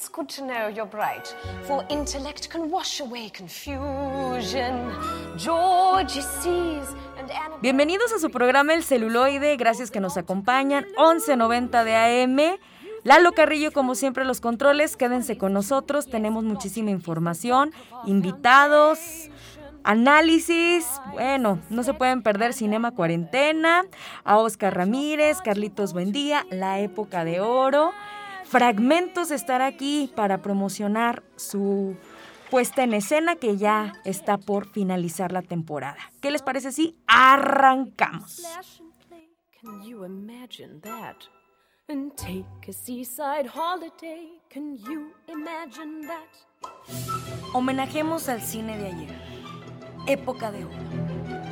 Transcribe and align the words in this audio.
It's 0.00 0.08
good 0.08 0.30
to 0.36 0.46
know 0.46 0.68
you're 0.74 0.88
bright, 0.88 1.28
for 1.66 1.84
intellect 1.90 2.48
can 2.48 2.70
wash 2.70 3.02
away 3.02 3.30
confusion. 3.36 4.88
Bienvenidos 7.60 8.10
a 8.14 8.18
su 8.18 8.30
programa 8.30 8.72
El 8.72 8.82
Celuloide, 8.82 9.58
gracias 9.58 9.90
que 9.90 10.00
nos 10.00 10.16
acompañan, 10.16 10.86
11.90 10.96 11.84
de 11.84 11.96
AM. 11.96 12.58
Lalo 13.04 13.32
Carrillo, 13.32 13.72
como 13.72 13.94
siempre, 13.94 14.24
los 14.24 14.40
controles, 14.40 14.96
quédense 14.96 15.36
con 15.36 15.52
nosotros, 15.52 16.08
tenemos 16.08 16.44
muchísima 16.44 16.88
información, 16.88 17.70
invitados, 18.06 19.28
análisis, 19.84 20.86
bueno, 21.12 21.58
no 21.68 21.82
se 21.82 21.92
pueden 21.92 22.22
perder 22.22 22.54
Cinema 22.54 22.92
Cuarentena, 22.92 23.84
a 24.24 24.38
Oscar 24.38 24.74
Ramírez, 24.74 25.42
Carlitos 25.42 25.92
Buendía, 25.92 26.46
La 26.50 26.80
Época 26.80 27.26
de 27.26 27.42
Oro 27.42 27.92
fragmentos 28.50 29.30
estar 29.30 29.62
aquí 29.62 30.10
para 30.16 30.42
promocionar 30.42 31.22
su 31.36 31.96
puesta 32.50 32.82
en 32.82 32.94
escena 32.94 33.36
que 33.36 33.56
ya 33.56 33.92
está 34.04 34.38
por 34.38 34.68
finalizar 34.68 35.30
la 35.30 35.42
temporada. 35.42 35.98
¿Qué 36.20 36.32
les 36.32 36.42
parece 36.42 36.72
si 36.72 36.98
arrancamos? 37.06 38.42
Homenajemos 47.52 48.28
al 48.28 48.42
cine 48.42 48.78
de 48.78 48.86
ayer, 48.88 49.20
época 50.08 50.50
de 50.50 50.64
oro. 50.64 50.76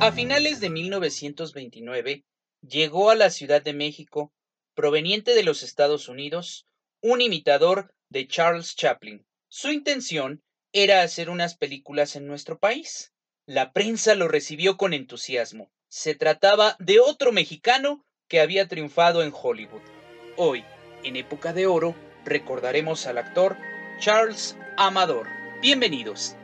A 0.01 0.11
finales 0.11 0.59
de 0.59 0.69
1929 0.69 2.25
llegó 2.61 3.09
a 3.09 3.15
la 3.15 3.29
Ciudad 3.29 3.61
de 3.61 3.73
México, 3.73 4.33
proveniente 4.73 5.33
de 5.33 5.43
los 5.43 5.63
Estados 5.63 6.09
Unidos, 6.09 6.68
un 7.01 7.21
imitador 7.21 7.93
de 8.09 8.27
Charles 8.27 8.75
Chaplin. 8.75 9.25
Su 9.47 9.71
intención 9.71 10.43
era 10.73 11.01
hacer 11.01 11.29
unas 11.29 11.55
películas 11.55 12.15
en 12.15 12.27
nuestro 12.27 12.59
país. 12.59 13.13
La 13.45 13.71
prensa 13.71 14.15
lo 14.15 14.27
recibió 14.27 14.77
con 14.77 14.93
entusiasmo. 14.93 15.71
Se 15.87 16.13
trataba 16.13 16.75
de 16.79 16.99
otro 16.99 17.31
mexicano 17.31 18.05
que 18.27 18.41
había 18.41 18.67
triunfado 18.67 19.23
en 19.23 19.33
Hollywood. 19.33 19.81
Hoy, 20.37 20.63
en 21.03 21.15
época 21.15 21.53
de 21.53 21.65
oro, 21.65 21.95
recordaremos 22.25 23.07
al 23.07 23.17
actor 23.17 23.57
Charles 23.99 24.55
Amador. 24.77 25.27
Bienvenidos. 25.61 26.35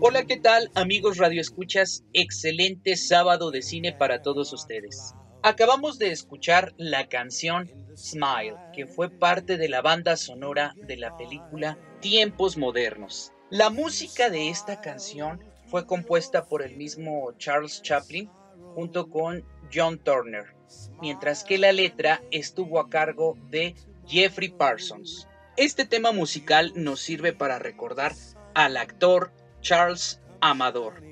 Hola, 0.00 0.24
¿qué 0.24 0.36
tal 0.36 0.70
amigos 0.76 1.18
Radio 1.18 1.40
Escuchas? 1.40 2.04
Excelente 2.12 2.94
sábado 2.94 3.50
de 3.50 3.60
cine 3.60 3.92
para 3.92 4.22
todos 4.22 4.52
ustedes. 4.52 5.14
Acabamos 5.42 5.98
de 5.98 6.12
escuchar 6.12 6.74
la 6.76 7.08
canción 7.08 7.72
Smile, 7.96 8.54
que 8.72 8.86
fue 8.86 9.10
parte 9.10 9.56
de 9.56 9.68
la 9.68 9.82
banda 9.82 10.16
sonora 10.16 10.76
de 10.86 10.96
la 10.96 11.16
película 11.16 11.76
Tiempos 12.00 12.56
Modernos. 12.56 13.32
La 13.50 13.68
música 13.68 14.30
de 14.30 14.48
esta 14.48 14.80
canción 14.80 15.42
fue 15.66 15.84
compuesta 15.84 16.44
por 16.44 16.62
el 16.62 16.76
mismo 16.76 17.32
Charles 17.36 17.82
Chaplin 17.82 18.30
junto 18.76 19.10
con 19.10 19.44
John 19.74 19.98
Turner, 19.98 20.54
mientras 21.00 21.42
que 21.42 21.58
la 21.58 21.72
letra 21.72 22.22
estuvo 22.30 22.78
a 22.78 22.88
cargo 22.88 23.36
de 23.50 23.74
Jeffrey 24.06 24.50
Parsons. 24.50 25.26
Este 25.58 25.84
tema 25.84 26.12
musical 26.12 26.72
nos 26.76 27.00
sirve 27.00 27.34
para 27.34 27.58
recordar 27.58 28.14
al 28.54 28.78
actor 28.78 29.32
Charles 29.60 30.18
Amador, 30.40 31.02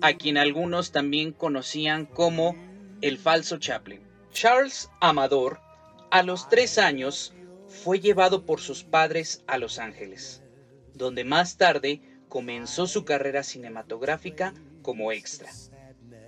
a 0.00 0.12
quien 0.12 0.38
algunos 0.38 0.92
también 0.92 1.32
conocían 1.32 2.06
como 2.06 2.54
el 3.02 3.18
falso 3.18 3.58
Chaplin. 3.58 4.00
Charles 4.30 4.88
Amador, 5.00 5.60
a 6.12 6.22
los 6.22 6.48
tres 6.48 6.78
años, 6.78 7.34
fue 7.66 7.98
llevado 7.98 8.46
por 8.46 8.60
sus 8.60 8.84
padres 8.84 9.42
a 9.48 9.58
Los 9.58 9.80
Ángeles, 9.80 10.44
donde 10.94 11.24
más 11.24 11.56
tarde 11.56 12.00
comenzó 12.28 12.86
su 12.86 13.04
carrera 13.04 13.42
cinematográfica 13.42 14.54
como 14.82 15.10
extra. 15.10 15.50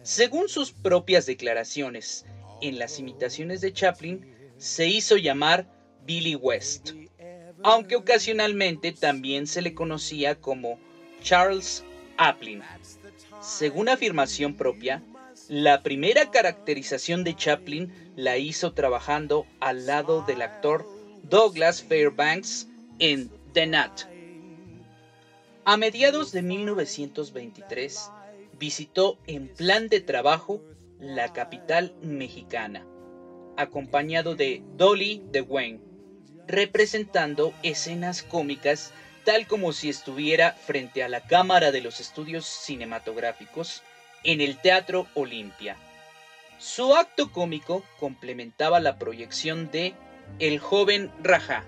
Según 0.02 0.48
sus 0.48 0.72
propias 0.72 1.26
declaraciones, 1.26 2.26
en 2.60 2.80
las 2.80 2.98
imitaciones 2.98 3.60
de 3.60 3.72
Chaplin, 3.72 4.52
se 4.56 4.88
hizo 4.88 5.16
llamar 5.16 5.68
Billy 6.04 6.34
West, 6.34 6.94
aunque 7.64 7.96
ocasionalmente 7.96 8.92
también 8.92 9.46
se 9.46 9.62
le 9.62 9.74
conocía 9.74 10.40
como 10.40 10.78
Charles 11.22 11.84
Aplin. 12.16 12.62
Según 13.40 13.88
afirmación 13.88 14.54
propia, 14.54 15.02
la 15.48 15.82
primera 15.82 16.30
caracterización 16.30 17.24
de 17.24 17.34
Chaplin 17.34 17.92
la 18.16 18.38
hizo 18.38 18.72
trabajando 18.72 19.46
al 19.60 19.86
lado 19.86 20.22
del 20.22 20.42
actor 20.42 20.86
Douglas 21.22 21.82
Fairbanks 21.82 22.68
en 22.98 23.30
The 23.52 23.66
Nut. 23.66 24.08
A 25.64 25.76
mediados 25.76 26.32
de 26.32 26.42
1923 26.42 28.10
visitó 28.58 29.18
en 29.26 29.48
plan 29.48 29.88
de 29.88 30.00
trabajo 30.00 30.60
la 30.98 31.32
capital 31.32 31.94
mexicana, 32.02 32.86
acompañado 33.56 34.34
de 34.34 34.62
Dolly 34.76 35.22
de 35.30 35.40
Wayne 35.40 35.91
representando 36.46 37.52
escenas 37.62 38.22
cómicas 38.22 38.92
tal 39.24 39.46
como 39.46 39.72
si 39.72 39.88
estuviera 39.88 40.52
frente 40.52 41.02
a 41.02 41.08
la 41.08 41.20
cámara 41.20 41.70
de 41.70 41.80
los 41.80 42.00
estudios 42.00 42.44
cinematográficos 42.44 43.82
en 44.24 44.40
el 44.40 44.56
Teatro 44.58 45.06
Olimpia. 45.14 45.76
Su 46.58 46.94
acto 46.94 47.32
cómico 47.32 47.82
complementaba 47.98 48.80
la 48.80 48.98
proyección 48.98 49.70
de 49.70 49.94
El 50.38 50.58
joven 50.58 51.10
Raja. 51.22 51.64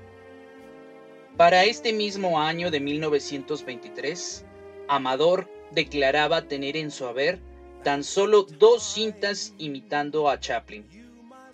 Para 1.36 1.64
este 1.64 1.92
mismo 1.92 2.40
año 2.40 2.70
de 2.70 2.80
1923, 2.80 4.44
Amador 4.88 5.48
declaraba 5.72 6.42
tener 6.42 6.76
en 6.76 6.90
su 6.90 7.06
haber 7.06 7.40
tan 7.82 8.04
solo 8.04 8.44
dos 8.44 8.94
cintas 8.94 9.52
imitando 9.58 10.28
a 10.28 10.38
Chaplin. 10.38 10.86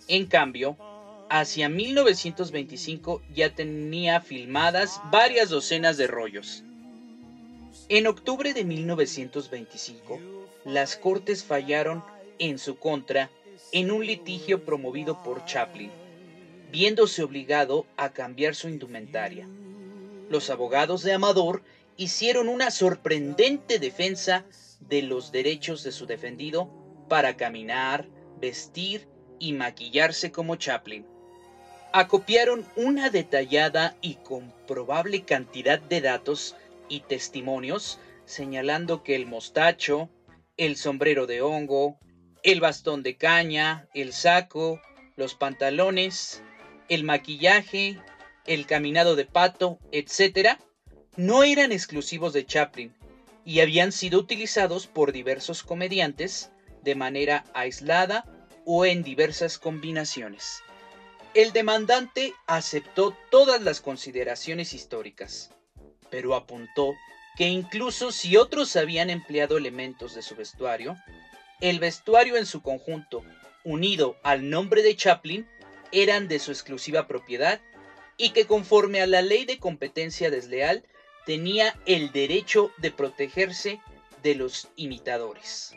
En 0.07 0.27
cambio, 0.27 0.77
hacia 1.31 1.69
1925 1.69 3.21
ya 3.33 3.55
tenía 3.55 4.19
filmadas 4.19 4.99
varias 5.11 5.49
docenas 5.49 5.95
de 5.95 6.05
rollos. 6.05 6.65
En 7.87 8.05
octubre 8.07 8.53
de 8.53 8.65
1925, 8.65 10.19
las 10.65 10.97
cortes 10.97 11.45
fallaron 11.45 12.03
en 12.37 12.59
su 12.59 12.75
contra 12.75 13.29
en 13.71 13.91
un 13.91 14.05
litigio 14.05 14.65
promovido 14.65 15.23
por 15.23 15.45
Chaplin, 15.45 15.89
viéndose 16.69 17.23
obligado 17.23 17.85
a 17.95 18.11
cambiar 18.11 18.53
su 18.53 18.67
indumentaria. 18.67 19.47
Los 20.29 20.49
abogados 20.49 21.01
de 21.01 21.13
Amador 21.13 21.63
hicieron 21.95 22.49
una 22.49 22.71
sorprendente 22.71 23.79
defensa 23.79 24.43
de 24.81 25.01
los 25.01 25.31
derechos 25.31 25.81
de 25.83 25.93
su 25.93 26.05
defendido 26.05 26.69
para 27.07 27.37
caminar, 27.37 28.09
vestir 28.41 29.07
y 29.39 29.53
maquillarse 29.53 30.33
como 30.33 30.57
Chaplin 30.57 31.05
acopiaron 31.93 32.65
una 32.75 33.09
detallada 33.09 33.95
y 34.01 34.15
comprobable 34.15 35.23
cantidad 35.23 35.79
de 35.79 36.01
datos 36.01 36.55
y 36.87 37.01
testimonios 37.01 37.99
señalando 38.25 39.03
que 39.03 39.15
el 39.15 39.25
mostacho, 39.25 40.09
el 40.55 40.77
sombrero 40.77 41.27
de 41.27 41.41
hongo, 41.41 41.97
el 42.43 42.61
bastón 42.61 43.03
de 43.03 43.17
caña, 43.17 43.87
el 43.93 44.13
saco, 44.13 44.79
los 45.17 45.35
pantalones, 45.35 46.41
el 46.87 47.03
maquillaje, 47.03 47.99
el 48.45 48.65
caminado 48.65 49.15
de 49.15 49.25
pato, 49.25 49.79
etc., 49.91 50.57
no 51.17 51.43
eran 51.43 51.73
exclusivos 51.73 52.31
de 52.31 52.45
Chaplin 52.45 52.95
y 53.43 53.59
habían 53.59 53.91
sido 53.91 54.19
utilizados 54.19 54.87
por 54.87 55.11
diversos 55.11 55.61
comediantes 55.61 56.51
de 56.83 56.95
manera 56.95 57.43
aislada 57.53 58.25
o 58.65 58.85
en 58.85 59.03
diversas 59.03 59.57
combinaciones. 59.57 60.63
El 61.33 61.53
demandante 61.53 62.33
aceptó 62.45 63.15
todas 63.29 63.61
las 63.61 63.79
consideraciones 63.79 64.73
históricas, 64.73 65.51
pero 66.09 66.35
apuntó 66.35 66.93
que 67.37 67.47
incluso 67.47 68.11
si 68.11 68.35
otros 68.35 68.75
habían 68.75 69.09
empleado 69.09 69.57
elementos 69.57 70.13
de 70.13 70.23
su 70.23 70.35
vestuario, 70.35 70.97
el 71.61 71.79
vestuario 71.79 72.35
en 72.35 72.45
su 72.45 72.61
conjunto, 72.61 73.23
unido 73.63 74.17
al 74.23 74.49
nombre 74.49 74.83
de 74.83 74.93
Chaplin, 74.97 75.47
eran 75.93 76.27
de 76.27 76.37
su 76.39 76.51
exclusiva 76.51 77.07
propiedad 77.07 77.61
y 78.17 78.31
que 78.31 78.45
conforme 78.45 79.01
a 79.01 79.07
la 79.07 79.21
ley 79.21 79.45
de 79.45 79.57
competencia 79.57 80.29
desleal 80.29 80.83
tenía 81.25 81.79
el 81.85 82.11
derecho 82.11 82.71
de 82.77 82.91
protegerse 82.91 83.79
de 84.21 84.35
los 84.35 84.67
imitadores. 84.75 85.73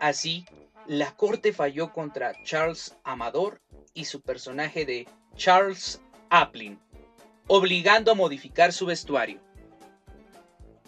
Así, 0.00 0.46
la 0.86 1.14
corte 1.14 1.52
falló 1.52 1.92
contra 1.92 2.32
Charles 2.44 2.96
Amador 3.04 3.61
y 3.94 4.04
su 4.04 4.20
personaje 4.20 4.84
de 4.84 5.06
Charles 5.36 6.00
Aplin, 6.30 6.78
obligando 7.46 8.12
a 8.12 8.14
modificar 8.14 8.72
su 8.72 8.86
vestuario. 8.86 9.40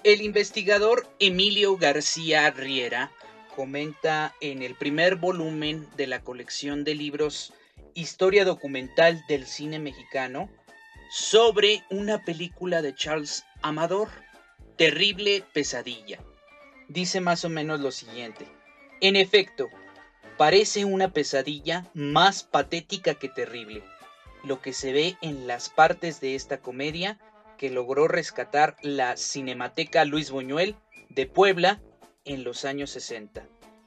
El 0.03 0.21
investigador 0.21 1.09
Emilio 1.19 1.77
García 1.77 2.51
Riera 2.51 3.11
comenta 3.55 4.35
en 4.41 4.63
el 4.63 4.75
primer 4.75 5.17
volumen 5.17 5.89
de 5.97 6.07
la 6.07 6.23
colección 6.23 6.85
de 6.85 6.95
libros 6.95 7.53
Historia 7.95 8.45
documental 8.45 9.25
del 9.29 9.47
cine 9.47 9.79
mexicano 9.79 10.51
sobre 11.11 11.85
una 11.91 12.25
película 12.25 12.83
de 12.83 12.95
Charles 12.95 13.45
Amador, 13.63 14.09
Terrible 14.77 15.45
Pesadilla. 15.53 16.19
Dice 16.89 17.21
más 17.21 17.45
o 17.45 17.49
menos 17.49 17.81
lo 17.81 17.93
siguiente. 17.93 18.47
En 19.01 19.15
efecto, 19.15 19.69
parece 20.37 20.85
una 20.85 21.13
pesadilla 21.13 21.87
más 21.95 22.43
patética 22.43 23.15
que 23.15 23.29
terrible, 23.29 23.83
lo 24.43 24.61
que 24.61 24.73
se 24.73 24.93
ve 24.93 25.17
en 25.21 25.47
las 25.47 25.69
partes 25.69 26.21
de 26.21 26.35
esta 26.35 26.59
comedia 26.59 27.19
que 27.57 27.71
logró 27.71 28.09
rescatar 28.09 28.77
la 28.83 29.17
Cinemateca 29.17 30.05
Luis 30.05 30.31
Buñuel 30.31 30.77
de 31.09 31.27
Puebla 31.27 31.81
en 32.25 32.45
los 32.45 32.65
años 32.65 32.91
60 32.91 33.47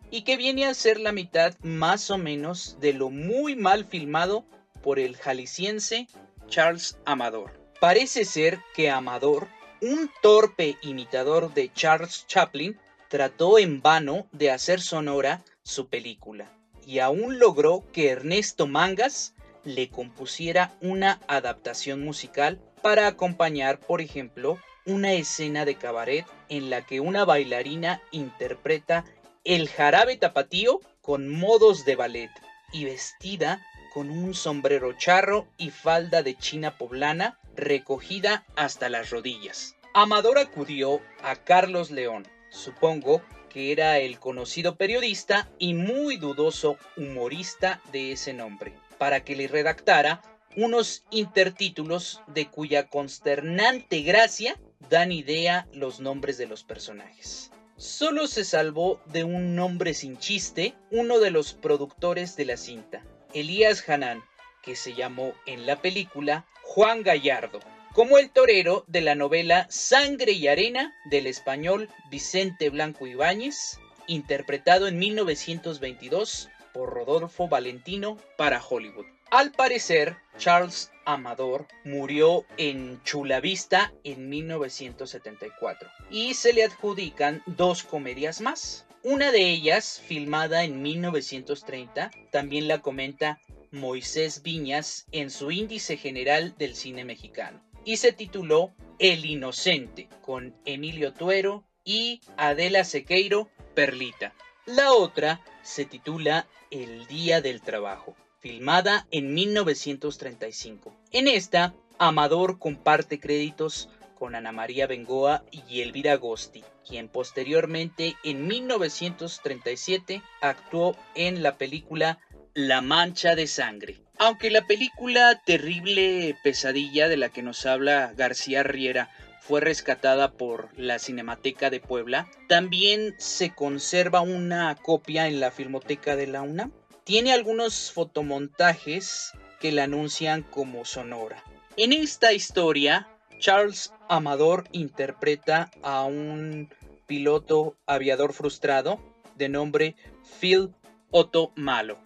y 0.09 0.21
que 0.21 0.37
viene 0.37 0.65
a 0.65 0.73
ser 0.73 0.99
la 0.99 1.11
mitad 1.11 1.57
más 1.61 2.09
o 2.09 2.17
menos 2.17 2.77
de 2.79 2.93
lo 2.93 3.09
muy 3.09 3.55
mal 3.55 3.85
filmado 3.85 4.45
por 4.81 4.99
el 4.99 5.17
jalisciense 5.17 6.07
Charles 6.47 6.97
Amador. 7.05 7.51
Parece 7.81 8.23
ser 8.23 8.59
que 8.73 8.89
Amador, 8.89 9.47
un 9.81 10.09
torpe 10.21 10.77
imitador 10.81 11.53
de 11.53 11.71
Charles 11.73 12.25
Chaplin, 12.27 12.79
trató 13.09 13.59
en 13.59 13.81
vano 13.81 14.27
de 14.31 14.51
hacer 14.51 14.81
sonora 14.81 15.43
su 15.67 15.89
película 15.89 16.49
y 16.85 16.99
aún 16.99 17.39
logró 17.39 17.83
que 17.91 18.09
Ernesto 18.09 18.67
Mangas 18.67 19.35
le 19.65 19.89
compusiera 19.89 20.73
una 20.79 21.19
adaptación 21.27 22.05
musical 22.05 22.61
para 22.81 23.07
acompañar, 23.07 23.79
por 23.79 23.99
ejemplo, 23.99 24.57
una 24.85 25.11
escena 25.11 25.65
de 25.65 25.75
cabaret 25.75 26.25
en 26.47 26.69
la 26.69 26.85
que 26.85 27.01
una 27.01 27.25
bailarina 27.25 28.01
interpreta 28.11 29.03
el 29.43 29.67
jarabe 29.67 30.15
tapatío 30.15 30.79
con 31.01 31.27
modos 31.27 31.83
de 31.83 31.97
ballet 31.97 32.31
y 32.71 32.85
vestida 32.85 33.61
con 33.93 34.09
un 34.09 34.33
sombrero 34.33 34.93
charro 34.93 35.47
y 35.57 35.71
falda 35.71 36.23
de 36.23 36.37
china 36.37 36.77
poblana 36.77 37.37
recogida 37.57 38.45
hasta 38.55 38.87
las 38.87 39.09
rodillas. 39.09 39.75
Amador 39.93 40.37
acudió 40.37 41.01
a 41.21 41.35
Carlos 41.35 41.91
León, 41.91 42.25
supongo 42.49 43.21
que 43.57 43.71
era 43.71 43.97
el 43.97 44.19
conocido 44.19 44.75
periodista 44.75 45.49
y 45.57 45.73
muy 45.73 46.17
dudoso 46.17 46.77
humorista 46.95 47.81
de 47.91 48.11
ese 48.11 48.31
nombre, 48.31 48.75
para 48.99 49.23
que 49.23 49.35
le 49.35 49.47
redactara 49.47 50.21
unos 50.55 51.05
intertítulos 51.09 52.21
de 52.27 52.51
cuya 52.51 52.87
consternante 52.87 54.01
gracia 54.03 54.59
dan 54.91 55.11
idea 55.11 55.67
los 55.73 55.99
nombres 55.99 56.37
de 56.37 56.45
los 56.45 56.63
personajes. 56.63 57.49
Solo 57.77 58.27
se 58.27 58.45
salvó 58.45 59.01
de 59.07 59.23
un 59.23 59.55
nombre 59.55 59.95
sin 59.95 60.19
chiste 60.19 60.75
uno 60.91 61.17
de 61.17 61.31
los 61.31 61.55
productores 61.55 62.35
de 62.35 62.45
la 62.45 62.57
cinta, 62.57 63.03
Elías 63.33 63.89
Hanán, 63.89 64.23
que 64.61 64.75
se 64.75 64.93
llamó 64.93 65.33
en 65.47 65.65
la 65.65 65.81
película 65.81 66.45
Juan 66.61 67.01
Gallardo, 67.01 67.59
como 67.97 68.19
el 68.19 68.29
torero 68.29 68.85
de 68.85 69.01
la 69.01 69.15
novela 69.15 69.65
Sangre 69.71 70.33
y 70.33 70.47
Arena 70.47 70.93
del 71.05 71.25
español 71.25 71.89
Vicente 72.11 72.69
Blanco 72.69 73.07
Ibáñez, 73.07 73.79
interpretado 74.05 74.87
en 74.87 74.99
1922 74.99 76.47
por 76.75 76.93
Rodolfo 76.93 77.47
Valentino 77.47 78.19
para 78.37 78.63
Hollywood. 78.63 79.07
Al 79.31 79.51
parecer, 79.51 80.15
Charles 80.37 80.91
Amador 81.05 81.65
murió 81.85 82.45
en 82.57 83.01
Chula 83.01 83.39
Vista 83.39 83.91
en 84.03 84.29
1974 84.29 85.89
y 86.11 86.35
se 86.35 86.53
le 86.53 86.65
adjudican 86.65 87.41
dos 87.47 87.81
comedias 87.81 88.41
más. 88.41 88.85
Una 89.01 89.31
de 89.31 89.49
ellas, 89.49 89.99
filmada 90.05 90.65
en 90.65 90.83
1930, 90.83 92.11
también 92.31 92.67
la 92.67 92.77
comenta 92.77 93.39
Moisés 93.71 94.43
Viñas 94.43 95.07
en 95.11 95.31
su 95.31 95.49
índice 95.49 95.97
general 95.97 96.53
del 96.59 96.75
cine 96.75 97.03
mexicano 97.03 97.66
y 97.87 97.95
se 97.95 98.11
tituló 98.11 98.73
El 98.99 99.25
Inocente 99.25 100.09
con 100.21 100.53
Emilio 100.65 101.13
Tuero 101.13 101.63
y 101.85 102.19
Adela 102.35 102.83
Sequeiro 102.83 103.49
Perlita. 103.75 104.33
La 104.65 104.91
otra 104.91 105.39
se 105.63 105.85
titula 105.85 106.47
El 106.69 107.07
Día 107.07 107.39
del 107.39 107.61
Trabajo 107.61 108.17
filmada 108.39 109.07
en 109.09 109.33
1935. 109.33 110.93
En 111.11 111.29
esta, 111.29 111.73
Amador 111.97 112.59
comparte 112.59 113.21
créditos 113.21 113.87
con 114.15 114.35
Ana 114.35 114.51
María 114.51 114.85
Bengoa 114.85 115.45
y 115.49 115.79
Elvira 115.79 116.11
Agosti, 116.11 116.65
quien 116.85 117.07
posteriormente 117.07 118.17
en 118.25 118.47
1937 118.47 120.21
actuó 120.41 120.97
en 121.15 121.41
la 121.41 121.57
película 121.57 122.19
La 122.53 122.81
Mancha 122.81 123.33
de 123.35 123.47
Sangre. 123.47 124.06
Aunque 124.19 124.49
la 124.49 124.65
película 124.65 125.39
Terrible 125.45 126.35
Pesadilla 126.43 127.07
de 127.07 127.17
la 127.17 127.29
que 127.29 127.43
nos 127.43 127.67
habla 127.67 128.13
García 128.17 128.63
Riera 128.63 129.11
fue 129.41 129.61
rescatada 129.61 130.31
por 130.31 130.69
la 130.75 130.97
Cinemateca 130.97 131.69
de 131.69 131.79
Puebla, 131.79 132.27
también 132.47 133.13
se 133.19 133.53
conserva 133.53 134.21
una 134.21 134.75
copia 134.75 135.27
en 135.27 135.39
la 135.39 135.51
Filmoteca 135.51 136.15
de 136.15 136.27
la 136.27 136.41
UNAM. 136.41 136.71
Tiene 137.03 137.31
algunos 137.31 137.91
fotomontajes 137.91 139.33
que 139.59 139.71
la 139.71 139.83
anuncian 139.83 140.41
como 140.41 140.83
sonora. 140.83 141.43
En 141.77 141.93
esta 141.93 142.33
historia, 142.33 143.07
Charles 143.39 143.93
Amador 144.09 144.63
interpreta 144.71 145.69
a 145.83 146.03
un 146.03 146.69
piloto 147.05 147.77
aviador 147.85 148.33
frustrado 148.33 148.99
de 149.35 149.47
nombre 149.47 149.95
Phil 150.41 150.73
Otto 151.11 151.51
Malo. 151.55 151.99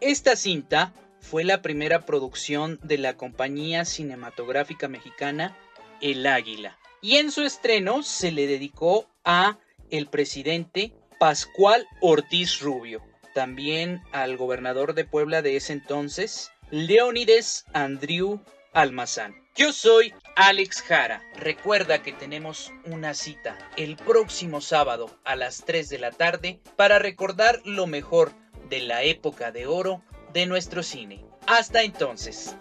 Esta 0.00 0.36
cinta 0.36 0.94
fue 1.30 1.42
la 1.42 1.60
primera 1.60 2.06
producción 2.06 2.78
de 2.82 2.98
la 2.98 3.16
compañía 3.16 3.84
cinematográfica 3.84 4.86
mexicana 4.86 5.56
El 6.00 6.26
Águila 6.26 6.78
y 7.02 7.16
en 7.16 7.32
su 7.32 7.42
estreno 7.42 8.02
se 8.02 8.30
le 8.30 8.46
dedicó 8.46 9.08
a 9.24 9.58
el 9.90 10.06
presidente 10.06 10.92
Pascual 11.18 11.86
Ortiz 12.00 12.60
Rubio 12.60 13.02
también 13.34 14.02
al 14.12 14.36
gobernador 14.36 14.94
de 14.94 15.04
Puebla 15.04 15.42
de 15.42 15.56
ese 15.56 15.74
entonces, 15.74 16.52
Leónides 16.70 17.66
Andriu 17.74 18.40
Almazán. 18.72 19.34
Yo 19.54 19.72
soy 19.72 20.14
Alex 20.36 20.80
Jara. 20.80 21.22
Recuerda 21.36 22.02
que 22.02 22.12
tenemos 22.12 22.72
una 22.86 23.12
cita 23.12 23.58
el 23.76 23.96
próximo 23.96 24.60
sábado 24.62 25.10
a 25.24 25.36
las 25.36 25.64
3 25.66 25.88
de 25.90 25.98
la 25.98 26.12
tarde 26.12 26.60
para 26.76 26.98
recordar 26.98 27.60
lo 27.66 27.86
mejor 27.86 28.32
de 28.70 28.80
la 28.80 29.02
época 29.02 29.52
de 29.52 29.66
oro 29.66 30.02
de 30.36 30.44
nuestro 30.44 30.82
cine. 30.82 31.24
Hasta 31.46 31.82
entonces. 31.82 32.54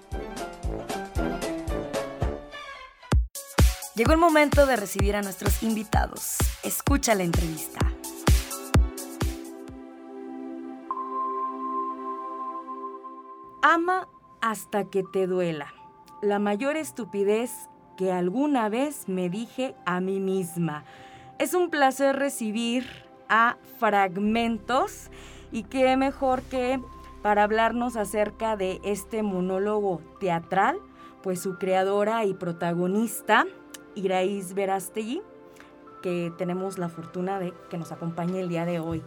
Llegó 3.95 4.13
el 4.13 4.17
momento 4.17 4.65
de 4.65 4.77
recibir 4.77 5.17
a 5.17 5.21
nuestros 5.21 5.61
invitados. 5.61 6.37
Escucha 6.63 7.15
la 7.15 7.23
entrevista. 7.23 7.79
Ama 13.61 14.07
hasta 14.39 14.85
que 14.85 15.03
te 15.03 15.27
duela. 15.27 15.73
La 16.21 16.39
mayor 16.39 16.77
estupidez 16.77 17.51
que 17.97 18.13
alguna 18.13 18.69
vez 18.69 19.09
me 19.09 19.29
dije 19.29 19.75
a 19.85 19.99
mí 19.99 20.21
misma. 20.21 20.85
Es 21.39 21.53
un 21.53 21.69
placer 21.69 22.15
recibir 22.15 22.87
a 23.27 23.57
Fragmentos 23.79 25.09
y 25.51 25.63
qué 25.63 25.97
mejor 25.97 26.41
que 26.43 26.79
para 27.25 27.41
hablarnos 27.41 27.97
acerca 27.97 28.55
de 28.55 28.79
este 28.83 29.23
monólogo 29.23 29.99
teatral, 30.19 30.77
pues 31.23 31.41
su 31.41 31.57
creadora 31.57 32.23
y 32.23 32.35
protagonista, 32.35 33.47
Iraís 33.95 34.53
Verástegui, 34.53 35.23
que 36.03 36.31
tenemos 36.37 36.77
la 36.77 36.87
fortuna 36.87 37.39
de 37.39 37.51
que 37.71 37.79
nos 37.79 37.91
acompañe 37.91 38.41
el 38.41 38.47
día 38.47 38.65
de 38.65 38.79
hoy. 38.79 39.01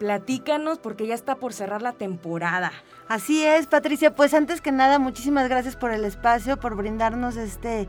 Platícanos 0.00 0.80
porque 0.80 1.06
ya 1.06 1.14
está 1.14 1.36
por 1.36 1.52
cerrar 1.52 1.80
la 1.80 1.92
temporada. 1.92 2.72
Así 3.06 3.44
es, 3.44 3.68
Patricia. 3.68 4.16
Pues 4.16 4.34
antes 4.34 4.60
que 4.60 4.72
nada, 4.72 4.98
muchísimas 4.98 5.48
gracias 5.48 5.76
por 5.76 5.92
el 5.92 6.04
espacio, 6.04 6.58
por 6.58 6.74
brindarnos 6.74 7.36
este, 7.36 7.88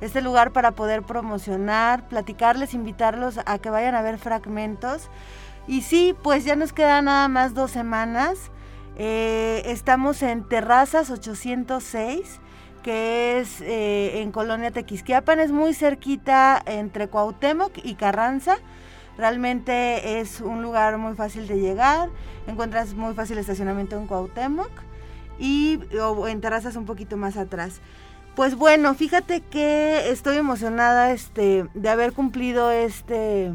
este 0.00 0.22
lugar 0.22 0.52
para 0.52 0.72
poder 0.72 1.04
promocionar, 1.04 2.08
platicarles, 2.08 2.74
invitarlos 2.74 3.38
a 3.46 3.60
que 3.60 3.70
vayan 3.70 3.94
a 3.94 4.02
ver 4.02 4.18
fragmentos. 4.18 5.08
Y 5.68 5.82
sí, 5.82 6.16
pues 6.20 6.44
ya 6.44 6.56
nos 6.56 6.72
quedan 6.72 7.04
nada 7.04 7.28
más 7.28 7.54
dos 7.54 7.70
semanas. 7.70 8.50
Eh, 8.96 9.62
estamos 9.66 10.22
en 10.22 10.44
Terrazas 10.44 11.10
806, 11.10 12.40
que 12.82 13.40
es 13.40 13.60
eh, 13.60 14.20
en 14.20 14.30
Colonia 14.30 14.70
Tequisquiapan, 14.70 15.40
es 15.40 15.50
muy 15.50 15.74
cerquita 15.74 16.62
entre 16.64 17.08
Cuauhtémoc 17.08 17.72
y 17.82 17.94
Carranza. 17.94 18.58
Realmente 19.16 20.20
es 20.20 20.40
un 20.40 20.62
lugar 20.62 20.98
muy 20.98 21.14
fácil 21.14 21.46
de 21.48 21.58
llegar, 21.58 22.08
encuentras 22.46 22.94
muy 22.94 23.14
fácil 23.14 23.38
estacionamiento 23.38 23.96
en 23.96 24.06
Cuauhtémoc 24.06 24.70
y 25.38 25.80
en 26.28 26.40
terrazas 26.40 26.76
un 26.76 26.84
poquito 26.84 27.16
más 27.16 27.36
atrás. 27.36 27.80
Pues 28.36 28.56
bueno, 28.56 28.94
fíjate 28.94 29.40
que 29.40 30.10
estoy 30.10 30.36
emocionada 30.36 31.12
este, 31.12 31.66
de 31.74 31.88
haber 31.88 32.12
cumplido 32.12 32.72
este, 32.72 33.52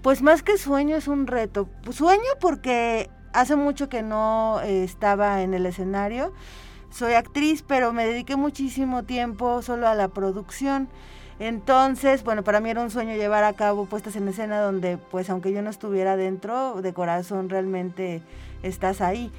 pues 0.00 0.22
más 0.22 0.42
que 0.42 0.56
sueño 0.56 0.96
es 0.96 1.08
un 1.08 1.26
reto. 1.26 1.68
Sueño 1.90 2.22
porque 2.40 3.10
hace 3.36 3.54
mucho 3.54 3.88
que 3.88 4.02
no 4.02 4.60
eh, 4.62 4.82
estaba 4.82 5.42
en 5.42 5.52
el 5.52 5.66
escenario. 5.66 6.32
Soy 6.90 7.12
actriz, 7.12 7.62
pero 7.62 7.92
me 7.92 8.06
dediqué 8.06 8.34
muchísimo 8.36 9.02
tiempo 9.02 9.60
solo 9.60 9.86
a 9.86 9.94
la 9.94 10.08
producción. 10.08 10.88
Entonces, 11.38 12.24
bueno, 12.24 12.42
para 12.44 12.60
mí 12.60 12.70
era 12.70 12.80
un 12.80 12.90
sueño 12.90 13.14
llevar 13.14 13.44
a 13.44 13.52
cabo 13.52 13.84
puestas 13.84 14.16
en 14.16 14.26
escena 14.26 14.60
donde, 14.60 14.96
pues, 14.96 15.28
aunque 15.28 15.52
yo 15.52 15.60
no 15.60 15.68
estuviera 15.68 16.16
dentro, 16.16 16.80
de 16.80 16.94
corazón 16.94 17.50
realmente 17.50 18.22
estás 18.62 19.02
ahí. 19.02 19.30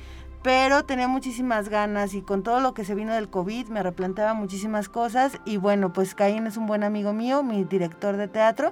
Pero 0.44 0.86
tenía 0.86 1.08
muchísimas 1.08 1.68
ganas 1.68 2.14
y 2.14 2.22
con 2.22 2.44
todo 2.44 2.60
lo 2.60 2.76
que 2.76 2.86
se 2.86 2.94
vino 2.94 3.16
del 3.16 3.30
COVID 3.30 3.70
me 3.70 3.82
replanteaba 3.82 4.36
muchísimas 4.36 4.88
cosas 4.88 5.40
y 5.44 5.58
bueno, 5.58 5.92
pues 5.92 6.14
Caín 6.14 6.46
es 6.46 6.56
un 6.56 6.68
buen 6.68 6.84
amigo 6.84 7.12
mío, 7.12 7.42
mi 7.42 7.64
director 7.64 8.16
de 8.16 8.28
teatro. 8.28 8.72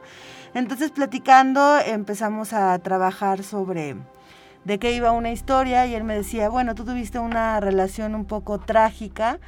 Entonces 0.54 0.92
platicando 0.92 1.80
empezamos 1.80 2.54
a 2.54 2.78
trabajar 2.80 3.44
sobre 3.44 3.96
de 4.66 4.80
qué 4.80 4.92
iba 4.92 5.12
una 5.12 5.32
historia 5.32 5.86
y 5.86 5.96
él 5.96 6.04
me 6.04 6.16
decía, 6.16 6.50
bueno, 6.50 6.76
tú 6.76 6.84
tuviste 6.84 7.20
una 7.20 7.60
relación 7.60 8.16
un 8.16 8.26
poco 8.26 8.60
trágica 8.60 9.40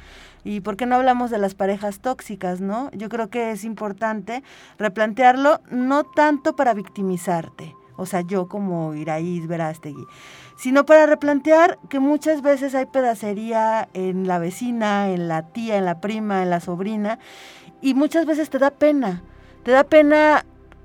y 0.44 0.60
por 0.60 0.76
qué 0.76 0.86
no 0.86 0.94
hablamos 0.94 1.30
de 1.30 1.38
las 1.38 1.54
parejas 1.54 2.00
tóxicas, 2.00 2.60
¿no? 2.60 2.90
Yo 2.92 3.08
creo 3.08 3.28
que 3.28 3.50
es 3.50 3.64
importante 3.64 4.42
replantearlo 4.78 5.60
no 5.70 6.04
tanto 6.04 6.56
para 6.56 6.72
victimizarte, 6.72 7.74
o 7.96 8.06
sea, 8.06 8.20
yo 8.22 8.48
como 8.48 8.94
Iraíz 8.94 9.46
Verástegui, 9.48 10.06
sino 10.56 10.86
para 10.86 11.06
replantear 11.06 11.78
que 11.88 11.98
muchas 11.98 12.40
veces 12.40 12.74
hay 12.74 12.86
pedacería 12.86 13.88
en 13.92 14.26
la 14.28 14.38
vecina, 14.38 15.10
en 15.10 15.28
la 15.28 15.42
tía, 15.42 15.76
en 15.76 15.84
la 15.84 16.00
prima, 16.00 16.42
en 16.42 16.50
la 16.50 16.60
sobrina, 16.60 17.18
y 17.80 17.94
muchas 17.94 18.24
veces 18.24 18.50
te 18.50 18.58
da 18.58 18.70
pena, 18.70 19.22
te 19.64 19.72
da 19.72 19.84
pena 19.84 20.44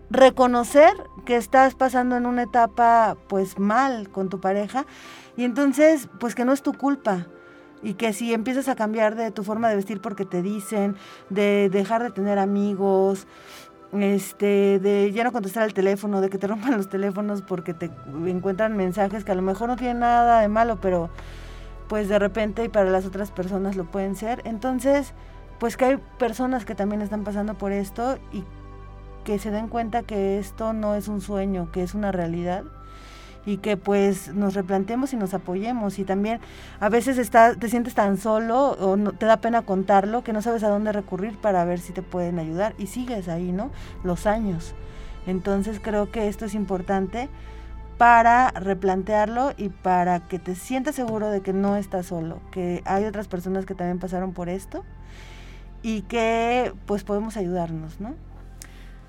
reconocer 0.10 0.92
que 1.26 1.36
estás 1.36 1.76
pasando 1.76 2.18
en 2.18 2.26
una 2.26 2.44
etapa 2.44 3.18
pues 3.28 3.58
mal 3.60 4.10
con 4.10 4.30
tu 4.30 4.40
pareja 4.40 4.86
y 5.38 5.44
entonces 5.44 6.10
pues 6.20 6.36
que 6.36 6.46
no 6.46 6.54
es 6.54 6.62
tu 6.62 6.74
culpa 6.74 7.28
y 7.82 7.96
que 7.96 8.14
si 8.14 8.34
empiezas 8.34 8.70
a 8.70 8.76
cambiar 8.76 9.16
de 9.16 9.32
tu 9.32 9.44
forma 9.44 9.70
de 9.70 9.76
vestir 9.76 10.02
porque 10.02 10.26
te 10.26 10.42
dicen, 10.42 10.96
de 11.30 11.70
dejar 11.70 12.02
de 12.02 12.12
tener 12.12 12.40
amigos, 12.40 13.28
este, 13.92 14.80
de 14.80 15.12
ya 15.12 15.24
no 15.24 15.32
contestar 15.32 15.64
el 15.64 15.74
teléfono, 15.74 16.22
de 16.22 16.30
que 16.30 16.38
te 16.38 16.48
rompan 16.54 16.78
los 16.78 16.90
teléfonos 16.90 17.42
porque 17.42 17.74
te 17.74 17.92
encuentran 18.26 18.76
mensajes 18.76 19.24
que 19.24 19.32
a 19.32 19.36
lo 19.36 19.42
mejor 19.42 19.68
no 19.68 19.76
tienen 19.76 20.00
nada 20.00 20.42
de 20.42 20.48
malo, 20.48 20.80
pero 20.82 21.10
pues 21.88 22.08
de 22.08 22.18
repente 22.18 22.64
y 22.64 22.70
para 22.70 22.90
las 22.90 23.06
otras 23.06 23.32
personas 23.32 23.76
lo 23.76 23.86
pueden 23.86 24.16
ser. 24.16 24.42
Entonces, 24.46 25.14
pues 25.60 25.78
que 25.78 25.86
hay 25.86 25.98
personas 26.18 26.66
que 26.66 26.76
también 26.76 27.02
están 27.02 27.24
pasando 27.24 27.56
por 27.56 27.72
esto 27.72 28.18
y 28.32 28.44
que 29.24 29.39
se 29.39 29.51
den 29.51 29.68
cuenta 29.68 30.03
que 30.03 30.39
esto 30.39 30.74
no 30.74 30.96
es 30.96 31.08
un 31.08 31.22
sueño, 31.22 31.72
que 31.72 31.84
es 31.84 31.94
una 31.94 32.12
realidad 32.12 32.63
y 33.46 33.58
que 33.58 33.77
pues 33.77 34.34
nos 34.34 34.53
replantemos 34.53 35.13
y 35.13 35.18
nos 35.18 35.34
apoyemos 35.34 36.00
y 36.00 36.06
también 36.06 36.39
a 36.80 36.89
veces 36.89 37.18
está, 37.18 37.56
te 37.56 37.70
sientes 37.70 37.94
tan 37.94 38.18
solo 38.18 38.72
o 38.72 38.96
no, 38.96 39.12
te 39.12 39.25
da 39.25 39.38
pena 39.38 39.63
contarlo 39.63 40.24
que 40.24 40.34
no 40.34 40.42
sabes 40.42 40.63
a 40.63 40.70
dónde 40.70 40.92
recurrir 40.92 41.38
para 41.38 41.65
ver 41.65 41.80
si 41.80 41.94
te 41.94 42.01
pueden 42.01 42.39
ayudar 42.39 42.74
y 42.77 42.88
sigues 42.88 43.27
ahí, 43.27 43.51
¿no? 43.51 43.72
Los 44.03 44.27
años. 44.27 44.74
Entonces 45.27 45.80
creo 45.82 46.12
que 46.12 46.27
esto 46.27 46.46
es 46.46 46.53
importante 46.53 47.30
para 47.98 48.51
replantearlo 48.51 49.53
y 49.58 49.70
para 49.70 50.27
que 50.27 50.39
te 50.39 50.56
sientas 50.56 50.96
seguro 50.96 51.30
de 51.30 51.42
que 51.42 51.53
no 51.53 51.75
estás 51.75 52.08
solo, 52.08 52.39
que 52.51 52.82
hay 52.86 53.06
otras 53.06 53.27
personas 53.27 53.65
que 53.65 53.75
también 53.75 54.00
pasaron 54.00 54.34
por 54.34 54.50
esto 54.50 54.84
y 55.82 56.01
que 56.03 56.74
pues 56.86 57.03
podemos 57.03 57.38
ayudarnos, 57.38 58.00
¿no? 58.00 58.15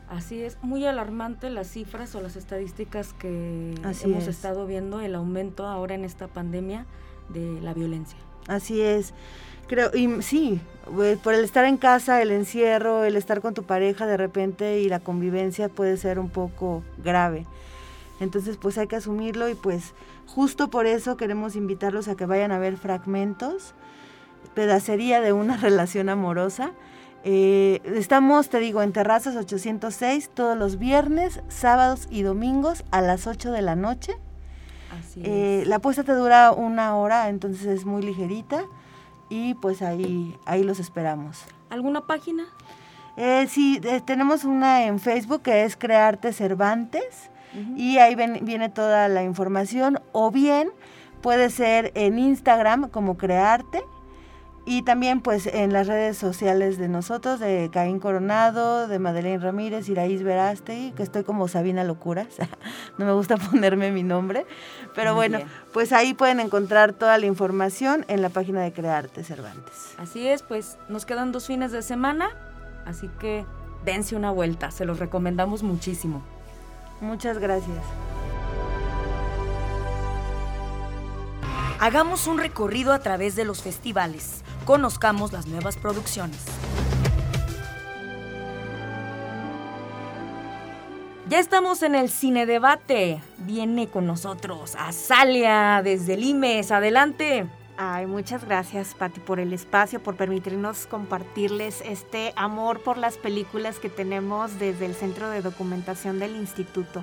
Así 0.08 0.42
es, 0.42 0.58
muy 0.62 0.84
alarmante 0.87 1.50
las 1.50 1.68
cifras 1.68 2.14
o 2.14 2.20
las 2.20 2.37
estadísticas 2.37 3.12
que 3.14 3.75
hemos 4.02 4.26
estado 4.26 4.66
viendo, 4.66 5.00
el 5.00 5.14
aumento 5.14 5.66
ahora 5.66 5.94
en 5.94 6.04
esta 6.04 6.28
pandemia 6.28 6.87
de 7.30 7.61
la 7.62 7.73
violencia. 7.73 8.18
Así 8.46 8.80
es. 8.80 9.14
Creo, 9.66 9.90
y 9.94 10.23
sí, 10.23 10.61
pues, 10.94 11.18
por 11.18 11.32
el 11.32 11.42
estar 11.42 11.64
en 11.64 11.78
casa, 11.78 12.20
el 12.20 12.30
encierro, 12.32 13.04
el 13.04 13.16
estar 13.16 13.40
con 13.40 13.54
tu 13.54 13.62
pareja 13.62 14.06
de 14.06 14.18
repente 14.18 14.80
y 14.80 14.90
la 14.90 15.00
convivencia 15.00 15.70
puede 15.70 15.96
ser 15.96 16.18
un 16.18 16.28
poco 16.28 16.82
grave. 17.02 17.46
Entonces, 18.20 18.58
pues 18.58 18.76
hay 18.76 18.87
que 18.87 18.96
asumirlo 18.96 19.49
y 19.49 19.54
pues 19.54 19.94
justo 20.26 20.68
por 20.68 20.87
eso 20.87 21.16
queremos 21.16 21.56
invitarlos 21.56 22.08
a 22.08 22.14
que 22.14 22.26
vayan 22.26 22.52
a 22.52 22.58
ver 22.58 22.76
fragmentos, 22.76 23.75
pedacería 24.54 25.20
de 25.20 25.32
una 25.32 25.56
relación 25.61 26.11
amorosa 26.11 26.73
eh, 27.26 27.81
estamos, 27.87 28.50
te 28.50 28.59
digo, 28.59 28.83
en 28.83 28.93
Terrazas 28.93 29.35
806 29.35 30.31
todos 30.35 30.59
los 30.59 30.78
viernes, 30.78 31.40
sábados 31.49 32.07
y 32.11 32.21
domingos 32.21 32.85
a 32.90 33.00
las 33.00 33.26
8 33.26 33.50
de 33.50 33.62
la 33.62 33.76
noche. 33.76 34.12
Así 34.93 35.23
eh, 35.25 35.64
La 35.66 35.76
apuesta 35.76 36.04
te 36.04 36.12
dura 36.12 36.52
una 36.52 36.97
hora, 36.97 37.31
entonces 37.31 37.64
es 37.64 37.87
muy 37.87 38.02
ligerita 38.02 38.64
y 39.31 39.54
pues 39.54 39.81
ahí, 39.81 40.37
ahí 40.45 40.62
los 40.62 40.78
esperamos. 40.81 41.43
¿Alguna 41.71 42.02
página? 42.02 42.45
Eh, 43.16 43.47
sí, 43.49 43.81
tenemos 44.04 44.45
una 44.45 44.85
en 44.85 44.99
Facebook 44.99 45.40
que 45.40 45.64
es 45.64 45.76
Crearte 45.76 46.33
Cervantes 46.33 47.31
y 47.76 47.99
ahí 47.99 48.16
viene 48.16 48.69
toda 48.69 49.09
la 49.09 49.23
información 49.23 50.00
o 50.12 50.33
bien 50.33 50.71
puede 51.23 51.50
ser 51.50 51.93
en 51.95 52.19
Instagram 52.19 52.90
como 52.90 53.16
Crearte 53.16 53.85
y 54.66 54.83
también 54.83 55.21
pues 55.21 55.47
en 55.47 55.73
las 55.73 55.87
redes 55.87 56.16
sociales 56.16 56.78
de 56.78 56.88
nosotros, 56.88 57.38
de 57.38 57.68
Caín 57.73 58.00
Coronado, 58.00 58.88
de 58.88 58.99
Madeleine 58.99 59.42
Ramírez, 59.42 59.88
Iraíz 59.88 60.23
Verástegui, 60.23 60.92
que 60.92 61.02
estoy 61.02 61.23
como 61.23 61.49
Sabina 61.49 61.85
Locuras, 61.85 62.28
no 62.99 63.04
me 63.04 63.12
gusta 63.12 63.37
ponerme 63.50 63.90
mi 63.90 64.02
nombre, 64.02 64.47
pero 64.94 65.14
bueno, 65.14 65.38
pues 65.73 65.92
ahí 65.92 66.14
pueden 66.14 66.40
encontrar 66.40 66.92
toda 66.94 67.18
la 67.18 67.26
información 67.26 68.04
en 68.09 68.23
la 68.23 68.30
página 68.30 68.62
de 68.62 68.73
Crearte 68.73 69.23
Cervantes. 69.23 69.94
Así 69.99 70.26
es, 70.26 70.42
pues 70.42 70.78
nos 70.88 71.04
quedan 71.04 71.33
dos 71.33 71.47
fines 71.47 71.73
de 71.73 71.83
semana, 71.83 72.30
así 72.87 73.11
que 73.18 73.44
dense 73.85 74.16
una 74.16 74.30
vuelta, 74.30 74.71
se 74.71 74.87
los 74.87 74.99
recomendamos 74.99 75.62
muchísimo. 75.62 76.23
Muchas 77.00 77.38
gracias. 77.38 77.83
Hagamos 81.80 82.28
un 82.28 82.38
recorrido 82.38 82.94
a 82.94 83.00
través 83.00 83.37
de 83.37 83.44
los 83.44 83.61
festivales 83.61 84.44
conozcamos 84.64 85.33
las 85.33 85.47
nuevas 85.47 85.76
producciones. 85.76 86.40
Ya 91.28 91.38
estamos 91.38 91.83
en 91.83 91.94
el 91.94 92.11
Cine 92.11 92.44
Debate. 92.44 93.21
Viene 93.38 93.88
con 93.88 94.06
nosotros 94.06 94.76
Azalia 94.76 95.80
desde 95.83 96.16
Limes. 96.16 96.71
Adelante. 96.71 97.47
Ay, 97.76 98.06
muchas 98.06 98.44
gracias, 98.44 98.94
Pati, 98.94 99.21
por 99.21 99.40
el 99.40 99.52
espacio, 99.52 100.02
por 100.02 100.16
permitirnos 100.16 100.87
compartirles 100.87 101.80
este 101.85 102.33
amor 102.37 102.80
por 102.80 102.99
las 102.99 103.16
películas 103.16 103.80
que 103.80 103.88
tenemos 103.88 104.59
desde 104.61 104.87
el 104.87 104.94
Centro 104.94 105.28
de 105.28 105.42
Documentación 105.42 106.18
del 106.21 106.37
Instituto. 106.37 107.02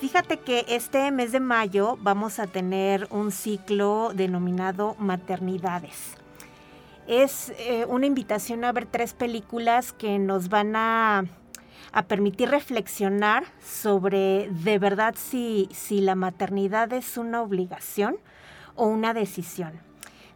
Fíjate 0.00 0.38
que 0.38 0.64
este 0.68 1.10
mes 1.10 1.32
de 1.32 1.40
mayo 1.40 1.98
vamos 2.00 2.38
a 2.38 2.46
tener 2.46 3.08
un 3.10 3.32
ciclo 3.32 4.12
denominado 4.14 4.94
Maternidades 4.98 6.19
es 7.10 7.52
eh, 7.58 7.86
una 7.88 8.06
invitación 8.06 8.62
a 8.62 8.70
ver 8.70 8.86
tres 8.86 9.14
películas 9.14 9.92
que 9.92 10.20
nos 10.20 10.48
van 10.48 10.76
a, 10.76 11.24
permitir 12.06 12.48
reflexionar 12.48 13.42
sobre 13.60 14.48
de 14.52 14.78
verdad 14.78 15.16
si, 15.18 15.68
si 15.72 16.00
la 16.00 16.14
maternidad 16.14 16.92
es 16.92 17.16
una 17.16 17.42
obligación 17.42 18.16
o 18.76 18.86
una 18.86 19.12
decisión. 19.12 19.72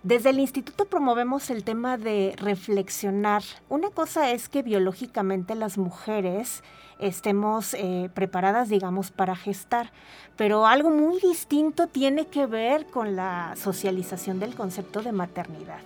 Desde 0.02 0.30
el 0.30 0.40
instituto 0.40 0.86
promovemos 0.86 1.50
el 1.50 1.62
tema 1.62 1.96
de 1.96 2.34
reflexionar. 2.38 3.44
Una 3.68 3.90
cosa 3.90 4.32
es 4.32 4.48
que 4.48 4.62
biológicamente 4.62 5.54
las 5.54 5.78
mujeres 5.78 6.64
estemos 6.98 7.72
eh, 7.74 8.10
preparadas, 8.12 8.68
digamos, 8.68 9.12
para 9.12 9.36
gestar, 9.36 9.92
pero 10.36 10.66
algo 10.66 10.90
muy 10.90 11.20
distinto 11.20 11.86
tiene 11.86 12.26
que 12.26 12.46
ver 12.46 12.86
con 12.86 13.14
la 13.14 13.54
socialización 13.56 14.40
del 14.40 14.56
concepto 14.56 15.02
de 15.02 15.12
maternidad. 15.12 15.80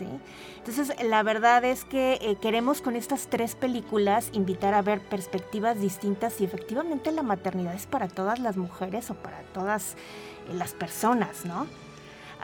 Entonces, 0.00 0.92
la 1.02 1.22
verdad 1.22 1.64
es 1.64 1.84
que 1.84 2.18
eh, 2.20 2.36
queremos 2.40 2.80
con 2.80 2.96
estas 2.96 3.28
tres 3.28 3.54
películas 3.54 4.30
invitar 4.32 4.74
a 4.74 4.82
ver 4.82 5.00
perspectivas 5.00 5.80
distintas 5.80 6.40
y 6.40 6.44
efectivamente 6.44 7.12
la 7.12 7.22
maternidad 7.22 7.74
es 7.74 7.86
para 7.86 8.08
todas 8.08 8.38
las 8.38 8.56
mujeres 8.56 9.10
o 9.10 9.14
para 9.14 9.42
todas 9.52 9.94
eh, 9.94 10.54
las 10.54 10.72
personas, 10.72 11.44
¿no? 11.44 11.66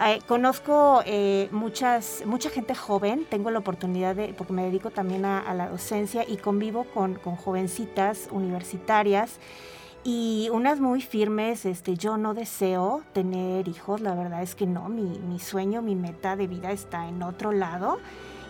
Eh, 0.02 0.20
conozco 0.26 1.02
muchas, 1.50 2.22
mucha 2.24 2.48
gente 2.48 2.74
joven, 2.74 3.26
tengo 3.28 3.50
la 3.50 3.58
oportunidad 3.58 4.16
de, 4.16 4.32
porque 4.32 4.54
me 4.54 4.62
dedico 4.62 4.90
también 4.90 5.26
a, 5.26 5.52
la 5.52 5.68
docencia 5.68 6.24
y 6.26 6.38
convivo 6.38 6.84
con, 6.84 7.16
con 7.16 7.36
jovencitas 7.36 8.28
universitarias 8.30 9.38
y 10.02 10.48
unas 10.52 10.80
muy 10.80 11.02
firmes, 11.02 11.66
este, 11.66 11.96
yo 11.96 12.16
no 12.16 12.32
deseo 12.32 13.02
tener 13.12 13.68
hijos, 13.68 14.00
la 14.00 14.14
verdad 14.14 14.42
es 14.42 14.54
que 14.54 14.66
no, 14.66 14.88
mi, 14.88 15.18
mi 15.18 15.38
sueño, 15.38 15.82
mi 15.82 15.94
meta 15.94 16.36
de 16.36 16.46
vida 16.46 16.72
está 16.72 17.08
en 17.08 17.22
otro 17.22 17.52
lado. 17.52 17.98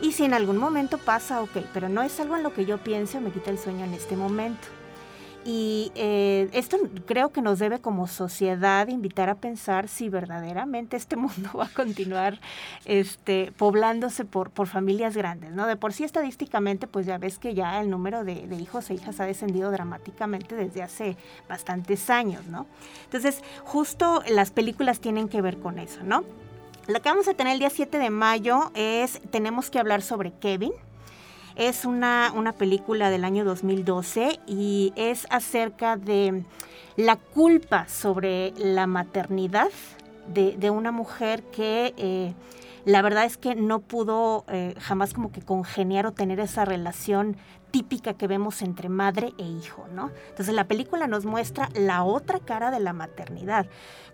Y 0.01 0.13
si 0.13 0.25
en 0.25 0.33
algún 0.33 0.57
momento 0.57 0.97
pasa, 0.99 1.43
ok, 1.43 1.59
pero 1.75 1.89
no 1.89 2.03
es 2.03 2.19
algo 2.21 2.37
en 2.37 2.43
lo 2.43 2.55
que 2.55 2.65
yo 2.65 2.79
piense 2.79 3.19
o 3.19 3.21
me 3.21 3.31
quita 3.31 3.51
el 3.51 3.59
sueño 3.59 3.85
en 3.85 3.95
este 3.95 4.17
momento. 4.17 4.69
Y 5.45 5.91
eh, 5.95 6.51
esto 6.53 6.77
creo 7.07 7.31
que 7.31 7.41
nos 7.41 7.59
debe 7.59 7.81
como 7.81 8.07
sociedad 8.07 8.89
invitar 8.89 9.31
a 9.31 9.37
pensar 9.37 9.89
si 9.89 10.11
verdaderamente 10.11 10.97
este 10.97 11.17
mundo 11.17 11.51
va 11.59 11.67
a 11.67 11.69
continuar 11.69 12.39
este, 12.85 13.53
poblándose 13.57 14.25
por, 14.25 14.51
familias 14.67 15.17
grandes, 15.17 15.53
¿no? 15.53 15.67
De 15.67 15.77
por 15.77 15.93
sí 15.93 16.05
estadísticamente, 16.05 16.87
pues 16.87 17.07
ya 17.07 17.17
ves 17.17 17.39
que 17.39 17.55
ya 17.55 17.81
el 17.81 17.89
número 17.89 18.25
de, 18.25 18.47
de 18.47 18.57
hijos 18.57 18.91
e 18.91 18.95
hijas 18.95 19.19
ha 19.21 19.25
descendido 19.25 19.71
dramáticamente 19.71 20.55
desde 20.55 20.83
hace 20.83 21.17
bastantes 21.49 22.11
años, 22.11 22.47
¿no? 22.47 22.67
Entonces, 23.05 23.43
justo 23.65 24.23
las 24.29 24.51
películas 24.51 25.01
tienen 25.01 25.29
que 25.29 25.41
ver 25.41 25.59
con 25.59 25.79
eso, 25.79 26.03
¿no? 26.05 26.25
La 26.87 27.01
que 27.01 27.09
vamos 27.09 27.29
a 27.29 27.35
tener 27.35 27.53
el 27.55 27.61
día 27.61 27.71
7 27.71 27.99
de 27.99 28.11
mayo 28.11 28.73
es 28.75 29.21
Tenemos 29.31 29.71
que 29.71 29.79
hablar 29.79 30.03
sobre 30.03 30.33
Kevin, 30.33 30.73
es 31.61 31.85
una, 31.85 32.33
película 32.57 33.11
del 33.11 33.23
año 33.23 33.45
2012 33.45 34.41
y 34.47 34.95
es 34.97 35.27
acerca 35.29 35.99
de 35.99 36.43
la 36.97 37.17
culpa 37.17 37.87
sobre 37.87 38.55
la 38.57 38.87
maternidad 38.87 39.69
de, 40.27 40.71
una 40.71 40.91
mujer 40.91 41.43
que 41.43 41.93
eh, 41.99 42.33
la 42.87 43.03
verdad 43.03 43.27
es 43.27 43.37
que 43.37 43.55
no 43.55 43.81
pudo 43.81 44.47
eh, 44.49 44.75
jamás 44.79 45.13
como 45.13 45.33
que 45.33 45.43
congeniar 45.43 46.07
o 46.07 46.13
tener 46.13 46.41
esa 46.41 46.65
relación 46.65 47.37
típica 47.71 48.15
que 48.15 48.27
vemos 48.27 48.63
entre 48.63 48.89
madre 48.89 49.35
e 49.37 49.45
hijo, 49.45 49.87
¿no? 49.93 50.11
Entonces 50.31 50.55
la 50.55 50.65
película 50.65 51.09
nos 51.09 51.27
muestra 51.27 51.69
la 51.75 52.05
otra 52.05 52.39
cara 52.39 52.71
de 52.71 52.81
la 52.81 52.95
maternidad, 52.95 53.67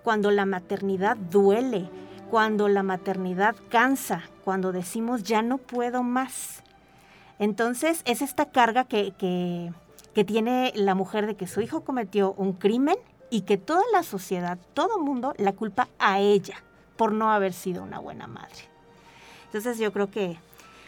cuando 0.03 0.33
la 0.33 0.47
maternidad 0.47 1.17
duele, 1.17 1.89
cuando 2.29 2.67
la 2.67 2.83
maternidad 2.83 3.55
cansa, 3.69 4.25
cuando 4.45 4.73
decimos 4.73 5.23
ya 5.23 5.43
no 5.43 5.59
puedo 5.59 6.03
más. 6.03 6.65
Entonces 7.39 8.03
es 8.05 8.23
esta 8.23 8.47
carga 8.47 8.85
que, 8.85 9.13
que, 9.19 10.25
tiene 10.25 10.73
la 10.75 10.95
mujer 10.95 11.27
de 11.27 11.37
que 11.37 11.47
su 11.47 11.61
hijo 11.61 11.83
cometió 11.83 12.33
un 12.33 12.55
crimen 12.55 12.97
y 13.31 13.43
que 13.43 13.59
toda 13.59 13.83
la 13.93 14.03
sociedad, 14.03 14.59
todo 14.73 14.99
mundo 14.99 15.35
la 15.37 15.53
culpa 15.53 15.89
a 15.99 16.21
ella 16.21 16.63
por 16.97 17.13
no 17.13 17.31
haber 17.31 17.53
sido 17.53 17.83
una 17.83 17.99
buena 17.99 18.27
madre. 18.27 18.71
Entonces 19.45 19.79
yo 19.79 19.93
creo 19.93 20.11
que 20.11 20.39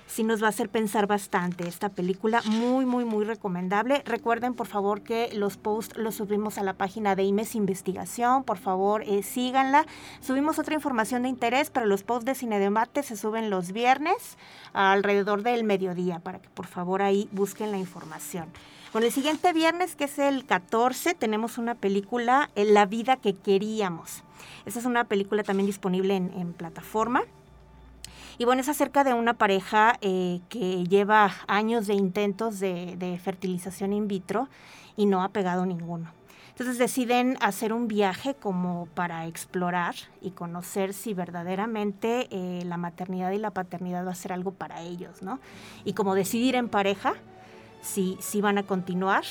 sí 0.09 0.25
nos 0.25 0.43
va 0.43 0.47
a 0.47 0.51
hacer 0.51 0.69
pensar 0.69 1.07
bastante 1.07 1.69
esta 1.69 1.91
película, 1.91 2.43
muy, 2.47 2.87
muy, 2.87 3.05
muy 3.05 3.25
recomendable. 3.25 4.03
Recuerden, 4.05 4.55
por 4.55 4.67
favor, 4.67 5.03
que 5.03 5.31
los 5.35 5.57
posts 5.57 5.97
los 5.97 6.17
subimos 6.17 6.59
a 6.59 6.65
la 6.65 6.73
página 6.73 7.15
de 7.15 7.23
IMES 7.25 7.55
Investigación, 7.55 8.43
por 8.43 8.59
favor, 8.59 9.03
eh, 9.03 9.23
síganla. 9.23 9.87
Subimos 10.21 10.59
otra 10.59 10.75
información 10.75 11.23
de 11.23 11.29
interés, 11.29 11.71
pero 11.71 11.87
los 11.87 12.03
posts 12.03 12.25
de 12.25 12.35
Cine 12.35 12.59
de 12.59 12.71
Mate 12.71 13.03
se 13.03 13.17
suben 13.17 13.51
los 13.51 13.73
viernes 13.73 14.39
alrededor 14.73 15.43
del 15.43 15.63
mediodía, 15.65 16.19
para 16.21 16.41
que 16.41 16.49
por 16.49 16.67
favor 16.67 17.03
ahí 17.03 17.29
busquen 17.33 17.71
la 17.71 17.79
información. 17.79 18.49
Con 18.93 19.03
el 19.03 19.13
siguiente 19.13 19.53
viernes, 19.53 19.95
que 19.95 20.05
es 20.05 20.19
el 20.19 20.47
14, 20.47 21.15
tenemos 21.15 21.59
una 21.59 21.75
película, 21.75 22.51
La 22.55 22.87
vida 22.87 23.17
que 23.17 23.35
queríamos. 23.35 24.25
Esta 24.65 24.81
es 24.81 24.87
una 24.87 25.05
película 25.05 25.43
también 25.43 25.67
disponible 25.67 26.17
en 26.17 26.55
plataforma. 26.55 27.23
Y 28.39 28.45
bueno, 28.45 28.61
es 28.61 28.69
acerca 28.69 29.03
de 29.03 29.15
una 29.15 29.35
pareja 29.35 29.99
eh, 30.01 30.41
que 30.49 30.85
lleva 30.85 31.33
años 31.49 31.89
de 31.89 31.95
intentos 31.95 32.61
de, 32.61 33.21
fertilización 33.23 33.93
in 33.93 34.07
vitro 34.07 34.49
y 34.97 35.07
no 35.07 35.25
ha 35.25 35.31
pegado 35.31 35.67
ninguno. 35.67 36.13
Entonces 36.51 36.79
deciden 36.79 37.37
hacer 37.41 37.73
un 37.73 37.89
viaje 37.89 38.35
como 38.35 38.87
para 38.95 39.27
explorar 39.27 39.97
y 40.21 40.31
conocer 40.31 40.95
si 40.95 41.15
verdaderamente 41.15 42.29
eh, 42.31 42.65
la 42.65 42.77
maternidad 42.77 43.33
y 43.33 43.39
la 43.39 43.51
paternidad 43.51 44.07
va 44.07 44.13
a 44.13 44.17
ser 44.17 44.33
algo 44.33 44.53
para 44.53 44.83
ellos, 44.83 45.23
¿no? 45.23 45.41
Y 45.85 45.93
como 45.93 46.15
decidir 46.15 46.55
en 46.55 46.69
pareja 46.69 47.15
si, 47.81 48.17
si 48.21 48.41
van 48.41 48.59
a 48.59 48.65
continuar 48.65 49.25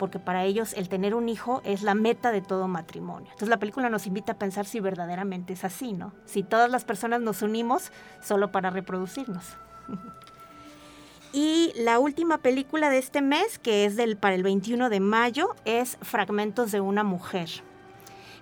porque 0.00 0.18
para 0.18 0.44
ellos 0.44 0.72
el 0.72 0.88
tener 0.88 1.14
un 1.14 1.28
hijo 1.28 1.60
es 1.62 1.82
la 1.82 1.92
meta 1.92 2.32
de 2.32 2.40
todo 2.40 2.68
matrimonio. 2.68 3.26
Entonces 3.26 3.50
la 3.50 3.58
película 3.58 3.90
nos 3.90 4.06
invita 4.06 4.32
a 4.32 4.38
pensar 4.38 4.64
si 4.64 4.80
verdaderamente 4.80 5.52
es 5.52 5.62
así, 5.62 5.92
¿no? 5.92 6.14
Si 6.24 6.42
todas 6.42 6.70
las 6.70 6.86
personas 6.86 7.20
nos 7.20 7.42
unimos 7.42 7.92
solo 8.22 8.50
para 8.50 8.70
reproducirnos. 8.70 9.58
y 11.34 11.74
la 11.76 11.98
última 11.98 12.38
película 12.38 12.88
de 12.88 12.96
este 12.96 13.20
mes, 13.20 13.58
que 13.58 13.84
es 13.84 13.94
del, 13.94 14.16
para 14.16 14.36
el 14.36 14.42
21 14.42 14.88
de 14.88 15.00
mayo, 15.00 15.54
es 15.66 15.98
Fragmentos 16.00 16.72
de 16.72 16.80
una 16.80 17.04
mujer. 17.04 17.50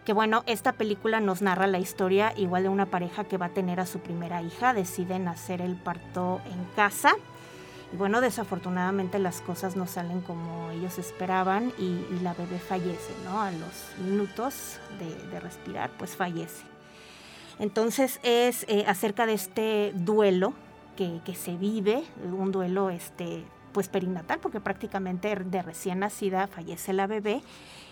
Que 0.04 0.12
bueno, 0.12 0.44
esta 0.46 0.74
película 0.74 1.18
nos 1.18 1.42
narra 1.42 1.66
la 1.66 1.80
historia 1.80 2.32
igual 2.36 2.62
de 2.62 2.68
una 2.68 2.86
pareja 2.86 3.24
que 3.24 3.36
va 3.36 3.46
a 3.46 3.52
tener 3.52 3.80
a 3.80 3.86
su 3.86 3.98
primera 3.98 4.42
hija, 4.42 4.74
deciden 4.74 5.26
hacer 5.26 5.60
el 5.60 5.74
parto 5.74 6.40
en 6.46 6.64
casa 6.76 7.16
bueno, 7.92 8.20
desafortunadamente 8.20 9.18
las 9.18 9.40
cosas 9.40 9.74
no 9.74 9.86
salen 9.86 10.20
como 10.20 10.70
ellos 10.70 10.98
esperaban 10.98 11.72
y, 11.78 12.04
la 12.22 12.34
bebé 12.34 12.58
fallece, 12.58 13.12
¿no? 13.24 13.40
A 13.40 13.50
los 13.50 13.98
minutos 14.04 14.78
de, 14.98 15.40
respirar, 15.40 15.90
pues 15.98 16.14
fallece. 16.14 16.64
Entonces 17.58 18.20
es 18.22 18.64
eh, 18.68 18.84
acerca 18.86 19.26
de 19.26 19.34
este 19.34 19.92
duelo 19.94 20.52
que, 20.96 21.34
se 21.34 21.56
vive, 21.56 22.02
un 22.24 22.50
duelo 22.50 22.90
este, 22.90 23.44
pues 23.72 23.88
perinatal, 23.88 24.40
porque 24.40 24.60
prácticamente 24.60 25.34
de 25.34 25.62
recién 25.62 26.00
nacida 26.00 26.48
fallece 26.48 26.92
la 26.92 27.06
bebé. 27.06 27.40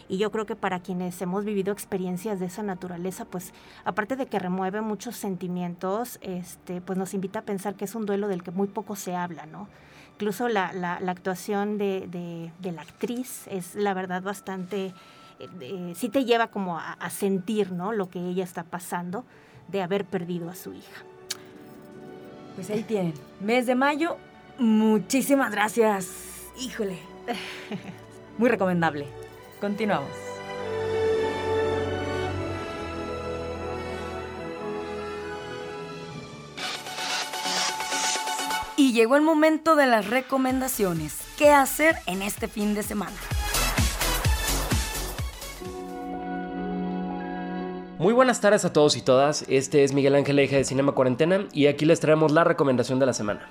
Y 0.08 0.18
yo 0.18 0.30
creo 0.30 0.46
que 0.46 0.56
para 0.56 0.80
quienes 0.80 1.20
hemos 1.20 1.44
vivido 1.44 1.72
experiencias 1.72 2.38
de 2.38 2.46
esa 2.46 2.62
naturaleza, 2.62 3.24
pues 3.24 3.52
aparte 3.84 4.16
de 4.16 4.26
que 4.26 4.38
remueve 4.38 4.80
muchos 4.80 5.16
sentimientos, 5.16 6.18
este, 6.22 6.80
pues 6.80 6.98
nos 6.98 7.12
invita 7.14 7.40
a 7.40 7.42
pensar 7.42 7.74
que 7.74 7.86
es 7.86 7.94
un 7.94 8.06
duelo 8.06 8.28
del 8.28 8.42
que 8.42 8.52
muy 8.52 8.68
poco 8.68 8.94
se 8.94 9.16
habla, 9.16 9.46
¿no? 9.46 9.68
Incluso 10.14 10.48
la, 10.48 10.72
la, 10.72 10.94
actuación 11.10 11.76
de, 11.76 12.50
la 12.62 12.80
actriz 12.80 13.46
es 13.48 13.74
la 13.74 13.92
verdad 13.92 14.22
bastante, 14.22 14.94
eh, 15.60 15.92
sí 15.94 16.08
te 16.08 16.24
lleva 16.24 16.46
como 16.46 16.78
a, 16.78 16.94
a, 16.94 17.10
sentir 17.10 17.70
¿no? 17.72 17.92
lo 17.92 18.08
que 18.08 18.20
ella 18.20 18.42
está 18.42 18.64
pasando 18.64 19.26
de 19.68 19.82
haber 19.82 20.06
perdido 20.06 20.48
a 20.48 20.54
su 20.54 20.72
hija. 20.72 21.02
Pues 22.54 22.70
ahí 22.70 22.82
tienen, 22.82 23.12
mes 23.40 23.66
de 23.66 23.74
mayo, 23.74 24.16
muchísimas 24.58 25.50
gracias. 25.50 26.08
Híjole, 26.58 26.98
muy 28.38 28.48
recomendable. 28.48 29.25
Continuamos. 29.60 30.10
Y 38.76 38.92
llegó 38.92 39.16
el 39.16 39.22
momento 39.22 39.74
de 39.74 39.86
las 39.86 40.08
recomendaciones. 40.10 41.18
¿Qué 41.38 41.50
hacer 41.50 41.96
en 42.06 42.20
este 42.22 42.46
fin 42.46 42.74
de 42.74 42.82
semana? 42.82 43.16
Muy 47.98 48.12
buenas 48.12 48.42
tardes 48.42 48.66
a 48.66 48.72
todos 48.74 48.94
y 48.98 49.00
todas. 49.00 49.46
Este 49.48 49.82
es 49.82 49.94
Miguel 49.94 50.14
Ángel 50.14 50.38
Eje 50.38 50.56
de 50.56 50.64
Cinema 50.64 50.92
Cuarentena 50.92 51.46
y 51.52 51.66
aquí 51.66 51.86
les 51.86 51.98
traemos 51.98 52.30
la 52.30 52.44
recomendación 52.44 52.98
de 52.98 53.06
la 53.06 53.14
semana. 53.14 53.48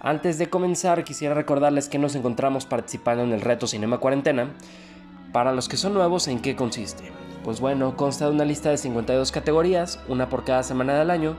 Antes 0.00 0.38
de 0.38 0.50
comenzar, 0.50 1.04
quisiera 1.04 1.34
recordarles 1.34 1.88
que 1.88 1.98
nos 1.98 2.16
encontramos 2.16 2.66
participando 2.66 3.22
en 3.22 3.32
el 3.32 3.42
reto 3.42 3.68
Cinema 3.68 3.98
Cuarentena. 3.98 4.50
Para 5.32 5.52
los 5.52 5.68
que 5.68 5.76
son 5.76 5.94
nuevos, 5.94 6.26
¿en 6.26 6.40
qué 6.40 6.56
consiste? 6.56 7.12
Pues 7.44 7.60
bueno, 7.60 7.96
consta 7.96 8.26
de 8.26 8.32
una 8.32 8.44
lista 8.44 8.70
de 8.70 8.76
52 8.76 9.30
categorías, 9.30 10.00
una 10.08 10.28
por 10.28 10.44
cada 10.44 10.64
semana 10.64 10.98
del 10.98 11.10
año, 11.10 11.36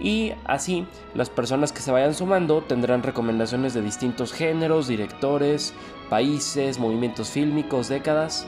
y 0.00 0.32
así 0.46 0.86
las 1.14 1.28
personas 1.28 1.72
que 1.72 1.80
se 1.80 1.90
vayan 1.90 2.14
sumando 2.14 2.62
tendrán 2.62 3.02
recomendaciones 3.02 3.74
de 3.74 3.82
distintos 3.82 4.32
géneros, 4.32 4.88
directores, 4.88 5.74
países, 6.08 6.78
movimientos 6.78 7.28
fílmicos, 7.28 7.88
décadas, 7.88 8.46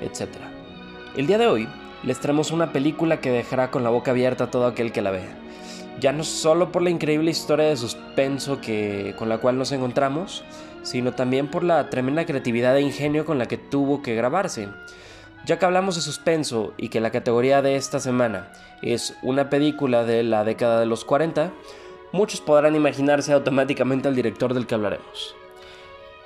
etc. 0.00 0.28
El 1.16 1.26
día 1.26 1.38
de 1.38 1.48
hoy 1.48 1.68
les 2.04 2.20
traemos 2.20 2.52
una 2.52 2.72
película 2.72 3.20
que 3.20 3.32
dejará 3.32 3.72
con 3.72 3.82
la 3.82 3.90
boca 3.90 4.12
abierta 4.12 4.44
a 4.44 4.50
todo 4.50 4.66
aquel 4.66 4.92
que 4.92 5.02
la 5.02 5.10
vea. 5.10 5.36
Ya 5.98 6.12
no 6.12 6.22
solo 6.22 6.70
por 6.70 6.82
la 6.82 6.90
increíble 6.90 7.32
historia 7.32 7.66
de 7.66 7.76
suspenso 7.76 8.60
que, 8.60 9.14
con 9.18 9.28
la 9.28 9.38
cual 9.38 9.58
nos 9.58 9.72
encontramos, 9.72 10.44
sino 10.82 11.12
también 11.12 11.48
por 11.48 11.64
la 11.64 11.90
tremenda 11.90 12.26
creatividad 12.26 12.76
e 12.76 12.82
ingenio 12.82 13.24
con 13.24 13.38
la 13.38 13.46
que 13.46 13.58
tuvo 13.58 14.02
que 14.02 14.14
grabarse. 14.14 14.68
Ya 15.46 15.58
que 15.58 15.64
hablamos 15.64 15.94
de 15.94 16.02
suspenso 16.02 16.74
y 16.76 16.88
que 16.88 17.00
la 17.00 17.10
categoría 17.10 17.62
de 17.62 17.76
esta 17.76 18.00
semana 18.00 18.52
es 18.82 19.16
una 19.22 19.48
película 19.48 20.04
de 20.04 20.22
la 20.22 20.44
década 20.44 20.80
de 20.80 20.86
los 20.86 21.04
40, 21.04 21.52
muchos 22.12 22.40
podrán 22.40 22.76
imaginarse 22.76 23.32
automáticamente 23.32 24.08
al 24.08 24.16
director 24.16 24.52
del 24.54 24.66
que 24.66 24.74
hablaremos. 24.74 25.34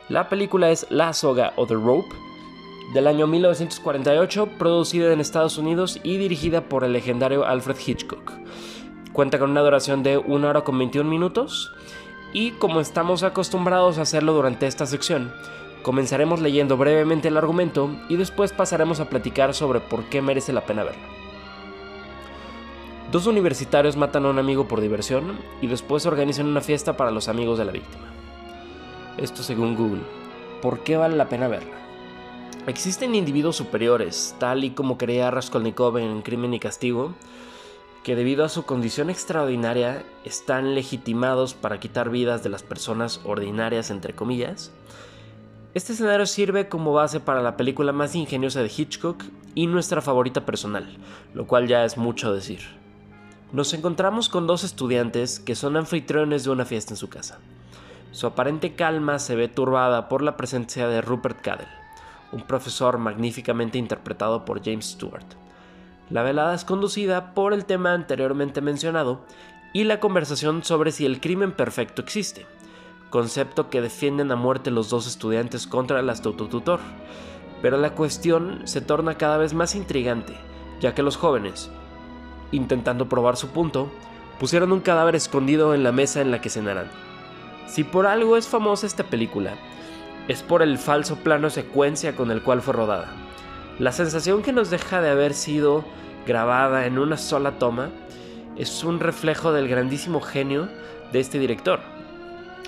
La 0.08 0.28
película 0.28 0.70
es 0.70 0.86
La 0.90 1.12
Soga 1.12 1.52
o 1.56 1.66
The 1.66 1.74
Rope, 1.74 2.14
del 2.92 3.06
año 3.06 3.26
1948, 3.26 4.50
producida 4.58 5.12
en 5.12 5.20
Estados 5.20 5.56
Unidos 5.56 5.98
y 6.02 6.18
dirigida 6.18 6.68
por 6.68 6.84
el 6.84 6.92
legendario 6.92 7.46
Alfred 7.46 7.76
Hitchcock. 7.84 8.32
Cuenta 9.12 9.38
con 9.38 9.50
una 9.50 9.62
duración 9.62 10.02
de 10.02 10.18
1 10.18 10.48
hora 10.48 10.62
con 10.62 10.76
21 10.76 11.08
minutos 11.08 11.72
y 12.34 12.50
como 12.50 12.80
estamos 12.80 13.22
acostumbrados 13.22 13.96
a 13.96 14.02
hacerlo 14.02 14.34
durante 14.34 14.66
esta 14.66 14.84
sección, 14.84 15.32
comenzaremos 15.82 16.40
leyendo 16.40 16.76
brevemente 16.76 17.28
el 17.28 17.36
argumento 17.36 17.88
y 18.08 18.16
después 18.16 18.52
pasaremos 18.52 19.00
a 19.00 19.08
platicar 19.08 19.54
sobre 19.54 19.80
por 19.80 20.04
qué 20.04 20.20
merece 20.20 20.52
la 20.52 20.66
pena 20.66 20.84
verlo. 20.84 21.02
Dos 23.12 23.28
universitarios 23.28 23.96
matan 23.96 24.26
a 24.26 24.30
un 24.30 24.40
amigo 24.40 24.66
por 24.66 24.80
diversión 24.80 25.38
y 25.62 25.68
después 25.68 26.04
organizan 26.04 26.48
una 26.48 26.60
fiesta 26.60 26.96
para 26.96 27.12
los 27.12 27.28
amigos 27.28 27.56
de 27.56 27.64
la 27.64 27.72
víctima. 27.72 28.04
Esto 29.16 29.44
según 29.44 29.76
Google. 29.76 30.02
¿Por 30.60 30.80
qué 30.80 30.96
vale 30.96 31.14
la 31.14 31.28
pena 31.28 31.46
verla? 31.46 31.76
Existen 32.66 33.14
individuos 33.14 33.54
superiores, 33.54 34.34
tal 34.40 34.64
y 34.64 34.70
como 34.70 34.98
creía 34.98 35.30
Raskolnikov 35.30 35.98
en 35.98 36.22
Crimen 36.22 36.54
y 36.54 36.58
Castigo, 36.58 37.14
que 38.04 38.14
debido 38.14 38.44
a 38.44 38.50
su 38.50 38.64
condición 38.64 39.08
extraordinaria 39.08 40.04
están 40.24 40.74
legitimados 40.74 41.54
para 41.54 41.80
quitar 41.80 42.10
vidas 42.10 42.42
de 42.44 42.50
las 42.50 42.62
personas 42.62 43.22
ordinarias, 43.24 43.90
entre 43.90 44.14
comillas. 44.14 44.70
Este 45.72 45.94
escenario 45.94 46.26
sirve 46.26 46.68
como 46.68 46.92
base 46.92 47.18
para 47.18 47.40
la 47.40 47.56
película 47.56 47.92
más 47.92 48.14
ingeniosa 48.14 48.62
de 48.62 48.70
Hitchcock 48.70 49.24
y 49.54 49.66
nuestra 49.66 50.02
favorita 50.02 50.44
personal, 50.44 50.98
lo 51.32 51.46
cual 51.46 51.66
ya 51.66 51.82
es 51.84 51.96
mucho 51.96 52.32
decir. 52.34 52.60
Nos 53.52 53.72
encontramos 53.72 54.28
con 54.28 54.46
dos 54.46 54.64
estudiantes 54.64 55.40
que 55.40 55.54
son 55.54 55.78
anfitriones 55.78 56.44
de 56.44 56.50
una 56.50 56.66
fiesta 56.66 56.92
en 56.92 56.98
su 56.98 57.08
casa. 57.08 57.38
Su 58.12 58.26
aparente 58.26 58.74
calma 58.74 59.18
se 59.18 59.34
ve 59.34 59.48
turbada 59.48 60.10
por 60.10 60.20
la 60.20 60.36
presencia 60.36 60.88
de 60.88 61.00
Rupert 61.00 61.40
Cadell, 61.40 61.68
un 62.32 62.42
profesor 62.42 62.98
magníficamente 62.98 63.78
interpretado 63.78 64.44
por 64.44 64.62
James 64.62 64.90
Stewart. 64.90 65.24
La 66.10 66.22
velada 66.22 66.54
es 66.54 66.64
conducida 66.64 67.32
por 67.32 67.54
el 67.54 67.64
tema 67.64 67.94
anteriormente 67.94 68.60
mencionado 68.60 69.22
y 69.72 69.84
la 69.84 70.00
conversación 70.00 70.62
sobre 70.62 70.92
si 70.92 71.06
el 71.06 71.20
crimen 71.20 71.52
perfecto 71.52 72.02
existe, 72.02 72.46
concepto 73.08 73.70
que 73.70 73.80
defienden 73.80 74.30
a 74.30 74.36
muerte 74.36 74.70
los 74.70 74.90
dos 74.90 75.06
estudiantes 75.06 75.66
contra 75.66 76.00
el 76.00 76.10
astuto 76.10 76.48
Pero 77.62 77.78
la 77.78 77.94
cuestión 77.94 78.62
se 78.64 78.82
torna 78.82 79.16
cada 79.16 79.38
vez 79.38 79.54
más 79.54 79.74
intrigante, 79.74 80.34
ya 80.80 80.94
que 80.94 81.02
los 81.02 81.16
jóvenes, 81.16 81.70
intentando 82.52 83.08
probar 83.08 83.36
su 83.36 83.48
punto, 83.48 83.90
pusieron 84.38 84.72
un 84.72 84.80
cadáver 84.80 85.16
escondido 85.16 85.74
en 85.74 85.82
la 85.82 85.92
mesa 85.92 86.20
en 86.20 86.30
la 86.30 86.40
que 86.40 86.50
cenarán. 86.50 86.90
Si 87.66 87.82
por 87.82 88.06
algo 88.06 88.36
es 88.36 88.46
famosa 88.46 88.86
esta 88.86 89.04
película, 89.04 89.54
es 90.28 90.42
por 90.42 90.62
el 90.62 90.76
falso 90.78 91.16
plano 91.16 91.48
secuencia 91.50 92.14
con 92.14 92.30
el 92.30 92.42
cual 92.42 92.60
fue 92.60 92.74
rodada. 92.74 93.08
La 93.78 93.90
sensación 93.90 94.42
que 94.42 94.52
nos 94.52 94.70
deja 94.70 95.00
de 95.00 95.10
haber 95.10 95.34
sido 95.34 95.84
grabada 96.26 96.86
en 96.86 96.98
una 96.98 97.16
sola 97.16 97.58
toma 97.58 97.90
es 98.56 98.84
un 98.84 99.00
reflejo 99.00 99.52
del 99.52 99.68
grandísimo 99.68 100.20
genio 100.20 100.68
de 101.12 101.18
este 101.18 101.40
director. 101.40 101.80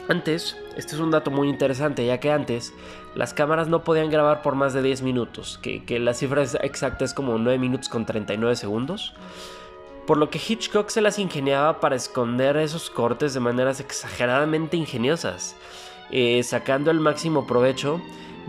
Antes, 0.08 0.56
este 0.76 0.94
es 0.94 1.00
un 1.00 1.10
dato 1.10 1.30
muy 1.30 1.48
interesante, 1.48 2.04
ya 2.04 2.18
que 2.18 2.30
antes 2.30 2.72
las 3.14 3.34
cámaras 3.34 3.68
no 3.68 3.84
podían 3.84 4.10
grabar 4.10 4.42
por 4.42 4.56
más 4.56 4.72
de 4.72 4.82
10 4.82 5.02
minutos, 5.02 5.58
que, 5.62 5.98
la 5.98 6.12
cifra 6.12 6.42
exacta 6.42 7.04
es 7.04 7.14
como 7.14 7.38
9 7.38 7.58
minutos 7.58 7.88
con 7.88 8.04
39 8.04 8.56
segundos, 8.56 9.14
por 10.06 10.16
lo 10.16 10.30
que 10.30 10.40
Hitchcock 10.44 10.88
se 10.90 11.00
las 11.00 11.18
ingeniaba 11.18 11.80
para 11.80 11.96
esconder 11.96 12.56
esos 12.56 12.90
cortes 12.90 13.34
de 13.34 13.40
maneras 13.40 13.80
exageradamente 13.80 14.76
ingeniosas. 14.76 15.56
Eh, 16.12 16.40
sacando 16.44 16.92
el 16.92 17.00
máximo 17.00 17.48
provecho 17.48 18.00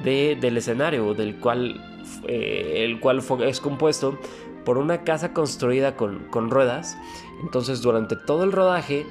del 0.04 0.58
escenario, 0.58 1.16
del 1.16 1.38
cual, 1.38 1.97
eh, 2.28 2.86
el 2.86 3.00
cual 3.00 3.24
es 3.42 3.60
compuesto 3.60 4.18
por 4.66 4.78
una 4.78 5.04
casa 5.04 5.34
construida 5.34 5.96
con, 5.96 6.50
ruedas. 6.50 6.98
Entonces 7.42 7.82
durante 7.82 8.16
todo 8.16 8.44
el 8.44 8.52
rodaje 8.52 9.06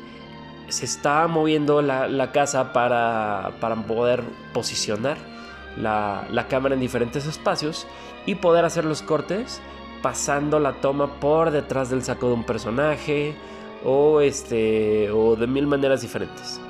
se 0.68 0.84
está 0.84 1.26
moviendo 1.28 1.80
la, 1.80 2.32
casa 2.32 2.72
para, 2.72 3.56
poder 3.86 4.22
posicionar 4.52 5.16
la, 5.78 6.46
cámara 6.50 6.74
en 6.74 6.80
diferentes 6.80 7.26
espacios 7.26 7.86
y 8.26 8.34
poder 8.34 8.64
hacer 8.64 8.84
los 8.84 9.00
cortes 9.00 9.62
pasando 10.02 10.60
la 10.60 10.74
toma 10.80 11.20
por 11.20 11.50
detrás 11.50 11.88
del 11.88 12.02
saco 12.02 12.28
de 12.28 12.34
un 12.34 12.44
personaje 12.44 13.34
o, 13.82 14.20
este, 14.20 15.10
o 15.10 15.36
de 15.36 15.46
mil 15.46 15.66
maneras 15.66 16.02
diferentes. 16.02 16.60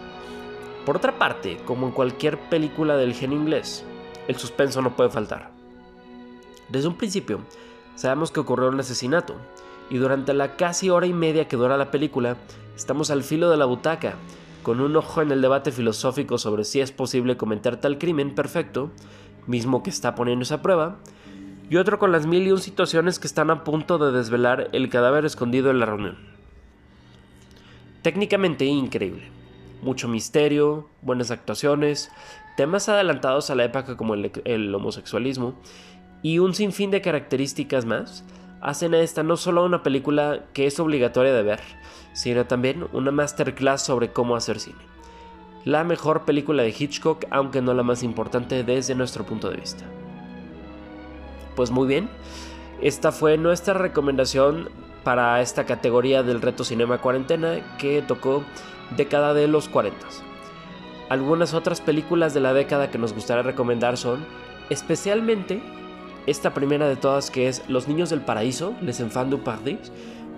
Por 0.84 0.98
otra 0.98 1.18
parte, 1.18 1.56
como 1.64 1.88
en 1.88 1.92
cualquier 1.92 2.38
película 2.38 2.96
del 2.96 3.14
gen 3.14 3.32
inglés, 3.32 3.84
el 4.28 4.36
suspenso 4.36 4.80
no 4.80 4.94
puede 4.94 5.10
faltar. 5.10 5.55
Desde 6.68 6.88
un 6.88 6.96
principio, 6.96 7.40
sabemos 7.94 8.30
que 8.30 8.40
ocurrió 8.40 8.68
un 8.68 8.80
asesinato, 8.80 9.34
y 9.88 9.98
durante 9.98 10.34
la 10.34 10.56
casi 10.56 10.90
hora 10.90 11.06
y 11.06 11.12
media 11.12 11.48
que 11.48 11.56
dura 11.56 11.76
la 11.76 11.90
película, 11.90 12.36
estamos 12.74 13.10
al 13.10 13.22
filo 13.22 13.50
de 13.50 13.56
la 13.56 13.64
butaca, 13.64 14.14
con 14.62 14.80
un 14.80 14.96
ojo 14.96 15.22
en 15.22 15.30
el 15.30 15.40
debate 15.40 15.70
filosófico 15.70 16.38
sobre 16.38 16.64
si 16.64 16.80
es 16.80 16.90
posible 16.90 17.36
cometer 17.36 17.76
tal 17.76 17.98
crimen 17.98 18.34
perfecto, 18.34 18.90
mismo 19.46 19.82
que 19.82 19.90
está 19.90 20.14
poniéndose 20.14 20.54
a 20.54 20.62
prueba, 20.62 20.96
y 21.70 21.76
otro 21.76 21.98
con 21.98 22.12
las 22.12 22.26
mil 22.26 22.46
y 22.46 22.52
un 22.52 22.58
situaciones 22.58 23.18
que 23.18 23.26
están 23.26 23.50
a 23.50 23.64
punto 23.64 23.98
de 23.98 24.16
desvelar 24.16 24.68
el 24.72 24.88
cadáver 24.88 25.24
escondido 25.24 25.70
en 25.70 25.78
la 25.78 25.86
reunión. 25.86 26.18
Técnicamente 28.02 28.64
increíble 28.64 29.36
mucho 29.82 30.08
misterio, 30.08 30.88
buenas 31.02 31.30
actuaciones, 31.30 32.10
temas 32.56 32.88
adelantados 32.88 33.50
a 33.50 33.54
la 33.54 33.64
época 33.64 33.96
como 33.96 34.14
el, 34.14 34.74
homosexualismo 34.74 35.54
y 36.22 36.38
un 36.38 36.54
sinfín 36.54 36.90
de 36.90 37.00
características 37.00 37.84
más 37.84 38.24
hacen 38.60 38.94
a 38.94 39.00
esta 39.00 39.22
no 39.22 39.36
solo 39.36 39.64
una 39.64 39.82
película 39.82 40.44
que 40.52 40.66
es 40.66 40.80
obligatoria 40.80 41.32
de 41.32 41.42
ver, 41.42 41.60
sino 42.12 42.46
también 42.46 42.86
una 42.92 43.10
masterclass 43.10 43.82
sobre 43.82 44.12
cómo 44.12 44.36
hacer 44.36 44.58
cine. 44.58 44.78
La 45.64 45.84
mejor 45.84 46.24
película 46.24 46.62
de 46.62 46.74
Hitchcock, 46.76 47.24
aunque 47.30 47.60
no 47.60 47.74
la 47.74 47.82
más 47.82 48.02
importante 48.02 48.64
desde 48.64 48.94
nuestro 48.94 49.24
punto 49.24 49.50
de 49.50 49.56
vista. 49.56 49.84
Pues 51.54 51.70
muy 51.70 51.88
bien, 51.88 52.08
esta 52.80 53.12
fue 53.12 53.38
nuestra 53.38 53.74
recomendación 53.74 54.68
para 55.02 55.40
esta 55.40 55.64
categoría 55.64 56.22
del 56.22 56.42
reto 56.42 56.64
Cinema 56.64 57.00
Cuarentena 57.00 57.76
que 57.78 58.02
tocó 58.02 58.44
década 58.96 59.34
de 59.34 59.48
los 59.48 59.68
40. 59.68 59.96
Algunas 61.08 61.54
otras 61.54 61.80
películas 61.80 62.34
de 62.34 62.40
la 62.40 62.52
década 62.52 62.90
que 62.90 62.98
nos 62.98 63.12
gustaría 63.12 63.42
recomendar 63.42 63.96
son 63.96 64.24
especialmente 64.70 65.62
esta 66.26 66.52
primera 66.52 66.88
de 66.88 66.96
todas 66.96 67.30
que 67.30 67.48
es 67.48 67.62
Los 67.68 67.88
Niños 67.88 68.10
del 68.10 68.20
Paraíso, 68.20 68.74
Les 68.82 69.00
Enfants 69.00 69.30
du 69.30 69.42
Paradis, 69.42 69.92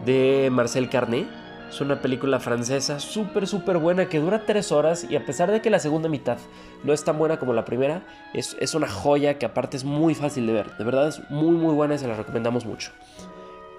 de 0.05 0.49
Marcel 0.53 0.89
Carnet. 0.89 1.27
Es 1.71 1.81
una 1.83 2.01
película 2.01 2.41
francesa 2.41 2.99
súper, 2.99 3.47
súper 3.47 3.77
buena 3.77 4.09
que 4.09 4.21
dura 4.21 4.47
tres 4.47 4.73
horas 4.73 5.07
y 5.09 5.17
a 5.17 5.27
pesar 5.27 5.51
de 5.51 5.61
que 5.61 5.69
la 5.69 5.79
segunda 5.79 6.09
mitad 6.09 6.39
no 6.83 6.95
es 6.95 7.05
tan 7.05 7.19
buena 7.19 7.39
como 7.39 7.53
la 7.53 7.67
primera, 7.67 8.07
es, 8.33 8.57
es 8.59 8.75
una 8.75 8.89
joya 8.89 9.39
que 9.39 9.45
aparte 9.45 9.77
es 9.77 9.85
muy 9.85 10.15
fácil 10.15 10.47
de 10.47 10.55
ver. 10.55 10.77
De 10.79 10.85
verdad 10.85 11.09
es 11.09 11.21
muy, 11.31 11.57
muy 11.57 11.75
buena 11.75 11.95
y 11.95 11.99
se 11.99 12.09
la 12.09 12.15
recomendamos 12.15 12.65
mucho. 12.65 12.91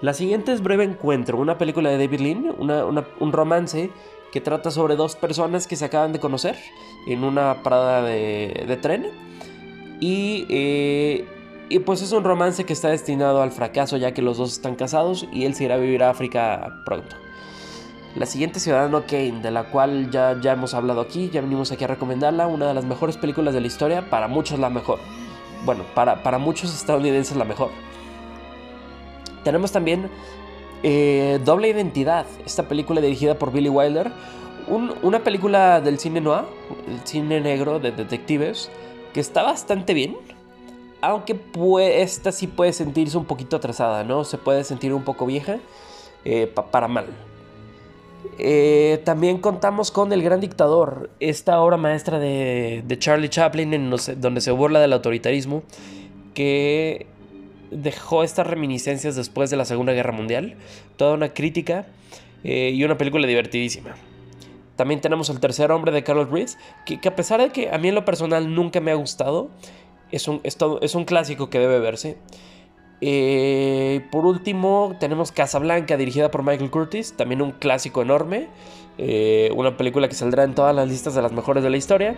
La 0.02 0.14
siguiente 0.14 0.52
es 0.52 0.62
Breve 0.62 0.84
Encuentro, 0.84 1.36
una 1.36 1.58
película 1.58 1.90
de 1.90 1.98
David 1.98 2.20
Lean, 2.20 2.54
un 2.58 3.32
romance 3.32 3.90
que 4.32 4.40
trata 4.40 4.70
sobre 4.70 4.96
dos 4.96 5.16
personas 5.16 5.66
que 5.66 5.76
se 5.76 5.84
acaban 5.84 6.12
de 6.12 6.20
conocer 6.20 6.56
en 7.06 7.24
una 7.24 7.62
parada 7.62 8.02
de, 8.02 8.78
tren. 8.80 9.08
Y, 10.00 10.46
eh, 10.48 11.26
y, 11.70 11.78
pues 11.78 12.02
es 12.02 12.12
un 12.12 12.24
romance 12.24 12.64
que 12.64 12.72
está 12.72 12.88
destinado 12.88 13.40
al 13.40 13.52
fracaso 13.52 13.96
ya 13.96 14.12
que 14.12 14.20
los 14.20 14.36
dos 14.36 14.52
están 14.52 14.74
casados 14.74 15.26
y 15.32 15.44
él 15.44 15.54
se 15.54 15.64
irá 15.64 15.76
a 15.76 15.78
vivir 15.78 16.02
a 16.02 16.10
África 16.10 16.82
pronto. 16.84 17.16
La 18.16 18.26
siguiente 18.26 18.58
Ciudadano 18.58 19.04
Kane, 19.06 19.40
de 19.40 19.52
la 19.52 19.70
cual 19.70 20.10
ya, 20.10 20.36
ya 20.40 20.52
hemos 20.52 20.74
hablado 20.74 21.00
aquí, 21.00 21.30
ya 21.30 21.40
venimos 21.40 21.70
aquí 21.70 21.84
a 21.84 21.86
recomendarla, 21.86 22.48
una 22.48 22.66
de 22.66 22.74
las 22.74 22.84
mejores 22.84 23.16
películas 23.16 23.54
de 23.54 23.60
la 23.60 23.68
historia, 23.68 24.10
para 24.10 24.26
muchos 24.26 24.58
la 24.58 24.68
mejor. 24.68 24.98
Bueno, 25.64 25.84
para, 25.94 26.22
para 26.24 26.38
muchos 26.38 26.74
estadounidenses 26.74 27.36
la 27.36 27.44
mejor. 27.44 27.70
Tenemos 29.44 29.70
también 29.70 30.10
eh, 30.82 31.38
Doble 31.44 31.68
Identidad, 31.68 32.26
esta 32.44 32.64
película 32.64 33.00
dirigida 33.00 33.38
por 33.38 33.52
Billy 33.52 33.68
Wilder, 33.68 34.10
una 35.02 35.20
película 35.20 35.80
del 35.80 35.98
cine 35.98 36.20
noir, 36.20 36.44
el 36.88 37.00
cine 37.06 37.40
negro 37.40 37.78
de 37.78 37.92
detectives, 37.92 38.70
que 39.12 39.20
está 39.20 39.42
bastante 39.42 39.94
bien, 39.94 40.16
aunque 41.00 41.38
esta 42.00 42.32
sí 42.32 42.46
puede 42.46 42.72
sentirse 42.72 43.16
un 43.16 43.24
poquito 43.24 43.56
atrasada, 43.56 44.04
¿no? 44.04 44.24
Se 44.24 44.38
puede 44.38 44.64
sentir 44.64 44.92
un 44.92 45.04
poco 45.04 45.26
vieja, 45.26 45.58
eh, 46.24 46.52
para 46.70 46.88
mal. 46.88 47.06
Eh, 48.38 49.00
también 49.04 49.38
contamos 49.38 49.90
con 49.90 50.12
El 50.12 50.22
Gran 50.22 50.40
Dictador, 50.40 51.10
esta 51.20 51.60
obra 51.60 51.76
maestra 51.76 52.18
de, 52.18 52.96
Charlie 52.98 53.28
Chaplin, 53.28 53.90
donde 54.16 54.40
se 54.40 54.50
burla 54.50 54.80
del 54.80 54.92
autoritarismo, 54.92 55.62
que 56.34 57.06
dejó 57.70 58.22
estas 58.22 58.46
reminiscencias 58.46 59.16
después 59.16 59.50
de 59.50 59.56
la 59.56 59.64
Segunda 59.64 59.92
Guerra 59.92 60.12
Mundial. 60.12 60.56
Toda 60.96 61.14
una 61.14 61.32
crítica 61.32 61.86
eh, 62.44 62.72
y 62.74 62.84
una 62.84 62.98
película 62.98 63.26
divertidísima. 63.26 63.94
También 64.76 65.00
tenemos 65.00 65.28
El 65.28 65.40
tercer 65.40 65.70
hombre 65.72 65.92
de 65.92 66.02
Carlos 66.02 66.30
Reed, 66.30 66.48
que, 66.86 67.06
a 67.06 67.14
pesar 67.14 67.40
de 67.40 67.50
que 67.50 67.70
a 67.70 67.78
mí 67.78 67.88
en 67.88 67.94
lo 67.94 68.04
personal 68.04 68.54
nunca 68.54 68.80
me 68.80 68.90
ha 68.90 68.94
gustado, 68.94 69.50
es 70.12 70.28
un, 70.28 70.40
es 70.42 70.56
es 70.80 70.94
un 70.94 71.04
clásico 71.04 71.50
que 71.50 71.58
debe 71.58 71.78
verse. 71.78 72.16
Eh, 73.00 74.06
por 74.10 74.26
último, 74.26 74.96
tenemos 75.00 75.32
Casablanca, 75.32 75.96
dirigida 75.96 76.30
por 76.30 76.42
Michael 76.42 76.70
Curtis, 76.70 77.14
también 77.16 77.42
un 77.42 77.52
clásico 77.52 78.02
enorme. 78.02 78.48
Eh, 78.98 79.50
una 79.56 79.76
película 79.76 80.08
que 80.08 80.14
saldrá 80.14 80.44
en 80.44 80.54
todas 80.54 80.74
las 80.74 80.88
listas 80.88 81.14
de 81.14 81.22
las 81.22 81.32
mejores 81.32 81.62
de 81.62 81.70
la 81.70 81.76
historia. 81.76 82.16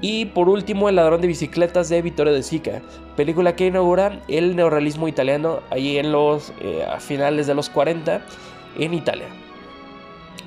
Y 0.00 0.26
por 0.26 0.48
último, 0.48 0.88
El 0.88 0.96
ladrón 0.96 1.20
de 1.20 1.26
bicicletas 1.26 1.88
de 1.88 2.02
Vittorio 2.02 2.32
De 2.32 2.42
Sica, 2.42 2.82
película 3.16 3.56
que 3.56 3.66
inaugura 3.66 4.20
el 4.28 4.54
neorrealismo 4.54 5.08
italiano 5.08 5.60
ahí 5.70 5.98
en 5.98 6.12
los 6.12 6.52
eh, 6.60 6.84
a 6.88 7.00
finales 7.00 7.46
de 7.48 7.54
los 7.54 7.68
40 7.68 8.22
en 8.78 8.94
Italia. 8.94 9.26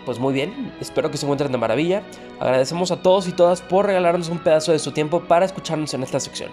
Pues 0.06 0.18
muy 0.18 0.34
bien, 0.34 0.74
espero 0.80 1.12
que 1.12 1.18
se 1.18 1.26
encuentren 1.26 1.52
de 1.52 1.58
maravilla. 1.58 2.02
Agradecemos 2.40 2.92
a 2.92 3.02
todos 3.02 3.28
y 3.28 3.32
todas 3.32 3.62
por 3.62 3.86
regalarnos 3.86 4.30
un 4.30 4.40
pedazo 4.40 4.72
de 4.72 4.80
su 4.80 4.92
tiempo 4.92 5.22
para 5.22 5.46
escucharnos 5.46 5.94
en 5.94 6.04
esta 6.04 6.20
sección. 6.20 6.50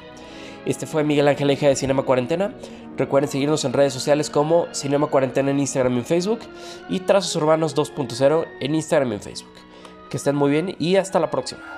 Este 0.66 0.86
fue 0.86 1.02
Miguel 1.02 1.28
Ángel 1.28 1.48
Eje 1.50 1.68
de 1.68 1.76
Cinema 1.76 2.02
Cuarentena. 2.02 2.52
Recuerden 2.98 3.30
seguirnos 3.30 3.64
en 3.64 3.72
redes 3.72 3.94
sociales 3.94 4.28
como 4.28 4.66
Cinema 4.72 5.06
Cuarentena 5.06 5.50
en 5.50 5.60
Instagram 5.60 5.94
y 5.94 5.98
en 5.98 6.04
Facebook 6.04 6.40
y 6.90 7.00
Trazos 7.00 7.34
Urbanos 7.36 7.74
2.0 7.74 8.46
en 8.60 8.74
Instagram 8.74 9.12
y 9.12 9.14
en 9.14 9.22
Facebook. 9.22 9.54
Que 10.10 10.18
estén 10.18 10.36
muy 10.36 10.50
bien 10.50 10.76
y 10.78 10.96
hasta 10.96 11.18
la 11.20 11.30
próxima. 11.30 11.77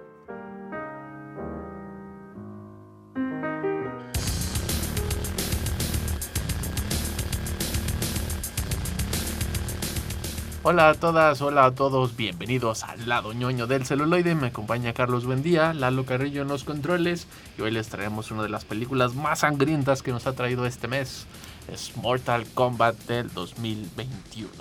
Hola 10.63 10.89
a 10.89 10.93
todas, 10.93 11.41
hola 11.41 11.65
a 11.65 11.71
todos, 11.73 12.15
bienvenidos 12.15 12.83
al 12.83 13.09
lado 13.09 13.33
ñoño 13.33 13.65
del 13.65 13.83
celuloide. 13.83 14.35
Me 14.35 14.47
acompaña 14.47 14.93
Carlos 14.93 15.25
Buendía, 15.25 15.73
Lalo 15.73 16.05
Carrillo 16.05 16.43
en 16.43 16.49
los 16.49 16.65
controles 16.65 17.25
y 17.57 17.63
hoy 17.63 17.71
les 17.71 17.89
traemos 17.89 18.29
una 18.29 18.43
de 18.43 18.49
las 18.49 18.63
películas 18.63 19.15
más 19.15 19.39
sangrientas 19.39 20.03
que 20.03 20.11
nos 20.11 20.27
ha 20.27 20.33
traído 20.33 20.67
este 20.67 20.87
mes. 20.87 21.25
Es 21.67 21.97
Mortal 21.97 22.45
Kombat 22.53 22.95
del 23.07 23.33
2021. 23.33 24.51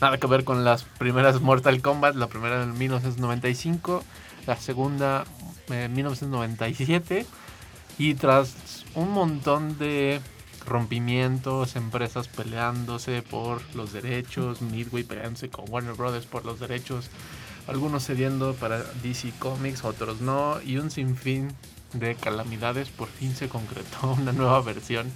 Nada 0.00 0.18
que 0.18 0.26
ver 0.26 0.42
con 0.42 0.64
las 0.64 0.82
primeras 0.82 1.40
Mortal 1.40 1.80
Kombat, 1.80 2.16
la 2.16 2.26
primera 2.26 2.64
en 2.64 2.76
1995, 2.76 4.02
la 4.48 4.56
segunda 4.56 5.24
en 5.68 5.92
1997 5.94 7.26
y 7.96 8.14
tras 8.14 8.84
un 8.96 9.12
montón 9.12 9.78
de 9.78 10.20
rompimientos, 10.66 11.76
empresas 11.76 12.28
peleándose 12.28 13.22
por 13.22 13.62
los 13.74 13.92
derechos, 13.92 14.62
Midway 14.62 15.04
peleándose 15.04 15.48
con 15.48 15.64
Warner 15.68 15.94
Brothers 15.94 16.26
por 16.26 16.44
los 16.44 16.60
derechos, 16.60 17.08
algunos 17.66 18.04
cediendo 18.06 18.54
para 18.54 18.82
DC 19.02 19.32
Comics, 19.38 19.84
otros 19.84 20.20
no, 20.20 20.60
y 20.62 20.78
un 20.78 20.90
sinfín 20.90 21.48
de 21.92 22.14
calamidades, 22.14 22.90
por 22.90 23.08
fin 23.08 23.34
se 23.34 23.48
concretó 23.48 24.12
una 24.18 24.32
nueva 24.32 24.60
versión 24.60 25.10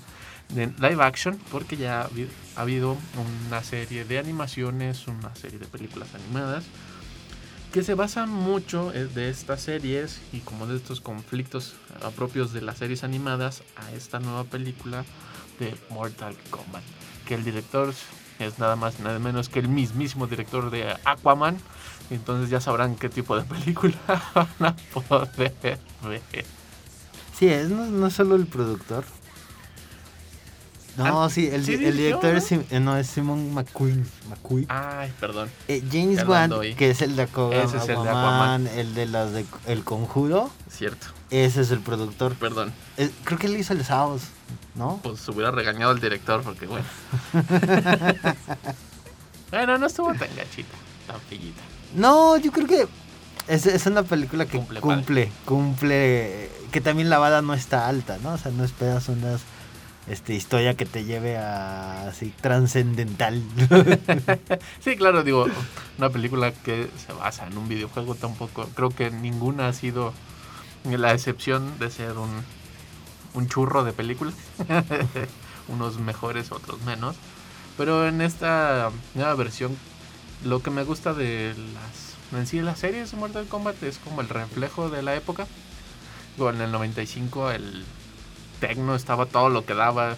de 0.50 0.66
live 0.66 1.02
action, 1.02 1.38
porque 1.50 1.76
ya 1.76 2.08
ha 2.56 2.60
habido 2.60 2.96
una 3.48 3.62
serie 3.62 4.04
de 4.04 4.18
animaciones, 4.18 5.06
una 5.06 5.34
serie 5.36 5.58
de 5.58 5.66
películas 5.66 6.14
animadas, 6.14 6.64
que 7.72 7.84
se 7.84 7.94
basan 7.94 8.30
mucho 8.30 8.92
eh, 8.92 9.04
de 9.06 9.30
estas 9.30 9.62
series 9.62 10.20
y 10.32 10.40
como 10.40 10.66
de 10.66 10.76
estos 10.76 11.00
conflictos 11.00 11.74
propios 12.16 12.52
de 12.52 12.62
las 12.62 12.78
series 12.78 13.04
animadas 13.04 13.62
a 13.76 13.92
esta 13.92 14.18
nueva 14.18 14.42
película 14.42 15.04
de 15.61 15.77
Mortal 15.90 16.35
Kombat. 16.51 16.83
Que 17.27 17.35
el 17.35 17.44
director 17.44 17.94
es 18.40 18.59
nada 18.59 18.75
más 18.75 18.99
nada 18.99 19.18
menos 19.20 19.49
que 19.49 19.61
el 19.61 19.68
mismísimo 19.68 20.27
director 20.27 20.70
de 20.70 20.96
Aquaman. 21.05 21.59
Entonces 22.11 22.51
ya 22.51 22.61
sabrán 22.61 22.96
qué 22.96 23.09
tipo 23.09 23.37
de 23.37 23.44
película 23.55 23.94
van 24.35 24.75
a 24.75 24.77
poder 24.92 25.55
ver. 25.62 25.79
Sí, 27.38 27.49
es 27.49 27.68
no, 27.68 27.87
no 27.87 28.11
solo 28.11 28.35
el 28.35 28.46
productor. 28.46 29.05
No, 30.96 31.23
ah, 31.23 31.31
sí, 31.31 31.49
el, 31.51 31.64
director 31.64 32.35
es, 32.35 32.53
eh, 32.53 32.81
no, 32.81 32.96
es 32.96 33.07
Simon 33.07 33.55
McQueen. 33.55 34.05
McQueen. 34.29 34.66
Ay, 34.68 35.12
perdón. 35.20 35.49
Eh, 35.68 35.83
James 35.90 36.27
Wan, 36.27 36.51
que 36.77 36.90
es 36.90 37.01
el 37.01 37.16
de 37.16 37.23
Aquaman, 37.23 37.59
Ese 37.59 37.77
es 37.77 37.88
el 37.88 38.03
de 38.03 38.09
Aquaman, 38.09 38.66
el 38.66 38.94
de 38.94 39.07
las 39.07 39.33
de 39.33 39.46
El 39.66 39.85
Conjuro. 39.85 40.51
Cierto. 40.68 41.07
Ese 41.31 41.62
es 41.62 41.70
el 41.70 41.81
productor. 41.81 42.35
Perdón. 42.35 42.73
Eh, 42.96 43.11
creo 43.25 43.38
que 43.38 43.46
él 43.46 43.57
hizo 43.57 43.73
el 43.73 43.85
sábados. 43.85 44.23
¿No? 44.80 44.98
Pues 45.02 45.20
se 45.20 45.30
hubiera 45.30 45.50
regañado 45.50 45.92
al 45.92 46.00
director 46.00 46.42
porque, 46.42 46.66
bueno. 46.66 46.86
bueno, 49.50 49.76
no 49.76 49.86
estuvo 49.86 50.08
tan 50.14 50.34
gachita, 50.34 50.74
tan 51.06 51.20
pillita. 51.28 51.60
No, 51.94 52.38
yo 52.38 52.50
creo 52.50 52.66
que 52.66 52.88
es, 53.46 53.66
es 53.66 53.86
una 53.86 54.02
película 54.02 54.46
que 54.46 54.58
cumple, 54.58 55.30
cumple, 55.44 56.50
que 56.72 56.80
también 56.80 57.10
la 57.10 57.18
bala 57.18 57.42
no 57.42 57.52
está 57.52 57.88
alta, 57.88 58.18
¿no? 58.22 58.32
O 58.32 58.38
sea, 58.38 58.50
no 58.52 58.64
esperas 58.64 59.10
una 59.10 59.38
este, 60.08 60.34
historia 60.34 60.74
que 60.74 60.86
te 60.86 61.04
lleve 61.04 61.36
a 61.36 62.08
así 62.08 62.32
trascendental. 62.40 63.42
sí, 64.80 64.96
claro, 64.96 65.22
digo, 65.22 65.46
una 65.98 66.08
película 66.08 66.52
que 66.52 66.88
se 67.06 67.12
basa 67.12 67.46
en 67.46 67.58
un 67.58 67.68
videojuego 67.68 68.14
tampoco, 68.14 68.66
creo 68.74 68.88
que 68.88 69.10
ninguna 69.10 69.68
ha 69.68 69.72
sido 69.74 70.14
la 70.84 71.12
excepción 71.12 71.78
de 71.78 71.90
ser 71.90 72.16
un 72.16 72.30
un 73.34 73.48
churro 73.48 73.84
de 73.84 73.92
películas. 73.92 74.34
Unos 75.68 75.98
mejores, 75.98 76.52
otros 76.52 76.80
menos. 76.82 77.16
Pero 77.76 78.06
en 78.06 78.20
esta 78.20 78.90
nueva 79.14 79.34
versión, 79.34 79.76
lo 80.44 80.62
que 80.62 80.70
me 80.70 80.84
gusta 80.84 81.14
de 81.14 81.54
las 81.74 82.10
en 82.38 82.46
sí 82.46 82.60
las 82.60 82.78
series 82.78 83.10
de 83.10 83.16
Mortal 83.16 83.46
Kombat 83.46 83.82
es 83.82 83.98
como 83.98 84.20
el 84.20 84.28
reflejo 84.28 84.88
de 84.88 85.02
la 85.02 85.16
época. 85.16 85.46
en 86.38 86.60
el 86.60 86.70
95 86.70 87.50
el 87.50 87.84
techno 88.60 88.94
estaba 88.94 89.26
todo 89.26 89.48
lo 89.48 89.64
que 89.64 89.74
daba 89.74 90.16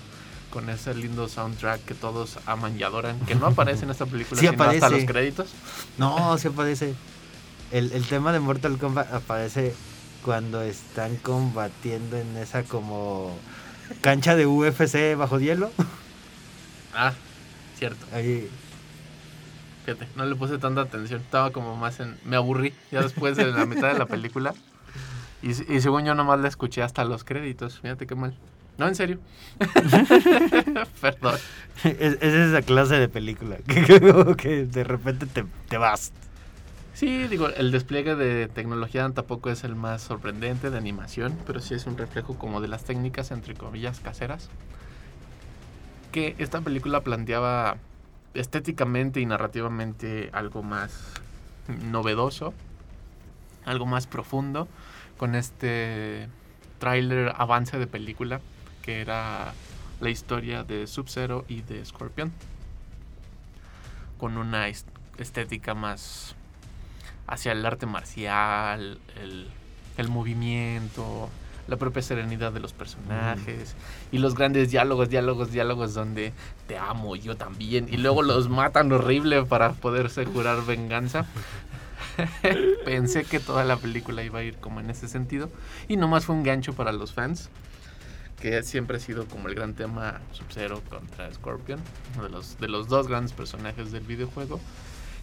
con 0.50 0.68
ese 0.68 0.94
lindo 0.94 1.28
soundtrack 1.28 1.82
que 1.84 1.94
todos 1.94 2.38
aman 2.44 2.78
y 2.78 2.82
adoran, 2.82 3.18
que 3.20 3.34
no 3.34 3.46
aparece 3.46 3.84
en 3.84 3.90
esta 3.90 4.04
película 4.04 4.40
sino 4.40 4.62
hasta 4.62 4.90
los 4.90 5.04
créditos. 5.04 5.48
No, 5.96 6.36
sí 6.36 6.48
aparece. 6.48 6.94
El, 7.70 7.92
el 7.92 8.04
tema 8.06 8.32
de 8.32 8.40
Mortal 8.40 8.76
Kombat 8.78 9.12
aparece 9.14 9.74
cuando 10.24 10.62
están 10.62 11.16
combatiendo 11.16 12.16
en 12.16 12.36
esa 12.36 12.62
como 12.62 13.36
cancha 14.00 14.36
de 14.36 14.46
UFC 14.46 15.16
bajo 15.16 15.38
hielo. 15.38 15.70
Ah, 16.94 17.12
cierto. 17.78 18.06
Ahí. 18.12 18.48
Fíjate, 19.84 20.06
no 20.14 20.24
le 20.24 20.36
puse 20.36 20.58
tanta 20.58 20.82
atención. 20.82 21.20
Estaba 21.20 21.50
como 21.50 21.76
más 21.76 22.00
en. 22.00 22.16
Me 22.24 22.36
aburrí 22.36 22.72
ya 22.90 23.02
después 23.02 23.36
de 23.36 23.46
la 23.50 23.66
mitad 23.66 23.92
de 23.92 23.98
la 23.98 24.06
película. 24.06 24.54
Y, 25.42 25.50
y 25.50 25.80
según 25.80 26.04
yo 26.04 26.14
nomás 26.14 26.40
la 26.40 26.48
escuché 26.48 26.82
hasta 26.82 27.04
los 27.04 27.24
créditos. 27.24 27.80
Fíjate 27.80 28.06
qué 28.06 28.14
mal. 28.14 28.34
No, 28.78 28.88
en 28.88 28.94
serio. 28.94 29.18
Perdón. 31.00 31.38
Es, 31.84 32.16
es, 32.20 32.22
esa 32.22 32.62
clase 32.62 32.94
de 32.94 33.08
película. 33.08 33.56
Que, 33.66 34.34
que 34.36 34.64
de 34.64 34.84
repente 34.84 35.26
te, 35.26 35.44
te 35.68 35.76
vas. 35.76 36.12
Sí, 36.94 37.26
digo, 37.26 37.48
el 37.48 37.72
despliegue 37.72 38.14
de 38.16 38.48
tecnología 38.48 39.08
tampoco 39.10 39.50
es 39.50 39.64
el 39.64 39.74
más 39.74 40.02
sorprendente 40.02 40.70
de 40.70 40.76
animación, 40.76 41.36
pero 41.46 41.60
sí 41.60 41.74
es 41.74 41.86
un 41.86 41.96
reflejo 41.96 42.38
como 42.38 42.60
de 42.60 42.68
las 42.68 42.84
técnicas, 42.84 43.30
entre 43.30 43.54
comillas, 43.54 44.00
caseras. 44.00 44.50
Que 46.12 46.34
esta 46.38 46.60
película 46.60 47.00
planteaba 47.00 47.78
estéticamente 48.34 49.20
y 49.20 49.26
narrativamente 49.26 50.28
algo 50.32 50.62
más 50.62 51.14
novedoso, 51.90 52.52
algo 53.64 53.86
más 53.86 54.06
profundo, 54.06 54.68
con 55.16 55.34
este 55.34 56.28
tráiler 56.78 57.32
avance 57.36 57.78
de 57.78 57.86
película, 57.86 58.40
que 58.82 59.00
era 59.00 59.54
la 60.00 60.10
historia 60.10 60.62
de 60.64 60.86
Sub-Zero 60.86 61.46
y 61.48 61.62
de 61.62 61.84
Scorpion, 61.84 62.32
con 64.18 64.36
una 64.36 64.68
estética 64.68 65.74
más 65.74 66.36
hacia 67.32 67.52
el 67.52 67.64
arte 67.64 67.86
marcial, 67.86 68.98
el, 69.96 70.08
movimiento, 70.08 71.30
la 71.66 71.78
propia 71.78 72.02
serenidad 72.02 72.52
de 72.52 72.60
los 72.60 72.74
personajes 72.74 73.74
y 74.10 74.18
los 74.18 74.34
grandes 74.34 74.70
diálogos, 74.70 75.08
diálogos, 75.08 75.50
diálogos 75.50 75.94
donde 75.94 76.34
te 76.66 76.76
amo, 76.76 77.16
yo 77.16 77.34
también, 77.34 77.88
y 77.90 77.96
luego 77.96 78.22
los 78.22 78.50
matan 78.50 78.92
horrible 78.92 79.44
para 79.44 79.72
poderse 79.72 80.26
jurar 80.26 80.66
venganza. 80.66 81.24
Pensé 82.84 83.24
que 83.24 83.40
toda 83.40 83.64
la 83.64 83.78
película 83.78 84.22
iba 84.22 84.40
a 84.40 84.42
ir 84.42 84.56
como 84.58 84.80
en 84.80 84.90
ese 84.90 85.08
sentido 85.08 85.48
y 85.88 85.96
nomás 85.96 86.26
fue 86.26 86.34
un 86.34 86.42
gancho 86.42 86.74
para 86.74 86.92
los 86.92 87.14
fans 87.14 87.48
que 88.42 88.62
siempre 88.62 88.98
ha 88.98 89.00
sido 89.00 89.26
como 89.26 89.48
el 89.48 89.54
gran 89.54 89.72
tema 89.72 90.20
Sub-Zero 90.32 90.82
contra 90.90 91.32
Scorpion, 91.32 91.80
uno 92.16 92.24
de 92.24 92.28
los, 92.28 92.58
de 92.58 92.68
los 92.68 92.88
dos 92.88 93.08
grandes 93.08 93.32
personajes 93.32 93.90
del 93.90 94.02
videojuego. 94.02 94.60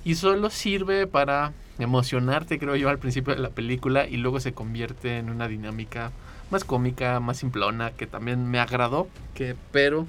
Y 0.03 0.15
solo 0.15 0.49
sirve 0.49 1.07
para 1.07 1.53
emocionarte, 1.77 2.59
creo 2.59 2.75
yo, 2.75 2.89
al 2.89 2.99
principio 2.99 3.35
de 3.35 3.41
la 3.41 3.49
película 3.49 4.07
y 4.07 4.17
luego 4.17 4.39
se 4.39 4.53
convierte 4.53 5.17
en 5.17 5.29
una 5.29 5.47
dinámica 5.47 6.11
más 6.51 6.63
cómica, 6.63 7.19
más 7.19 7.37
simplona, 7.37 7.91
que 7.91 8.07
también 8.07 8.49
me 8.49 8.59
agradó, 8.59 9.07
que, 9.33 9.55
pero 9.71 10.07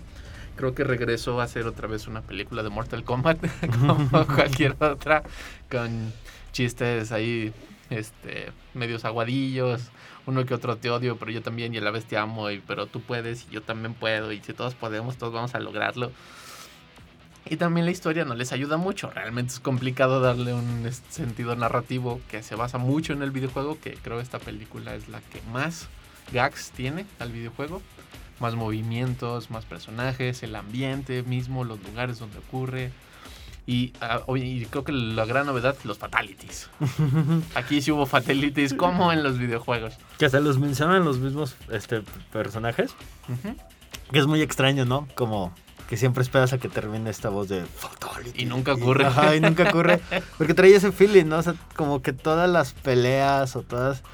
creo 0.56 0.74
que 0.74 0.84
regresó 0.84 1.40
a 1.40 1.44
hacer 1.44 1.66
otra 1.66 1.88
vez 1.88 2.06
una 2.06 2.22
película 2.22 2.62
de 2.62 2.70
Mortal 2.70 3.04
Kombat, 3.04 3.38
como 3.78 4.26
cualquier 4.26 4.76
otra, 4.80 5.22
con 5.70 6.12
chistes 6.52 7.12
ahí, 7.12 7.52
este, 7.90 8.52
medios 8.74 9.04
aguadillos, 9.04 9.90
uno 10.26 10.44
que 10.44 10.54
otro 10.54 10.76
te 10.76 10.90
odio, 10.90 11.16
pero 11.16 11.30
yo 11.30 11.42
también 11.42 11.74
y 11.74 11.78
a 11.78 11.80
la 11.80 11.90
vez 11.90 12.04
te 12.04 12.16
amo, 12.16 12.50
y, 12.50 12.60
pero 12.60 12.86
tú 12.86 13.00
puedes 13.00 13.46
y 13.48 13.54
yo 13.54 13.62
también 13.62 13.94
puedo, 13.94 14.32
y 14.32 14.40
si 14.40 14.52
todos 14.52 14.74
podemos, 14.74 15.16
todos 15.16 15.32
vamos 15.32 15.54
a 15.54 15.60
lograrlo. 15.60 16.12
Y 17.46 17.56
también 17.56 17.86
la 17.86 17.92
historia 17.92 18.24
no 18.24 18.34
les 18.34 18.52
ayuda 18.52 18.76
mucho, 18.76 19.10
realmente 19.10 19.54
es 19.54 19.60
complicado 19.60 20.20
darle 20.20 20.52
un 20.52 20.88
sentido 21.08 21.56
narrativo 21.56 22.20
que 22.28 22.42
se 22.42 22.54
basa 22.54 22.78
mucho 22.78 23.12
en 23.12 23.22
el 23.22 23.30
videojuego, 23.30 23.78
que 23.80 23.94
creo 23.94 24.20
esta 24.20 24.38
película 24.38 24.94
es 24.94 25.08
la 25.08 25.20
que 25.20 25.40
más 25.52 25.88
gags 26.32 26.70
tiene 26.70 27.06
al 27.18 27.32
videojuego. 27.32 27.82
Más 28.38 28.54
movimientos, 28.54 29.50
más 29.50 29.66
personajes, 29.66 30.42
el 30.42 30.56
ambiente 30.56 31.22
mismo, 31.22 31.64
los 31.64 31.82
lugares 31.82 32.18
donde 32.18 32.38
ocurre. 32.38 32.90
Y, 33.66 33.92
ah, 34.00 34.22
creo 34.70 34.82
que 34.82 34.92
la 34.92 35.26
gran 35.26 35.46
novedad, 35.46 35.76
los 35.84 35.98
fatalities. 35.98 36.70
Aquí 37.54 37.82
sí 37.82 37.92
hubo 37.92 38.06
fatalities 38.06 38.72
como 38.72 39.12
en 39.12 39.22
los 39.22 39.38
videojuegos. 39.38 39.94
Que 40.18 40.30
se 40.30 40.40
los 40.40 40.58
mencionan 40.58 41.04
los 41.04 41.18
mismos 41.18 41.54
este, 41.70 42.02
personajes. 42.32 42.94
Que 44.10 44.18
es 44.18 44.26
muy 44.26 44.40
extraño, 44.40 44.86
¿no? 44.86 45.06
Como 45.14 45.54
que 45.90 45.96
siempre 45.96 46.22
esperas 46.22 46.52
a 46.52 46.58
que 46.58 46.68
termine 46.68 47.10
esta 47.10 47.30
voz 47.30 47.48
de 47.48 47.64
fatality. 47.64 48.42
Y 48.42 48.46
nunca 48.46 48.74
ocurre. 48.74 49.06
ajá, 49.06 49.34
y 49.34 49.40
nunca 49.40 49.64
ocurre. 49.68 50.00
Porque 50.38 50.54
trae 50.54 50.72
ese 50.72 50.92
feeling, 50.92 51.24
¿no? 51.24 51.38
O 51.38 51.42
sea, 51.42 51.56
como 51.74 52.00
que 52.00 52.12
todas 52.12 52.48
las 52.48 52.72
peleas 52.74 53.56
o 53.56 53.62
todas... 53.62 54.04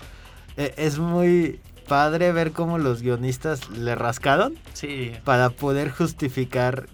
Eh, 0.56 0.72
es 0.78 0.98
muy 0.98 1.60
padre 1.86 2.32
ver 2.32 2.52
cómo 2.52 2.78
los 2.78 3.02
guionistas 3.02 3.68
le 3.68 3.94
rascaron. 3.94 4.54
Sí. 4.72 5.12
Para 5.24 5.50
poder 5.50 5.90
justificar 5.90 6.86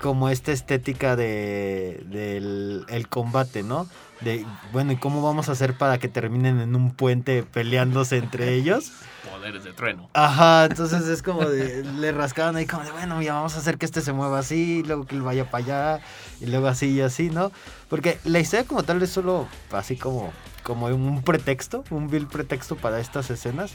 como 0.00 0.30
esta 0.30 0.50
estética 0.50 1.14
de, 1.14 2.02
del 2.06 2.86
el 2.88 3.08
combate, 3.08 3.62
¿no? 3.62 3.86
De, 4.24 4.46
bueno, 4.72 4.92
¿y 4.92 4.96
cómo 4.96 5.22
vamos 5.22 5.48
a 5.48 5.52
hacer 5.52 5.74
para 5.74 5.98
que 5.98 6.08
terminen 6.08 6.60
en 6.60 6.76
un 6.76 6.92
puente 6.92 7.42
peleándose 7.42 8.18
entre 8.18 8.54
ellos? 8.54 8.92
Poderes 9.30 9.64
de 9.64 9.72
trueno. 9.72 10.08
Ajá, 10.14 10.66
entonces 10.66 11.06
es 11.06 11.22
como 11.22 11.44
de, 11.44 11.84
le 11.84 12.12
rascaban 12.12 12.56
ahí 12.56 12.66
como 12.66 12.84
de, 12.84 12.92
bueno, 12.92 13.20
ya 13.22 13.34
vamos 13.34 13.56
a 13.56 13.58
hacer 13.58 13.78
que 13.78 13.86
este 13.86 14.00
se 14.00 14.12
mueva 14.12 14.38
así, 14.38 14.82
luego 14.84 15.06
que 15.06 15.14
él 15.16 15.22
vaya 15.22 15.50
para 15.50 15.64
allá, 15.64 16.04
y 16.40 16.46
luego 16.46 16.68
así 16.68 16.90
y 16.90 17.00
así, 17.00 17.30
¿no? 17.30 17.50
Porque 17.88 18.18
la 18.24 18.40
historia 18.40 18.66
como 18.66 18.82
tal 18.82 19.02
es 19.02 19.10
solo 19.10 19.48
así 19.72 19.96
como, 19.96 20.32
como 20.62 20.86
un 20.86 21.22
pretexto, 21.22 21.84
un 21.90 22.08
vil 22.08 22.26
pretexto 22.26 22.76
para 22.76 23.00
estas 23.00 23.30
escenas. 23.30 23.72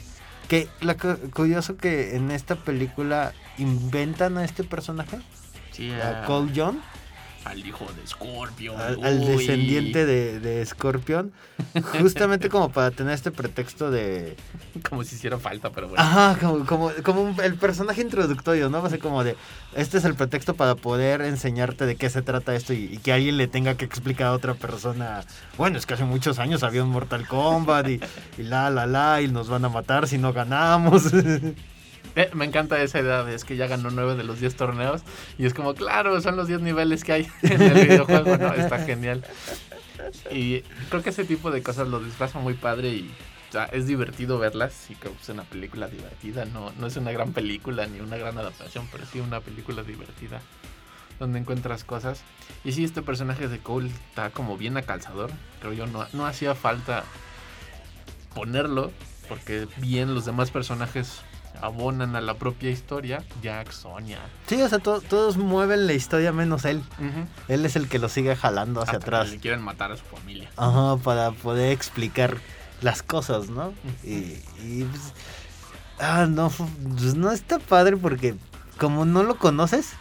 Que 0.48 0.66
lo 0.80 0.96
curioso 1.34 1.76
que 1.76 2.16
en 2.16 2.30
esta 2.30 2.56
película 2.56 3.32
inventan 3.58 4.38
a 4.38 4.44
este 4.44 4.64
personaje, 4.64 5.18
a 6.02 6.24
Cole 6.24 6.52
John, 6.56 6.80
al 7.44 7.66
hijo 7.66 7.86
de 7.96 8.06
Scorpion. 8.06 8.80
Al, 8.80 9.20
descendiente 9.20 10.04
de, 10.06 10.40
de, 10.40 10.64
Scorpion. 10.66 11.32
Justamente 12.00 12.48
como 12.48 12.70
para 12.70 12.90
tener 12.90 13.14
este 13.14 13.30
pretexto 13.30 13.90
de. 13.90 14.36
Como 14.88 15.04
si 15.04 15.16
hiciera 15.16 15.38
falta, 15.38 15.70
pero 15.70 15.88
bueno. 15.88 16.02
Ajá, 16.02 16.38
como, 16.38 16.92
como, 17.02 17.40
el 17.42 17.54
personaje 17.54 18.02
introductorio, 18.02 18.68
¿no? 18.68 18.80
Va 18.80 18.88
a 18.88 18.90
ser 18.90 18.98
como 18.98 19.24
de. 19.24 19.36
Este 19.74 19.98
es 19.98 20.04
el 20.04 20.14
pretexto 20.14 20.54
para 20.54 20.74
poder 20.74 21.22
enseñarte 21.22 21.86
de 21.86 21.96
qué 21.96 22.10
se 22.10 22.22
trata 22.22 22.54
esto 22.54 22.72
y, 22.72 22.98
que 22.98 23.12
alguien 23.12 23.36
le 23.36 23.48
tenga 23.48 23.76
que 23.76 23.84
explicar 23.84 24.28
a 24.28 24.32
otra 24.32 24.54
persona. 24.54 25.22
Bueno, 25.56 25.78
es 25.78 25.86
que 25.86 25.94
hace 25.94 26.04
muchos 26.04 26.38
años 26.38 26.62
había 26.62 26.82
un 26.82 26.90
Mortal 26.90 27.26
Kombat 27.26 27.88
y, 27.88 28.00
y 28.38 28.42
la, 28.42 28.70
la, 28.70 28.86
la, 28.86 29.22
y 29.22 29.28
nos 29.28 29.48
van 29.48 29.64
a 29.64 29.68
matar 29.68 30.08
si 30.08 30.18
no 30.18 30.32
ganamos. 30.32 31.04
Eh, 32.16 32.30
me 32.34 32.44
encanta 32.44 32.80
esa 32.82 33.00
idea 33.00 33.24
de 33.24 33.34
es 33.34 33.44
que 33.44 33.56
ya 33.56 33.66
ganó 33.66 33.90
nueve 33.90 34.16
de 34.16 34.24
los 34.24 34.40
10 34.40 34.56
torneos. 34.56 35.02
Y 35.38 35.46
es 35.46 35.54
como, 35.54 35.74
claro, 35.74 36.20
son 36.20 36.36
los 36.36 36.48
10 36.48 36.60
niveles 36.60 37.04
que 37.04 37.12
hay 37.12 37.28
en 37.42 37.62
el 37.62 37.86
videojuego. 37.86 38.36
No, 38.36 38.52
está 38.54 38.78
genial. 38.78 39.24
Y 40.30 40.62
creo 40.88 41.02
que 41.02 41.10
ese 41.10 41.24
tipo 41.24 41.50
de 41.50 41.62
cosas 41.62 41.88
lo 41.88 42.00
disfraza 42.00 42.38
muy 42.38 42.54
padre 42.54 42.88
y 42.90 43.14
es 43.72 43.86
divertido 43.86 44.38
verlas. 44.38 44.90
Y 44.90 44.94
creo 44.94 45.14
que 45.14 45.22
es 45.22 45.28
una 45.28 45.44
película 45.44 45.88
divertida. 45.88 46.44
No, 46.44 46.72
no 46.78 46.86
es 46.86 46.96
una 46.96 47.12
gran 47.12 47.32
película 47.32 47.86
ni 47.86 48.00
una 48.00 48.16
gran 48.16 48.38
adaptación, 48.38 48.88
pero 48.90 49.04
sí 49.06 49.20
una 49.20 49.40
película 49.40 49.82
divertida. 49.82 50.40
Donde 51.18 51.40
encuentras 51.40 51.84
cosas. 51.84 52.22
Y 52.64 52.72
sí, 52.72 52.84
este 52.84 53.02
personaje 53.02 53.48
de 53.48 53.58
Cole 53.58 53.90
está 54.08 54.30
como 54.30 54.56
bien 54.56 54.76
a 54.76 54.82
calzador. 54.82 55.30
Creo 55.60 55.72
yo, 55.72 55.86
no, 55.86 56.06
no 56.12 56.26
hacía 56.26 56.54
falta 56.54 57.04
ponerlo. 58.34 58.92
Porque 59.28 59.68
bien 59.76 60.14
los 60.14 60.24
demás 60.24 60.50
personajes 60.50 61.20
abonan 61.62 62.16
a 62.16 62.20
la 62.20 62.34
propia 62.34 62.70
historia, 62.70 63.22
Jack, 63.42 63.72
Sonia. 63.72 64.18
Sí, 64.46 64.60
o 64.62 64.68
sea, 64.68 64.78
todos 64.78 65.36
mueven 65.36 65.86
la 65.86 65.92
historia 65.92 66.32
menos 66.32 66.64
él. 66.64 66.82
Él 67.48 67.64
es 67.64 67.76
el 67.76 67.88
que 67.88 67.98
lo 67.98 68.08
sigue 68.08 68.36
jalando 68.36 68.82
hacia 68.82 68.98
atrás. 68.98 69.30
le 69.30 69.38
quieren 69.38 69.62
matar 69.62 69.92
a 69.92 69.96
su 69.96 70.04
familia. 70.04 70.50
Ajá, 70.56 70.96
para 70.96 71.30
poder 71.32 71.72
explicar 71.72 72.36
las 72.80 73.02
cosas, 73.02 73.50
¿no? 73.50 73.72
y, 74.04 74.84
pues, 74.84 75.12
ah, 76.00 76.26
no, 76.28 76.50
pues 76.50 77.14
no 77.14 77.32
está 77.32 77.58
padre 77.58 77.96
porque 77.96 78.34
como 78.78 79.04
no 79.04 79.24
lo 79.24 79.38
conoces 79.38 79.94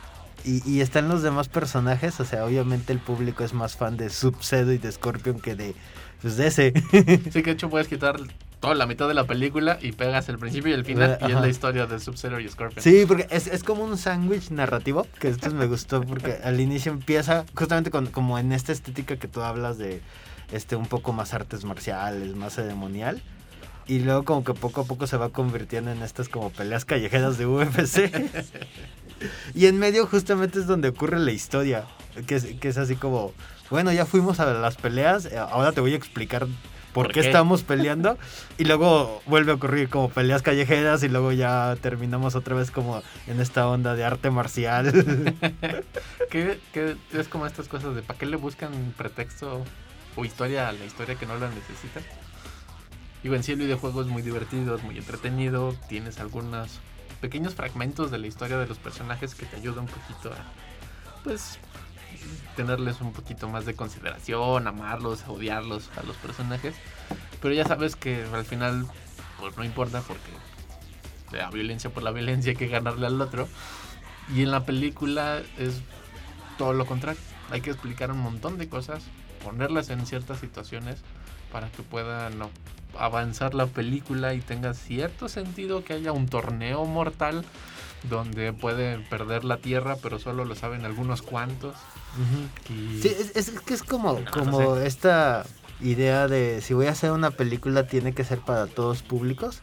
y, 0.44 0.68
y, 0.70 0.82
están 0.82 1.10
los 1.10 1.24
demás 1.24 1.50
personajes, 1.50 2.20
o 2.20 2.26
sea, 2.26 2.46
obviamente 2.46 2.94
el 2.94 3.00
público 3.00 3.44
es 3.44 3.54
más 3.54 3.76
fan 3.76 3.98
de 3.98 4.10
Sub-Zero 4.10 4.72
y 4.72 4.78
de 4.78 4.92
Scorpion 4.92 5.40
que 5.40 5.56
de, 5.56 5.76
pues, 6.22 6.38
de 6.38 6.48
ese. 6.48 6.74
sí, 7.32 7.42
que 7.42 7.44
de 7.44 7.52
hecho 7.52 7.70
puedes 7.70 7.88
quitar 7.88 8.20
toda 8.60 8.76
la 8.76 8.86
mitad 8.86 9.08
de 9.08 9.14
la 9.14 9.26
película 9.26 9.78
y 9.82 9.92
pegas 9.92 10.30
el 10.30 10.38
principio 10.40 10.72
y 10.72 10.74
el 10.74 10.86
final 10.86 11.18
y 11.22 11.32
es 11.32 11.40
la 11.40 11.48
historia 11.48 11.86
de 11.86 12.00
Sub-Zero 12.00 12.40
y 12.40 12.48
Scorpion. 12.48 12.82
Sí, 12.82 13.06
porque 13.08 13.28
es, 13.30 13.48
es 13.48 13.64
como 13.64 13.84
un 13.84 13.98
sándwich 13.98 14.50
narrativo, 14.50 15.06
que 15.20 15.30
esto 15.30 15.52
me 15.52 15.68
gustó 15.68 16.02
porque 16.02 16.38
al 16.44 16.60
inicio 16.60 16.92
empieza 16.92 17.46
justamente 17.56 17.92
con, 17.92 18.08
como 18.08 18.40
en 18.40 18.52
esta 18.52 18.72
estética 18.72 19.18
que 19.18 19.28
tú 19.28 19.42
hablas 19.42 19.78
de 19.78 20.02
este 20.52 20.76
un 20.76 20.88
poco 20.88 21.14
más 21.14 21.34
artes 21.34 21.66
marciales, 21.66 22.36
más 22.36 22.56
ceremonial. 22.56 23.22
Y 23.86 24.00
luego 24.00 24.26
como 24.26 24.44
que 24.44 24.54
poco 24.54 24.82
a 24.82 24.84
poco 24.84 25.08
se 25.08 25.16
va 25.16 25.30
convirtiendo 25.30 25.92
en 25.92 26.02
estas 26.02 26.28
como 26.28 26.50
peleas 26.50 26.84
callejeras 26.84 27.38
de 27.38 27.46
UFC. 27.46 28.12
y 29.56 29.68
en 29.68 29.80
medio 29.80 30.06
justamente 30.08 30.60
es 30.60 30.68
donde 30.68 30.90
ocurre 30.90 31.20
la 31.20 31.32
historia, 31.32 31.86
que 32.26 32.36
es, 32.36 32.46
que 32.60 32.68
es 32.68 32.78
así 32.78 32.96
como, 32.98 33.32
bueno, 33.70 33.94
ya 33.94 34.06
fuimos 34.06 34.42
a 34.42 34.54
las 34.54 34.76
peleas, 34.76 35.30
ahora 35.34 35.72
te 35.72 35.80
voy 35.80 35.94
a 35.94 35.96
explicar 35.96 36.48
por, 36.94 37.12
qué, 37.12 37.22
estamos 37.22 37.64
peleando. 37.64 38.18
Y 38.58 38.66
luego 38.66 39.22
vuelve 39.26 39.52
a 39.52 39.56
ocurrir 39.56 39.90
como 39.90 40.10
peleas 40.10 40.42
callejeras 40.42 41.04
y 41.04 41.10
luego 41.10 41.32
ya 41.32 41.76
terminamos 41.82 42.36
otra 42.36 42.56
vez 42.56 42.72
como 42.72 43.02
en 43.28 43.40
esta 43.40 43.68
onda 43.68 43.96
de 43.96 44.04
arte 44.04 44.30
marcial. 44.30 44.92
¿Qué, 46.30 46.60
es 47.14 47.28
como 47.28 47.46
estas 47.46 47.68
cosas 47.68 47.96
de 47.96 48.02
para 48.02 48.20
qué 48.20 48.26
le 48.26 48.38
buscan 48.38 48.72
pretexto 48.98 49.64
o 50.16 50.26
historia 50.26 50.70
a 50.70 50.72
la 50.72 50.86
historia 50.86 51.16
que 51.16 51.26
no 51.26 51.38
la 51.38 51.50
necesita? 51.50 52.02
Y 53.24 53.34
en 53.34 53.44
sí 53.44 53.54
el 53.54 53.60
videojuego 53.60 54.02
es 54.02 54.08
muy 54.08 54.22
divertido, 54.22 54.76
es 54.76 54.84
muy 54.84 54.98
entretenido, 54.98 55.76
tienes 55.90 56.20
algunos 56.20 56.80
pequeños 57.20 57.56
fragmentos 57.56 58.12
de 58.12 58.20
la 58.20 58.28
historia 58.28 58.58
de 58.58 58.68
los 58.68 58.78
personajes 58.78 59.34
que 59.36 59.46
te 59.46 59.58
ayudan 59.58 59.80
un 59.80 59.88
poquito 59.88 60.32
a 60.32 60.38
pues 61.24 61.60
tenerles 62.56 63.02
un 63.02 63.14
poquito 63.14 63.48
más 63.48 63.66
de 63.66 63.76
consideración, 63.76 64.68
amarlos, 64.68 65.24
odiarlos 65.28 65.90
a 65.98 66.04
los 66.04 66.16
personajes. 66.18 66.76
Pero 67.42 67.54
ya 67.54 67.66
sabes 67.66 67.96
que 67.96 68.26
al 68.34 68.46
final, 68.46 68.88
pues 69.40 69.56
no 69.58 69.64
importa 69.64 70.02
porque 70.02 70.32
la 71.32 71.50
violencia 71.50 71.90
por 71.90 72.04
la 72.04 72.12
violencia 72.12 72.52
hay 72.52 72.58
que 72.58 72.68
ganarle 72.68 73.08
al 73.08 73.22
otro. 73.22 73.48
Y 74.34 74.42
en 74.42 74.52
la 74.52 74.66
película 74.66 75.42
es 75.58 75.82
todo 76.58 76.74
lo 76.74 76.86
contrario. 76.86 77.22
Hay 77.52 77.62
que 77.62 77.70
explicar 77.70 78.12
un 78.12 78.20
montón 78.20 78.58
de 78.58 78.68
cosas, 78.68 79.04
ponerlas 79.44 79.90
en 79.90 80.06
ciertas 80.06 80.40
situaciones 80.40 81.02
para 81.52 81.70
que 81.70 81.84
puedan 81.84 82.42
avanzar 83.00 83.54
la 83.54 83.68
película 83.68 84.34
y 84.34 84.42
tenga 84.42 84.74
cierto 84.74 85.30
sentido 85.30 85.84
que 85.84 85.94
haya 85.94 86.12
un 86.12 86.28
torneo 86.28 86.86
mortal 86.86 87.46
donde 88.10 88.54
puede 88.54 89.00
perder 89.00 89.44
la 89.44 89.58
tierra, 89.58 89.98
pero 90.02 90.20
solo 90.20 90.46
lo 90.46 90.56
saben 90.56 90.86
algunos 90.86 91.22
cuantos. 91.22 91.76
Sí, 93.02 93.16
es, 93.36 93.52
que 93.52 93.74
es 93.74 93.84
como, 93.84 94.20
como 94.32 94.78
esta 94.78 95.46
idea 95.82 96.28
de 96.28 96.62
si 96.62 96.74
voy 96.74 96.88
a 96.88 96.92
hacer 96.92 97.12
una 97.12 97.32
película 97.32 97.88
tiene 97.88 98.14
que 98.14 98.24
ser 98.24 98.40
para 98.40 98.68
todos 98.68 99.04
públicos. 99.04 99.62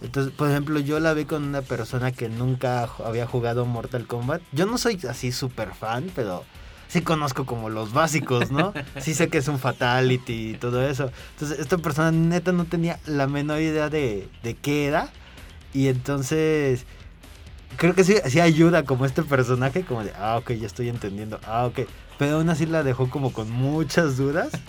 Entonces, 0.00 0.32
por 0.32 0.48
ejemplo, 0.48 0.78
yo 0.78 1.00
la 1.00 1.12
vi 1.12 1.24
con 1.24 1.42
una 1.42 1.62
persona 1.62 2.12
que 2.12 2.28
nunca 2.28 2.88
había 3.04 3.26
jugado 3.26 3.64
Mortal 3.64 4.06
Kombat. 4.06 4.42
Yo 4.52 4.66
no 4.66 4.78
soy 4.78 5.00
así 5.08 5.32
súper 5.32 5.74
fan, 5.74 6.10
pero 6.14 6.44
sí 6.88 7.02
conozco 7.02 7.46
como 7.46 7.70
los 7.70 7.92
básicos, 7.92 8.50
¿no? 8.50 8.72
Sí 9.00 9.14
sé 9.14 9.28
que 9.28 9.38
es 9.38 9.48
un 9.48 9.58
fatality 9.58 10.50
y 10.50 10.54
todo 10.54 10.86
eso. 10.86 11.10
Entonces, 11.32 11.60
esta 11.60 11.78
persona 11.78 12.10
neta 12.10 12.52
no 12.52 12.64
tenía 12.64 12.98
la 13.06 13.26
menor 13.26 13.60
idea 13.60 13.88
de, 13.88 14.28
de 14.42 14.54
qué 14.54 14.86
era. 14.86 15.08
Y 15.72 15.88
entonces 15.88 16.86
creo 17.76 17.94
que 17.94 18.04
sí, 18.04 18.16
sí 18.26 18.40
ayuda 18.40 18.84
como 18.84 19.04
este 19.04 19.22
personaje, 19.22 19.84
como 19.84 20.04
de, 20.04 20.12
ah, 20.18 20.38
ok, 20.38 20.52
ya 20.52 20.66
estoy 20.66 20.88
entendiendo, 20.88 21.40
ah, 21.46 21.66
ok. 21.66 21.80
Pero 22.18 22.36
aún 22.36 22.50
así 22.50 22.66
la 22.66 22.82
dejó 22.82 23.08
como 23.08 23.32
con 23.32 23.50
muchas 23.50 24.16
dudas. 24.16 24.50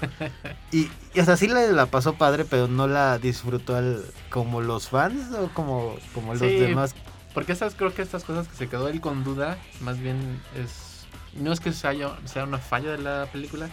Y, 0.72 0.88
y 1.16 1.22
sea, 1.24 1.36
sí 1.36 1.48
la, 1.48 1.62
la 1.62 1.88
pasó 1.88 2.14
padre, 2.14 2.46
pero 2.46 2.68
no 2.68 2.88
la 2.88 3.18
disfrutó 3.18 3.76
al, 3.76 4.06
como 4.30 4.62
los 4.62 4.88
fans 4.88 5.34
o 5.34 5.50
como, 5.52 5.96
como 6.14 6.34
los 6.34 6.42
demás. 6.42 6.94
Porque 7.34 7.54
estas, 7.54 7.74
creo 7.74 7.92
que 7.92 8.04
estas 8.04 8.24
cosas 8.24 8.48
que 8.48 8.56
se 8.56 8.68
quedó 8.68 8.88
él 8.88 9.02
con 9.02 9.24
duda, 9.24 9.58
más 9.82 10.00
bien 10.00 10.40
es. 10.56 10.89
No 11.36 11.52
es 11.54 11.60
que 11.60 11.72
sea, 11.74 11.94
sea 12.26 12.44
una 12.44 12.58
falla 12.58 12.92
de 12.92 13.00
la 13.00 13.28
película, 13.32 13.70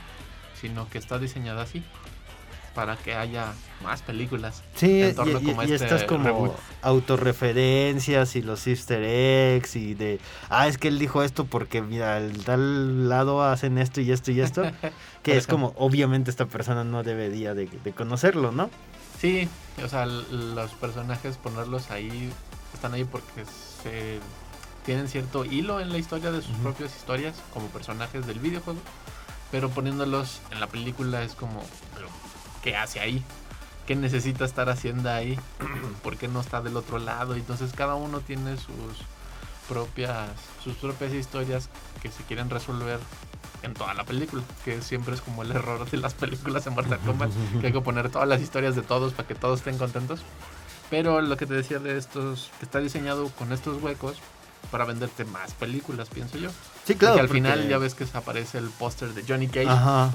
sino 0.60 0.88
que 0.88 0.98
está 0.98 1.18
diseñada 1.18 1.62
así 1.62 1.82
para 2.76 2.94
que 2.96 3.14
haya 3.14 3.54
más 3.82 4.02
películas. 4.02 4.62
Sí, 4.74 5.02
y, 5.02 5.14
como 5.14 5.62
y 5.62 5.72
este 5.72 5.86
estas 5.86 6.04
como 6.04 6.54
autorreferencias 6.82 8.36
y 8.36 8.42
los 8.42 8.66
easter 8.66 9.02
eggs 9.02 9.76
y 9.76 9.94
de, 9.94 10.20
ah, 10.50 10.68
es 10.68 10.76
que 10.76 10.88
él 10.88 10.98
dijo 10.98 11.22
esto 11.22 11.46
porque 11.46 11.80
mira, 11.80 12.16
al 12.16 12.44
tal 12.44 13.08
lado 13.08 13.42
hacen 13.42 13.78
esto 13.78 14.02
y 14.02 14.12
esto 14.12 14.30
y 14.30 14.42
esto, 14.42 14.62
que 15.22 15.38
es 15.38 15.46
como, 15.46 15.72
obviamente 15.76 16.30
esta 16.30 16.44
persona 16.44 16.84
no 16.84 17.02
debería 17.02 17.54
de, 17.54 17.66
conocerlo, 17.96 18.52
¿no? 18.52 18.68
Sí, 19.18 19.48
o 19.82 19.88
sea, 19.88 20.04
los 20.04 20.70
personajes 20.72 21.38
ponerlos 21.38 21.90
ahí, 21.90 22.30
están 22.74 22.92
ahí 22.92 23.04
porque 23.04 23.46
se 23.82 24.20
tienen 24.86 25.08
cierto 25.08 25.44
hilo 25.44 25.80
en 25.80 25.90
la 25.90 25.98
historia 25.98 26.30
de 26.30 26.40
sus 26.40 26.56
propias 26.58 26.94
historias 26.96 27.34
como 27.52 27.66
personajes 27.66 28.24
del 28.24 28.38
videojuego, 28.38 28.78
pero 29.50 29.68
poniéndolos 29.68 30.40
en 30.52 30.60
la 30.60 30.68
película 30.68 31.24
es 31.24 31.34
como, 31.34 31.60
qué 32.62 32.76
hace 32.76 33.00
ahí, 33.00 33.22
qué 33.84 33.96
necesita 33.96 34.44
estar 34.44 34.70
haciendo 34.70 35.10
ahí, 35.10 35.36
por 36.04 36.16
qué 36.16 36.28
no 36.28 36.40
está 36.40 36.62
del 36.62 36.76
otro 36.76 37.00
lado. 37.00 37.34
Entonces 37.34 37.72
cada 37.72 37.96
uno 37.96 38.20
tiene 38.20 38.56
sus 38.56 39.02
propias, 39.68 40.30
sus 40.62 40.76
propias 40.76 41.12
historias 41.12 41.68
que 42.00 42.10
se 42.12 42.22
quieren 42.22 42.48
resolver 42.48 43.00
en 43.64 43.74
toda 43.74 43.92
la 43.92 44.04
película, 44.04 44.44
que 44.64 44.82
siempre 44.82 45.16
es 45.16 45.20
como 45.20 45.42
el 45.42 45.50
error 45.50 45.90
de 45.90 45.96
las 45.96 46.14
películas 46.14 46.64
en 46.68 46.74
Mortal 46.74 47.00
Kombat, 47.00 47.32
que 47.60 47.66
hay 47.66 47.72
que 47.72 47.80
poner 47.80 48.08
todas 48.08 48.28
las 48.28 48.40
historias 48.40 48.76
de 48.76 48.82
todos 48.82 49.14
para 49.14 49.26
que 49.26 49.34
todos 49.34 49.58
estén 49.58 49.78
contentos. 49.78 50.20
Pero 50.90 51.20
lo 51.20 51.36
que 51.36 51.46
te 51.46 51.54
decía 51.54 51.80
de 51.80 51.98
estos, 51.98 52.52
que 52.60 52.64
está 52.64 52.78
diseñado 52.78 53.28
con 53.30 53.52
estos 53.52 53.82
huecos 53.82 54.18
para 54.66 54.84
venderte 54.84 55.24
más 55.24 55.52
películas, 55.54 56.08
pienso 56.08 56.38
yo. 56.38 56.50
Sí, 56.84 56.94
claro. 56.94 57.16
Y 57.16 57.20
al 57.20 57.28
final 57.28 57.68
ya 57.68 57.78
ves 57.78 57.94
que 57.94 58.06
aparece 58.12 58.58
el 58.58 58.68
póster 58.70 59.14
de 59.14 59.24
Johnny 59.26 59.48
Cage. 59.48 59.68
Ajá 59.68 60.12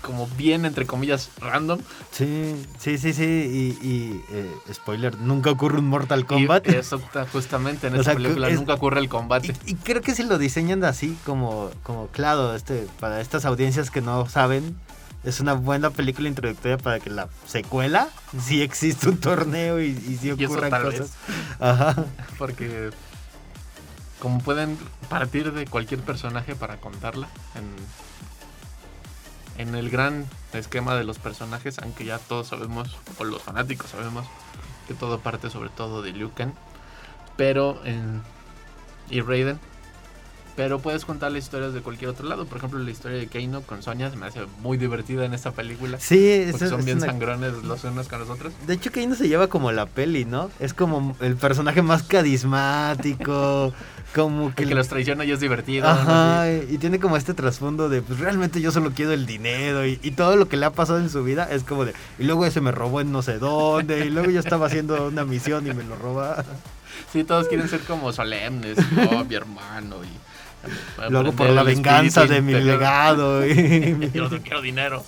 como 0.00 0.26
bien, 0.28 0.64
entre 0.64 0.86
comillas, 0.86 1.30
random. 1.40 1.80
Sí, 2.10 2.66
sí, 2.78 2.98
sí, 2.98 3.12
sí. 3.12 3.78
Y, 3.82 4.22
eh, 4.30 4.54
spoiler, 4.72 5.18
nunca 5.18 5.50
ocurre 5.50 5.78
un 5.78 5.88
Mortal 5.88 6.26
Kombat. 6.26 6.66
eso 6.68 7.00
justamente 7.32 7.86
en 7.86 7.96
esta 8.00 8.14
película 8.14 8.50
nunca 8.50 8.74
ocurre 8.74 9.00
el 9.00 9.08
combate. 9.08 9.54
Y, 9.66 9.74
creo 9.74 10.00
que 10.00 10.14
si 10.14 10.24
lo 10.24 10.38
diseñan 10.38 10.84
así, 10.84 11.16
como, 11.24 11.70
como 11.82 12.08
claro, 12.08 12.54
este, 12.54 12.86
para 12.98 13.20
estas 13.20 13.44
audiencias 13.44 13.90
que 13.90 14.00
no 14.00 14.28
saben, 14.28 14.76
es 15.24 15.40
una 15.40 15.52
buena 15.52 15.90
película 15.90 16.28
introductoria 16.28 16.78
para 16.78 16.98
que 16.98 17.10
la 17.10 17.28
secuela 17.46 18.08
sí 18.42 18.62
existe 18.62 19.08
un 19.08 19.18
torneo 19.18 19.80
y, 19.80 19.88
y 19.88 20.18
sí 20.20 20.30
ocurran 20.30 20.70
cosas. 20.70 21.12
Ajá. 21.58 22.04
Porque 22.38 22.90
como 24.20 24.38
pueden 24.38 24.78
partir 25.08 25.52
de 25.52 25.66
cualquier 25.66 26.00
personaje 26.00 26.54
para 26.54 26.76
contarla 26.76 27.28
en 27.56 27.64
en 29.60 29.74
el 29.74 29.90
gran 29.90 30.26
esquema 30.54 30.94
de 30.94 31.04
los 31.04 31.18
personajes, 31.18 31.78
aunque 31.80 32.06
ya 32.06 32.18
todos 32.18 32.48
sabemos, 32.48 32.96
o 33.18 33.24
los 33.24 33.42
fanáticos 33.42 33.90
sabemos, 33.90 34.26
que 34.88 34.94
todo 34.94 35.20
parte 35.20 35.50
sobre 35.50 35.68
todo 35.68 36.00
de 36.00 36.12
Liu 36.12 36.32
Kang, 36.32 36.52
pero 37.36 37.84
en, 37.84 38.22
y 39.10 39.20
Raiden, 39.20 39.60
pero 40.60 40.78
puedes 40.78 41.06
contar 41.06 41.32
las 41.32 41.44
historias 41.44 41.72
de 41.72 41.80
cualquier 41.80 42.10
otro 42.10 42.28
lado. 42.28 42.44
Por 42.44 42.58
ejemplo, 42.58 42.78
la 42.78 42.90
historia 42.90 43.16
de 43.16 43.28
Keino 43.28 43.62
con 43.62 43.82
Sonya 43.82 44.10
se 44.10 44.18
me 44.18 44.26
hace 44.26 44.40
muy 44.60 44.76
divertida 44.76 45.24
en 45.24 45.32
esta 45.32 45.52
película. 45.52 45.98
Sí, 45.98 46.48
porque 46.50 46.68
son 46.68 46.84
bien 46.84 47.00
sangrones 47.00 47.54
los 47.64 47.82
unos 47.84 48.08
con 48.08 48.18
los 48.18 48.28
otros. 48.28 48.52
De 48.66 48.74
hecho, 48.74 48.92
Keino 48.92 49.14
se 49.14 49.26
lleva 49.26 49.46
como 49.46 49.72
la 49.72 49.86
peli, 49.86 50.26
¿no? 50.26 50.50
Es 50.60 50.74
como 50.74 51.16
el 51.22 51.36
personaje 51.36 51.80
más 51.80 52.02
carismático, 52.02 53.72
como 54.14 54.54
que... 54.54 54.64
El 54.64 54.68
que 54.68 54.74
los 54.74 54.88
traiciona 54.88 55.24
y 55.24 55.30
es 55.30 55.40
divertido. 55.40 55.88
Ajá, 55.88 56.52
y 56.52 56.76
tiene 56.76 57.00
como 57.00 57.16
este 57.16 57.32
trasfondo 57.32 57.88
de, 57.88 58.02
pues 58.02 58.18
realmente 58.20 58.60
yo 58.60 58.70
solo 58.70 58.90
quiero 58.94 59.12
el 59.12 59.24
dinero 59.24 59.86
y, 59.86 59.98
y, 60.02 60.10
todo 60.10 60.36
lo 60.36 60.46
que 60.46 60.58
le 60.58 60.66
ha 60.66 60.72
pasado 60.72 60.98
en 60.98 61.08
su 61.08 61.24
vida 61.24 61.48
es 61.50 61.64
como 61.64 61.86
de, 61.86 61.94
y 62.18 62.24
luego 62.24 62.44
ese 62.44 62.60
me 62.60 62.70
robó 62.70 63.00
en 63.00 63.12
no 63.12 63.22
sé 63.22 63.38
dónde, 63.38 64.04
y 64.04 64.10
luego 64.10 64.30
yo 64.30 64.40
estaba 64.40 64.66
haciendo 64.66 65.08
una 65.08 65.24
misión 65.24 65.66
y 65.66 65.72
me 65.72 65.84
lo 65.84 65.96
roba. 65.96 66.44
Sí, 67.10 67.24
todos 67.24 67.48
quieren 67.48 67.66
ser 67.66 67.80
como 67.80 68.12
solemnes, 68.12 68.76
oh, 69.10 69.24
mi 69.24 69.34
hermano, 69.34 70.04
y 70.04 70.29
Luego 71.08 71.32
por 71.32 71.50
la 71.50 71.62
venganza 71.62 72.26
de 72.26 72.42
mi 72.42 72.54
legado. 72.54 73.40
Y... 73.50 74.10
yo 74.12 74.28
quiero 74.42 74.60
dinero. 74.60 75.04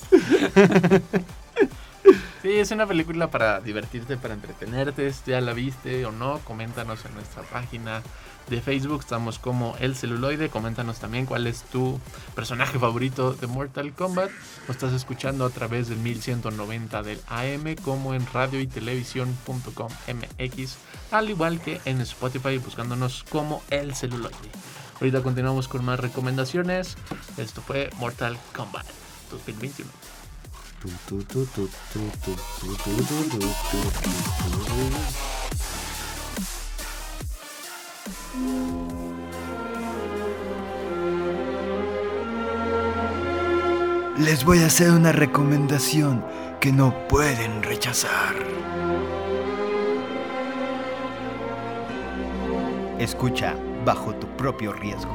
Sí, 2.42 2.50
es 2.50 2.72
una 2.72 2.88
película 2.88 3.30
para 3.30 3.60
divertirte, 3.60 4.16
para 4.16 4.34
entretenerte. 4.34 5.12
Ya 5.26 5.40
la 5.40 5.52
viste 5.52 6.04
o 6.04 6.10
no, 6.10 6.40
coméntanos 6.40 7.04
en 7.04 7.14
nuestra 7.14 7.42
página 7.42 8.02
de 8.48 8.60
Facebook. 8.60 9.00
Estamos 9.00 9.38
como 9.38 9.76
El 9.78 9.94
Celuloide. 9.94 10.48
Coméntanos 10.48 10.98
también 10.98 11.24
cuál 11.24 11.46
es 11.46 11.62
tu 11.62 12.00
personaje 12.34 12.80
favorito 12.80 13.32
de 13.32 13.46
Mortal 13.46 13.92
Kombat. 13.92 14.30
Lo 14.66 14.72
estás 14.72 14.92
escuchando 14.92 15.46
a 15.46 15.50
través 15.50 15.88
del 15.88 15.98
1190 15.98 17.02
del 17.04 17.20
AM, 17.28 17.76
como 17.84 18.12
en 18.14 18.26
radio 18.32 18.60
y 18.60 18.66
televisión.com 18.66 19.88
MX, 20.08 20.76
al 21.12 21.30
igual 21.30 21.60
que 21.60 21.80
en 21.84 22.00
Spotify, 22.00 22.58
buscándonos 22.58 23.24
como 23.30 23.62
El 23.70 23.94
Celuloide. 23.94 24.50
Ahorita 25.02 25.20
continuamos 25.20 25.66
con 25.66 25.84
más 25.84 25.98
recomendaciones. 25.98 26.96
Esto 27.36 27.60
fue 27.60 27.90
Mortal 27.98 28.38
Kombat 28.54 28.86
2021. 29.32 29.90
Les 44.20 44.44
voy 44.44 44.60
a 44.60 44.66
hacer 44.66 44.92
una 44.92 45.10
recomendación 45.10 46.24
que 46.60 46.70
no 46.70 47.08
pueden 47.08 47.64
rechazar. 47.64 48.36
Escucha 53.00 53.56
bajo 53.84 54.14
tu 54.14 54.26
propio 54.36 54.72
riesgo. 54.72 55.12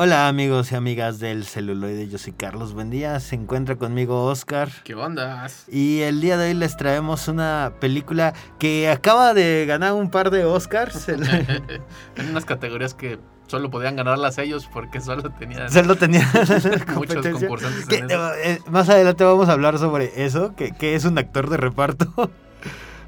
Hola 0.00 0.28
amigos 0.28 0.70
y 0.70 0.76
amigas 0.76 1.18
del 1.18 1.44
celuloide, 1.44 2.06
yo 2.06 2.18
soy 2.18 2.32
Carlos, 2.32 2.72
buen 2.72 2.88
día, 2.88 3.18
se 3.18 3.34
encuentra 3.34 3.74
conmigo 3.74 4.26
Oscar. 4.26 4.70
¿Qué 4.84 4.94
onda? 4.94 5.48
Y 5.66 6.02
el 6.02 6.20
día 6.20 6.36
de 6.36 6.50
hoy 6.50 6.54
les 6.54 6.76
traemos 6.76 7.26
una 7.26 7.72
película 7.80 8.32
que 8.60 8.88
acaba 8.88 9.34
de 9.34 9.64
ganar 9.66 9.94
un 9.94 10.08
par 10.08 10.30
de 10.30 10.44
Oscars. 10.44 11.08
en 11.08 12.30
unas 12.30 12.44
categorías 12.44 12.94
que 12.94 13.18
solo 13.48 13.70
podían 13.70 13.96
ganarlas 13.96 14.38
ellos 14.38 14.68
porque 14.72 15.00
solo 15.00 15.30
tenían, 15.30 15.70
solo 15.72 15.96
tenían 15.96 16.26
muchos 16.94 17.26
concursantes. 17.32 17.88
En 17.90 18.08
eh, 18.10 18.60
más 18.70 18.88
adelante 18.88 19.24
vamos 19.24 19.48
a 19.48 19.52
hablar 19.52 19.78
sobre 19.78 20.24
eso, 20.24 20.54
que, 20.54 20.72
que 20.72 20.94
es 20.94 21.04
un 21.04 21.18
actor 21.18 21.50
de 21.50 21.56
reparto. 21.56 22.30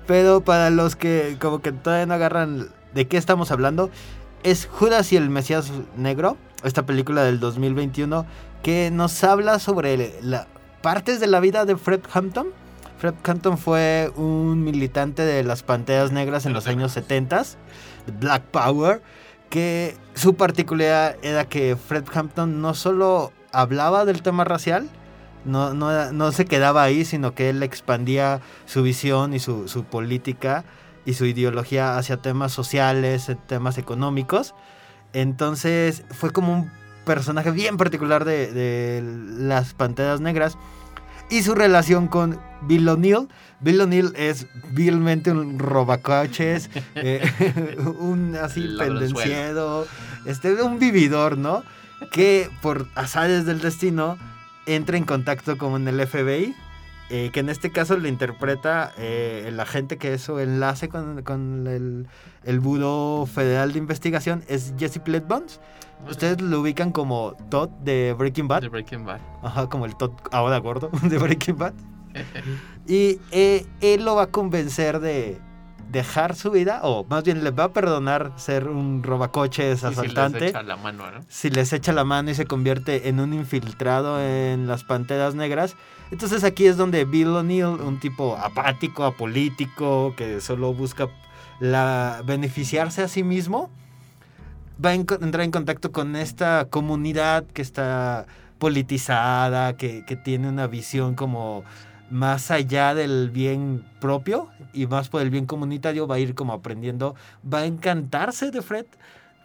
Pero 0.06 0.40
para 0.40 0.70
los 0.70 0.96
que 0.96 1.36
como 1.40 1.60
que 1.60 1.70
todavía 1.70 2.06
no 2.06 2.14
agarran 2.14 2.68
de 2.94 3.06
qué 3.06 3.16
estamos 3.16 3.52
hablando, 3.52 3.90
es 4.42 4.66
Judas 4.66 5.12
y 5.12 5.16
el 5.16 5.30
Mesías 5.30 5.70
Negro, 5.96 6.36
esta 6.64 6.84
película 6.84 7.22
del 7.22 7.38
2021 7.38 8.26
que 8.62 8.90
nos 8.90 9.22
habla 9.22 9.58
sobre 9.58 10.14
la, 10.22 10.46
partes 10.82 11.20
de 11.20 11.26
la 11.26 11.40
vida 11.40 11.64
de 11.64 11.76
Fred 11.76 12.00
Hampton. 12.12 12.48
Fred 12.98 13.14
Hampton 13.24 13.56
fue 13.56 14.10
un 14.16 14.62
militante 14.64 15.22
de 15.22 15.44
las 15.44 15.62
Panteras 15.62 16.12
Negras 16.12 16.44
en 16.44 16.52
los 16.52 16.66
años 16.66 16.92
70, 16.92 17.44
Black 18.18 18.42
Power 18.44 19.00
que 19.50 19.96
su 20.14 20.34
particularidad 20.34 21.16
era 21.22 21.44
que 21.44 21.76
Fred 21.76 22.04
Hampton 22.14 22.62
no 22.62 22.72
solo 22.74 23.32
hablaba 23.52 24.04
del 24.04 24.22
tema 24.22 24.44
racial, 24.44 24.88
no, 25.44 25.74
no, 25.74 26.32
se 26.32 26.44
quedaba 26.44 26.82
ahí, 26.82 27.04
sino 27.04 27.34
que 27.34 27.50
él 27.50 27.62
expandía 27.62 28.40
su 28.66 28.82
visión 28.82 29.34
y 29.34 29.38
su, 29.38 29.84
política 29.90 30.64
y 31.04 31.14
su 31.14 31.24
ideología 31.24 31.96
hacia 31.96 32.18
temas 32.18 32.52
sociales, 32.52 33.30
temas 33.46 33.78
económicos. 33.78 34.54
Entonces 35.12 36.04
fue 36.10 36.30
como 36.30 36.52
un 36.52 36.70
personaje 37.04 37.50
bien 37.50 37.76
particular 37.78 38.24
de, 38.24 38.52
de 38.52 39.02
las 39.02 39.74
Panteras 39.74 40.20
Negras 40.20 40.56
y 41.30 41.42
su 41.42 41.54
relación 41.54 42.06
con 42.06 42.38
Bill 42.62 42.88
O'Neill. 42.88 43.28
Bill 43.60 43.80
O'Neill 43.80 44.12
es 44.16 44.46
vilmente 44.70 45.30
un 45.30 45.58
robacoches, 45.58 46.70
eh, 46.94 47.76
un 47.98 48.36
así 48.36 48.76
pendenciero, 48.78 49.86
este, 50.24 50.54
un 50.62 50.78
vividor, 50.78 51.36
¿no? 51.36 51.62
Que 52.12 52.48
por 52.62 52.86
azares 52.94 53.44
del 53.44 53.60
destino 53.60 54.16
entra 54.66 54.96
en 54.96 55.04
contacto 55.04 55.58
con 55.58 55.86
el 55.86 56.06
FBI, 56.06 56.54
eh, 57.10 57.30
que 57.32 57.40
en 57.40 57.48
este 57.48 57.72
caso 57.72 57.96
lo 57.96 58.08
interpreta 58.08 58.92
eh, 58.96 59.44
el 59.48 59.58
agente 59.58 59.98
que 59.98 60.14
es 60.14 60.22
su 60.22 60.38
enlace 60.38 60.88
con, 60.88 61.22
con 61.22 61.66
el, 61.66 62.06
el 62.44 62.60
Buró 62.60 63.26
Federal 63.26 63.72
de 63.72 63.78
Investigación, 63.78 64.44
es 64.48 64.74
Jesse 64.78 65.00
Pletbones. 65.00 65.60
Ustedes 66.08 66.40
lo 66.40 66.60
ubican 66.60 66.92
como 66.92 67.36
Todd 67.50 67.68
de 67.82 68.14
Breaking 68.16 68.48
Bad. 68.48 68.62
De 68.62 68.68
Breaking 68.68 69.04
Bad. 69.04 69.20
Ajá, 69.42 69.68
como 69.68 69.84
el 69.84 69.96
Todd 69.96 70.12
ahora 70.32 70.58
gordo 70.58 70.90
de 71.02 71.18
Breaking 71.18 71.58
Bad. 71.58 71.74
Y 72.86 73.18
eh, 73.30 73.66
él 73.80 74.04
lo 74.04 74.16
va 74.16 74.24
a 74.24 74.26
convencer 74.28 75.00
de 75.00 75.40
dejar 75.90 76.36
su 76.36 76.50
vida, 76.50 76.80
o 76.84 77.04
más 77.04 77.24
bien 77.24 77.42
le 77.42 77.50
va 77.50 77.64
a 77.64 77.72
perdonar 77.72 78.32
ser 78.36 78.68
un 78.68 79.02
robacoches 79.02 79.82
asaltante. 79.82 80.38
si 80.38 80.44
les 80.44 80.50
echa 80.50 80.62
la 80.62 80.76
mano, 80.76 81.10
¿no? 81.10 81.20
Si 81.28 81.50
les 81.50 81.72
echa 81.72 81.92
la 81.92 82.04
mano 82.04 82.30
y 82.30 82.34
se 82.34 82.46
convierte 82.46 83.08
en 83.08 83.18
un 83.18 83.34
infiltrado 83.34 84.20
en 84.22 84.68
las 84.68 84.84
Panteras 84.84 85.34
Negras. 85.34 85.74
Entonces 86.12 86.44
aquí 86.44 86.66
es 86.66 86.76
donde 86.76 87.04
Bill 87.04 87.28
O'Neill, 87.28 87.64
un 87.64 87.98
tipo 87.98 88.36
apático, 88.36 89.04
apolítico, 89.04 90.14
que 90.16 90.40
solo 90.40 90.72
busca 90.72 91.08
la, 91.58 92.22
beneficiarse 92.24 93.02
a 93.02 93.08
sí 93.08 93.24
mismo, 93.24 93.68
va 94.82 94.90
a 94.90 94.94
entrar 94.94 95.40
en 95.40 95.50
contacto 95.50 95.90
con 95.90 96.14
esta 96.14 96.68
comunidad 96.70 97.44
que 97.46 97.62
está 97.62 98.26
politizada, 98.58 99.76
que, 99.76 100.04
que 100.06 100.16
tiene 100.16 100.48
una 100.48 100.66
visión 100.68 101.14
como 101.14 101.64
más 102.10 102.50
allá 102.50 102.94
del 102.94 103.30
bien 103.30 103.84
propio 104.00 104.48
y 104.72 104.86
más 104.86 105.08
por 105.08 105.22
el 105.22 105.30
bien 105.30 105.46
comunitario, 105.46 106.06
va 106.06 106.16
a 106.16 106.18
ir 106.18 106.34
como 106.34 106.52
aprendiendo, 106.52 107.14
va 107.42 107.60
a 107.60 107.66
encantarse 107.66 108.50
de 108.50 108.62
Fred, 108.62 108.86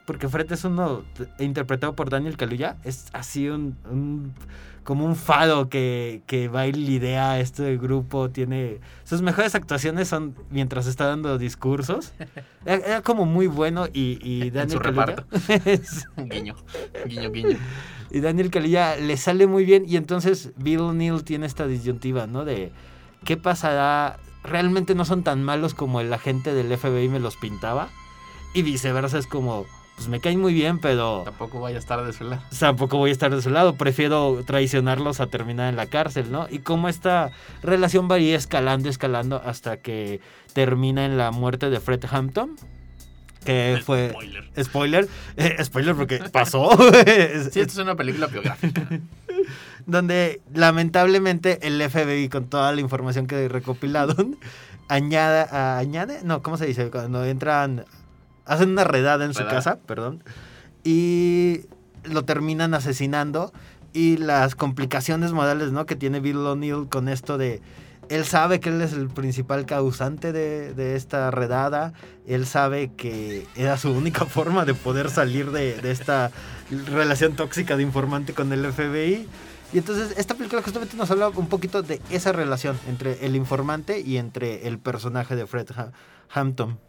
porque 0.06 0.30
Fred 0.30 0.51
es 0.51 0.64
uno 0.64 1.03
interpretado 1.39 1.95
por 1.95 2.10
Daniel 2.10 2.38
Kaluuya, 2.38 2.78
es 2.84 3.08
así 3.12 3.49
un, 3.49 4.34
como 4.84 5.03
un 5.06 5.16
fado 5.16 5.68
que, 5.68 6.22
que 6.28 6.47
va 6.47 6.68
y 6.68 6.72
lidera 6.72 7.39
este 7.39 7.76
grupo, 7.78 8.30
tiene 8.30 8.80
sus 9.03 9.22
mejores 9.22 9.56
actuaciones 9.56 10.08
son 10.08 10.36
mientras 10.51 10.86
está 10.86 11.08
dando 11.08 11.38
discursos, 11.38 12.14
era, 12.66 13.01
como 13.01 13.26
muy 13.26 13.47
bueno 13.47 13.88
y, 13.91 14.20
y 14.22 14.51
Daniel 14.51 14.80
Kaluuya 14.80 15.26
guiño, 16.18 16.56
guiño, 17.06 17.32
guiño. 17.32 17.58
Y 18.12 18.20
Daniel 18.20 18.51
Kaluuya 18.51 18.97
le 18.97 19.18
sale 19.18 19.47
muy 19.47 19.66
bien 19.66 19.86
y 19.88 19.97
entonces 19.97 20.51
Bill 20.56 20.95
Neal 20.95 21.24
tiene 21.24 21.47
esta 21.47 21.66
disyuntiva, 21.66 22.28
¿no? 22.28 22.45
De 22.45 22.72
qué 23.24 23.38
pasará, 23.38 24.20
realmente 24.43 24.93
no 24.93 25.03
son 25.03 25.24
tan 25.24 25.43
malos 25.43 25.74
como 25.74 25.99
el 25.99 26.14
agente 26.14 26.53
del 26.53 26.78
FBI 26.78 27.10
me 27.10 27.20
los 27.20 27.36
pintaba 27.38 27.89
y 28.53 28.62
viceversa 28.62 29.18
es 29.18 29.28
como 29.28 29.66
pues 29.95 30.07
me 30.09 30.19
caen 30.19 30.41
muy 30.41 30.53
bien, 30.53 30.79
pero 30.79 31.21
tampoco 31.23 31.59
voy 31.59 31.73
a 31.73 31.77
estar 31.77 32.05
de 32.05 32.13
su 32.13 32.23
lado. 32.25 32.41
Tampoco 32.57 32.97
voy 32.97 33.09
a 33.09 33.13
estar 33.13 33.33
de 33.33 33.41
su 33.41 33.49
lado, 33.49 33.75
prefiero 33.75 34.43
traicionarlos 34.45 35.19
a 35.19 35.27
terminar 35.27 35.69
en 35.69 35.75
la 35.75 35.87
cárcel, 35.87 36.31
¿no? 36.31 36.47
Y 36.49 36.59
cómo 36.59 36.89
esta 36.89 37.31
relación 37.63 38.09
va 38.09 38.17
escalando, 38.17 38.89
escalando 38.89 39.41
hasta 39.43 39.77
que 39.77 40.19
termina 40.53 41.05
en 41.05 41.17
la 41.17 41.31
muerte 41.31 41.69
de 41.69 41.79
Fred 41.79 42.03
Hampton 42.09 42.55
que 43.45 43.79
fue 43.85 44.09
spoiler 44.09 44.49
spoiler, 44.63 45.07
eh, 45.37 45.63
spoiler 45.63 45.95
porque 45.95 46.17
pasó. 46.31 46.71
Sí 47.51 47.59
esto 47.59 47.73
es 47.73 47.77
una 47.77 47.95
película 47.95 48.27
biográfica. 48.27 48.87
Donde 49.85 50.41
lamentablemente 50.53 51.59
el 51.61 51.81
FBI 51.81 52.27
con 52.29 52.49
toda 52.49 52.71
la 52.73 52.81
información 52.81 53.27
que 53.27 53.47
recopilado 53.47 54.15
añade 54.87 55.45
añade 55.51 56.21
no 56.23 56.41
cómo 56.41 56.57
se 56.57 56.65
dice 56.65 56.89
cuando 56.89 57.23
entran 57.23 57.85
hacen 58.45 58.69
una 58.69 58.83
redada 58.83 59.25
en 59.25 59.33
su 59.33 59.45
casa 59.45 59.79
perdón 59.85 60.23
y 60.83 61.61
lo 62.03 62.23
terminan 62.23 62.73
asesinando 62.73 63.51
y 63.93 64.17
las 64.17 64.55
complicaciones 64.55 65.31
modales 65.31 65.71
no 65.71 65.85
que 65.85 65.95
tiene 65.95 66.19
Bill 66.19 66.37
O'Neill 66.37 66.87
con 66.89 67.09
esto 67.09 67.37
de 67.37 67.61
él 68.09 68.25
sabe 68.25 68.59
que 68.59 68.69
él 68.69 68.81
es 68.81 68.93
el 68.93 69.07
principal 69.07 69.65
causante 69.65 70.31
de, 70.31 70.95
esta 70.95 71.31
redada. 71.31 71.93
Él 72.27 72.45
sabe 72.45 72.91
que 72.95 73.47
era 73.55 73.77
su 73.77 73.91
única 73.91 74.25
forma 74.25 74.65
de 74.65 74.73
poder 74.73 75.09
salir 75.09 75.51
de, 75.51 75.79
esta 75.89 76.31
relación 76.87 77.35
tóxica 77.35 77.77
de 77.77 77.83
informante 77.83 78.33
con 78.33 78.51
el 78.53 78.71
FBI. 78.71 79.27
Y 79.73 79.77
entonces 79.77 80.13
esta 80.17 80.35
película 80.35 80.61
justamente 80.61 80.95
nos 80.95 81.09
habla 81.11 81.29
un 81.29 81.47
poquito 81.47 81.81
de 81.81 81.99
esa 82.09 82.31
relación 82.31 82.77
entre 82.87 83.25
el 83.25 83.35
informante 83.35 83.99
y 83.99 84.17
entre 84.17 84.67
el 84.67 84.77
personaje 84.77 85.35
de 85.35 85.47
Fred 85.47 85.67
Hampton. 86.31 86.79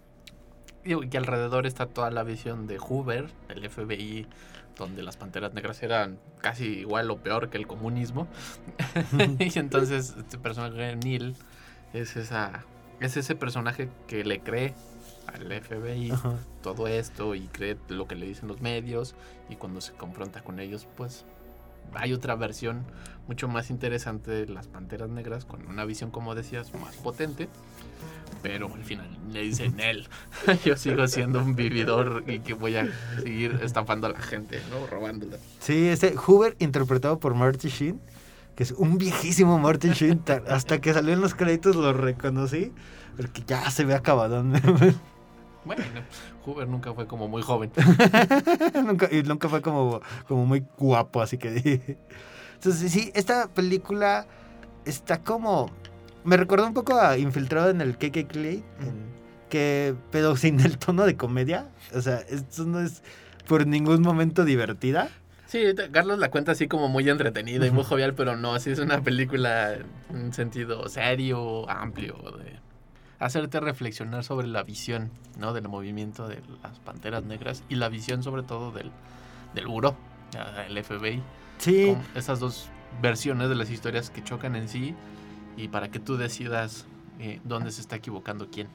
Y 0.86 1.16
alrededor 1.16 1.66
está 1.66 1.86
toda 1.86 2.10
la 2.10 2.22
visión 2.22 2.66
de 2.66 2.78
Hoover, 2.78 3.26
el 3.48 3.68
FBI 3.68 4.26
donde 4.78 5.02
las 5.02 5.16
panteras 5.16 5.54
negras 5.54 5.82
eran 5.82 6.18
casi 6.40 6.66
igual 6.80 7.10
o 7.10 7.18
peor 7.18 7.48
que 7.50 7.56
el 7.56 7.66
comunismo. 7.66 8.28
y 9.38 9.58
entonces 9.58 10.14
este 10.18 10.38
personaje 10.38 10.96
Neil 10.96 11.34
es 11.92 12.16
esa 12.16 12.64
es 13.00 13.16
ese 13.16 13.34
personaje 13.34 13.88
que 14.06 14.24
le 14.24 14.40
cree 14.40 14.74
al 15.26 15.52
FBI 15.62 16.12
todo 16.62 16.86
esto 16.86 17.34
y 17.34 17.42
cree 17.48 17.76
lo 17.88 18.06
que 18.06 18.14
le 18.14 18.26
dicen 18.26 18.48
los 18.48 18.60
medios 18.60 19.14
y 19.48 19.56
cuando 19.56 19.80
se 19.80 19.92
confronta 19.92 20.42
con 20.42 20.60
ellos 20.60 20.86
pues 20.96 21.24
hay 21.94 22.12
otra 22.12 22.34
versión 22.34 22.84
mucho 23.28 23.48
más 23.48 23.70
interesante 23.70 24.30
de 24.30 24.46
las 24.46 24.68
panteras 24.68 25.10
negras 25.10 25.44
con 25.44 25.66
una 25.66 25.84
visión 25.84 26.10
como 26.10 26.34
decías 26.34 26.72
más 26.74 26.94
potente 26.96 27.48
pero 28.42 28.72
al 28.72 28.84
final 28.84 29.06
le 29.32 29.42
dicen 29.42 29.80
él. 29.80 30.06
Yo 30.64 30.76
sigo 30.76 31.06
siendo 31.08 31.40
un 31.40 31.56
vividor 31.56 32.24
y 32.26 32.40
que 32.40 32.54
voy 32.54 32.76
a 32.76 32.86
seguir 33.20 33.58
estafando 33.62 34.06
a 34.06 34.10
la 34.10 34.20
gente, 34.20 34.60
¿no? 34.70 34.86
Robándola. 34.86 35.38
Sí, 35.60 35.88
ese 35.88 36.14
Hoover 36.16 36.56
interpretado 36.58 37.18
por 37.18 37.34
Marty 37.34 37.68
Sheen, 37.68 38.00
que 38.54 38.62
es 38.62 38.72
un 38.72 38.98
viejísimo 38.98 39.58
Marty 39.58 39.90
Sheen. 39.90 40.22
hasta 40.48 40.80
que 40.80 40.92
salió 40.92 41.12
en 41.12 41.20
los 41.20 41.34
créditos 41.34 41.76
lo 41.76 41.92
reconocí, 41.92 42.72
porque 43.16 43.42
ya 43.46 43.68
se 43.70 43.84
ve 43.84 43.94
acabado. 43.94 44.44
Bueno, 45.66 45.84
Hoover 46.44 46.68
nunca 46.68 46.94
fue 46.94 47.06
como 47.06 47.28
muy 47.28 47.42
joven. 47.42 47.70
nunca, 48.86 49.08
y 49.12 49.22
nunca 49.22 49.48
fue 49.48 49.60
como, 49.60 50.00
como 50.26 50.46
muy 50.46 50.64
guapo, 50.78 51.20
así 51.20 51.36
que... 51.36 51.98
Entonces, 52.54 52.90
sí, 52.90 53.12
esta 53.14 53.48
película 53.48 54.26
está 54.86 55.22
como 55.22 55.70
me 56.26 56.36
recordó 56.36 56.66
un 56.66 56.74
poco 56.74 56.98
a 56.98 57.16
Infiltrado 57.16 57.70
en 57.70 57.80
el 57.80 57.96
KK 57.96 58.26
Clay, 58.26 58.64
que, 59.48 59.94
pero 60.10 60.36
sin 60.36 60.58
el 60.60 60.76
tono 60.76 61.06
de 61.06 61.16
comedia. 61.16 61.68
O 61.94 62.00
sea, 62.00 62.18
esto 62.28 62.64
no 62.64 62.80
es 62.80 63.02
por 63.46 63.66
ningún 63.66 64.02
momento 64.02 64.44
divertida. 64.44 65.08
Sí, 65.46 65.62
Carlos 65.92 66.18
la 66.18 66.28
cuenta 66.32 66.52
así 66.52 66.66
como 66.66 66.88
muy 66.88 67.08
entretenida 67.08 67.64
y 67.64 67.70
muy 67.70 67.84
jovial, 67.84 68.14
pero 68.14 68.36
no, 68.36 68.54
así 68.54 68.70
es 68.70 68.80
una 68.80 69.00
película 69.02 69.74
en 69.74 70.16
un 70.16 70.32
sentido 70.32 70.88
serio, 70.88 71.70
amplio, 71.70 72.16
de 72.38 72.58
hacerte 73.18 73.60
reflexionar 73.60 74.24
sobre 74.24 74.46
la 74.46 74.62
visión, 74.62 75.10
¿no? 75.38 75.52
Del 75.52 75.68
movimiento 75.68 76.28
de 76.28 76.42
las 76.62 76.78
Panteras 76.80 77.24
Negras 77.24 77.62
y 77.68 77.76
la 77.76 77.88
visión 77.88 78.22
sobre 78.22 78.42
todo 78.42 78.72
del, 78.72 78.90
del 79.54 79.66
buró, 79.66 79.96
el 80.68 80.82
FBI. 80.82 81.22
Sí. 81.58 81.96
esas 82.14 82.38
dos 82.38 82.68
versiones 83.00 83.48
de 83.48 83.54
las 83.54 83.70
historias 83.70 84.10
que 84.10 84.22
chocan 84.22 84.56
en 84.56 84.68
sí 84.68 84.94
y 85.56 85.68
para 85.68 85.90
que 85.90 85.98
tú 85.98 86.16
decidas 86.18 86.86
eh, 87.18 87.40
dónde 87.44 87.70
se 87.70 87.80
está 87.80 87.96
equivocando 87.96 88.48
quién. 88.50 88.68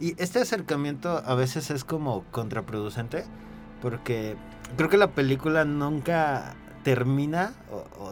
Y 0.00 0.20
este 0.20 0.40
acercamiento 0.40 1.22
a 1.24 1.34
veces 1.36 1.70
es 1.70 1.84
como 1.84 2.24
contraproducente 2.32 3.24
porque 3.80 4.36
creo 4.76 4.88
que 4.88 4.96
la 4.96 5.12
película 5.12 5.64
nunca 5.64 6.56
termina 6.82 7.52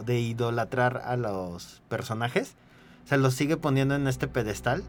de 0.05 0.19
idolatrar 0.21 1.01
a 1.03 1.17
los 1.17 1.81
personajes. 1.89 2.55
O 3.03 3.07
sea, 3.09 3.17
los 3.17 3.33
sigue 3.33 3.57
poniendo 3.57 3.95
en 3.95 4.07
este 4.07 4.27
pedestal. 4.29 4.83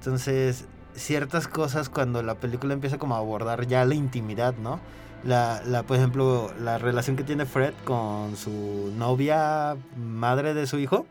Entonces, 0.00 0.64
ciertas 0.94 1.46
cosas 1.46 1.90
cuando 1.90 2.22
la 2.22 2.34
película 2.34 2.72
empieza 2.72 2.96
como 2.96 3.14
a 3.16 3.18
abordar 3.18 3.66
ya 3.66 3.84
la 3.84 3.94
intimidad, 3.94 4.54
¿no? 4.56 4.80
La, 5.24 5.62
la, 5.66 5.82
por 5.82 5.98
ejemplo, 5.98 6.50
la 6.58 6.78
relación 6.78 7.16
que 7.16 7.22
tiene 7.22 7.44
Fred 7.44 7.74
con 7.84 8.36
su 8.36 8.92
novia, 8.96 9.76
madre 9.94 10.54
de 10.54 10.66
su 10.66 10.78
hijo 10.78 11.04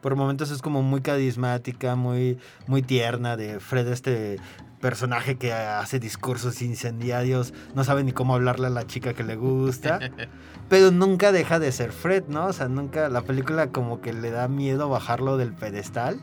por 0.00 0.14
momentos 0.16 0.50
es 0.50 0.62
como 0.62 0.82
muy 0.82 1.00
carismática, 1.00 1.96
muy, 1.96 2.38
muy 2.66 2.82
tierna 2.82 3.36
de 3.36 3.60
Fred, 3.60 3.88
este 3.88 4.38
personaje 4.80 5.36
que 5.36 5.52
hace 5.52 5.98
discursos 5.98 6.62
incendiarios, 6.62 7.52
no 7.74 7.82
sabe 7.82 8.04
ni 8.04 8.12
cómo 8.12 8.34
hablarle 8.34 8.68
a 8.68 8.70
la 8.70 8.86
chica 8.86 9.12
que 9.12 9.24
le 9.24 9.34
gusta, 9.34 9.98
pero 10.68 10.92
nunca 10.92 11.32
deja 11.32 11.58
de 11.58 11.72
ser 11.72 11.90
Fred, 11.90 12.24
¿no? 12.28 12.46
O 12.46 12.52
sea, 12.52 12.68
nunca, 12.68 13.08
la 13.08 13.22
película 13.22 13.70
como 13.70 14.00
que 14.00 14.12
le 14.12 14.30
da 14.30 14.46
miedo 14.46 14.88
bajarlo 14.88 15.36
del 15.36 15.52
pedestal. 15.52 16.20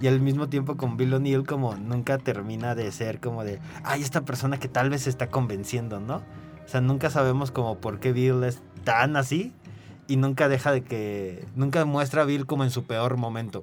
Y 0.00 0.06
al 0.06 0.20
mismo 0.20 0.48
tiempo 0.48 0.76
con 0.76 0.96
Bill 0.96 1.14
O'Neill 1.14 1.46
como 1.46 1.74
nunca 1.76 2.18
termina 2.18 2.74
de 2.74 2.90
ser 2.90 3.20
como 3.20 3.44
de, 3.44 3.60
ay, 3.84 4.02
esta 4.02 4.22
persona 4.22 4.58
que 4.58 4.68
tal 4.68 4.88
vez 4.88 5.02
se 5.02 5.10
está 5.10 5.28
convenciendo, 5.28 6.00
¿no? 6.00 6.16
O 6.64 6.68
sea, 6.68 6.80
nunca 6.80 7.10
sabemos 7.10 7.50
como 7.50 7.78
por 7.78 8.00
qué 8.00 8.12
Bill 8.12 8.44
es 8.44 8.62
tan 8.84 9.16
así 9.16 9.52
y 10.06 10.16
nunca 10.16 10.48
deja 10.48 10.72
de 10.72 10.82
que, 10.82 11.44
nunca 11.54 11.84
muestra 11.84 12.22
a 12.22 12.24
Bill 12.24 12.46
como 12.46 12.64
en 12.64 12.70
su 12.70 12.84
peor 12.84 13.16
momento. 13.16 13.60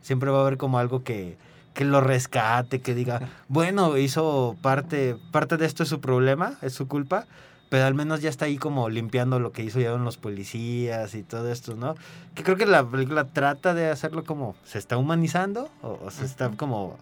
Siempre 0.00 0.30
va 0.30 0.38
a 0.38 0.40
haber 0.42 0.56
como 0.56 0.78
algo 0.78 1.04
que, 1.04 1.38
que 1.74 1.84
lo 1.84 2.00
rescate, 2.00 2.80
que 2.80 2.94
diga, 2.94 3.28
bueno, 3.48 3.96
hizo 3.98 4.56
parte, 4.60 5.16
parte 5.30 5.56
de 5.56 5.66
esto 5.66 5.84
es 5.84 5.88
su 5.88 6.00
problema, 6.00 6.54
es 6.60 6.72
su 6.72 6.88
culpa, 6.88 7.26
pero 7.68 7.84
al 7.84 7.94
menos 7.94 8.20
ya 8.22 8.30
está 8.30 8.46
ahí 8.46 8.56
como 8.56 8.88
limpiando 8.88 9.40
lo 9.40 9.52
que 9.52 9.62
hizo 9.62 9.80
ya 9.80 9.92
los 9.92 10.16
policías 10.16 11.14
y 11.14 11.22
todo 11.22 11.52
esto, 11.52 11.76
¿no? 11.76 11.94
Que 12.34 12.42
creo 12.42 12.56
que 12.56 12.66
la 12.66 12.88
película 12.88 13.24
trata 13.26 13.74
de 13.74 13.90
hacerlo 13.90 14.24
como 14.24 14.56
se 14.64 14.78
está 14.78 14.96
humanizando 14.96 15.68
o, 15.82 16.10
se 16.10 16.24
está 16.24 16.50
como 16.50 16.96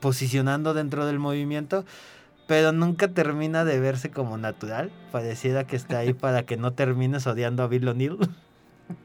posicionando 0.00 0.74
dentro 0.74 1.06
del 1.06 1.20
movimiento, 1.20 1.84
pero 2.48 2.72
nunca 2.72 3.08
termina 3.08 3.64
de 3.64 3.78
verse 3.78 4.10
como 4.10 4.36
natural. 4.38 4.90
Pareciera 5.12 5.64
que 5.64 5.76
está 5.76 5.98
ahí 5.98 6.12
para 6.12 6.42
que 6.42 6.56
no 6.56 6.72
termines 6.72 7.26
odiando 7.26 7.62
a 7.62 7.68
Bill 7.68 7.88
O'Neill. 7.88 8.18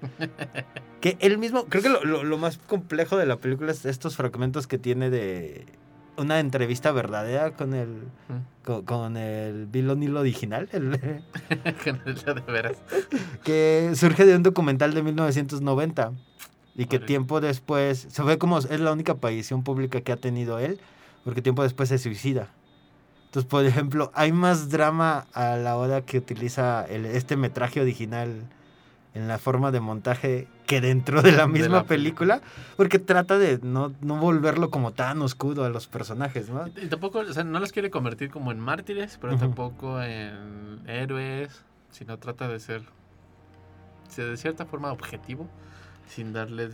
que 1.01 1.17
él 1.19 1.37
mismo, 1.37 1.65
creo 1.65 1.83
que 1.83 1.89
lo, 1.89 2.23
lo, 2.23 2.37
más 2.39 2.57
complejo 2.57 3.17
de 3.17 3.27
la 3.27 3.37
película 3.37 3.71
es 3.71 3.85
estos 3.85 4.15
fragmentos 4.15 4.65
que 4.65 4.79
tiene 4.79 5.11
de 5.11 5.65
una 6.17 6.39
entrevista 6.39 6.91
verdadera 6.91 7.51
con 7.51 7.73
el 7.73 8.03
con, 8.85 9.15
el 9.15 9.65
Bill 9.67 9.89
O'Neill 9.89 10.17
original. 10.17 10.67
El, 10.73 10.91
de 10.99 12.51
veras. 12.51 12.77
Que 13.43 13.91
surge 13.95 14.25
de 14.25 14.35
un 14.35 14.43
documental 14.43 14.93
de 14.93 15.03
1990 15.03 16.11
y 16.75 16.85
que 16.85 16.99
tiempo 16.99 17.39
después 17.39 18.07
se 18.09 18.23
ve 18.23 18.37
como 18.37 18.57
es 18.59 18.79
la 18.79 18.91
única 18.91 19.13
aparición 19.13 19.63
pública 19.63 20.01
que 20.01 20.11
ha 20.11 20.17
tenido 20.17 20.59
él, 20.59 20.79
porque 21.23 21.41
tiempo 21.41 21.63
después 21.63 21.89
se 21.89 21.97
suicida. 21.97 22.49
Entonces, 23.25 23.49
por 23.49 23.65
ejemplo, 23.65 24.11
hay 24.13 24.31
más 24.31 24.69
drama 24.69 25.27
a 25.33 25.57
la 25.57 25.75
hora 25.77 26.01
que 26.01 26.17
utiliza 26.17 26.85
el, 26.85 27.05
este 27.05 27.35
metraje 27.35 27.81
original 27.81 28.43
en 29.17 29.27
la 29.27 29.39
forma 29.39 29.71
de 29.71 29.79
montaje 29.79 30.47
que 30.67 30.79
dentro 30.79 31.21
de 31.21 31.31
la 31.31 31.47
misma 31.47 31.85
película, 31.85 32.41
porque 32.75 32.99
trata 32.99 33.37
de 33.37 33.59
no, 33.63 33.93
no, 34.01 34.17
volverlo 34.17 34.69
como 34.69 34.93
tan 34.93 35.21
oscuro 35.21 35.63
a 35.63 35.69
los 35.69 35.87
personajes, 35.87 36.49
¿no? 36.49 36.67
Y, 36.67 36.87
tampoco, 36.87 37.19
o 37.19 37.33
sea, 37.33 37.43
no 37.43 37.59
los 37.59 37.71
quiere 37.71 37.89
convertir 37.89 38.29
como 38.29 38.51
en 38.51 38.59
mártires, 38.59 39.17
pero 39.19 39.35
tampoco 39.37 40.01
en 40.01 40.81
héroes, 40.85 41.63
sino 41.89 42.17
trata 42.19 42.47
de 42.47 42.59
ser 42.59 42.83
de 44.15 44.37
cierta 44.37 44.65
forma 44.65 44.91
objetivo, 44.91 45.47
sin 46.07 46.31
darle 46.31 46.69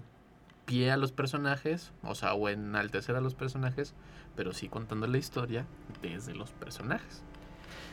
pie 0.65 0.91
a 0.91 0.97
los 0.97 1.11
personajes, 1.11 1.91
o 2.03 2.15
sea, 2.15 2.33
o 2.33 2.49
enaltecer 2.49 3.15
a 3.15 3.21
los 3.21 3.35
personajes, 3.35 3.93
pero 4.35 4.53
sí 4.53 4.69
contando 4.69 5.07
la 5.07 5.17
historia 5.17 5.65
desde 6.01 6.35
los 6.35 6.51
personajes. 6.51 7.23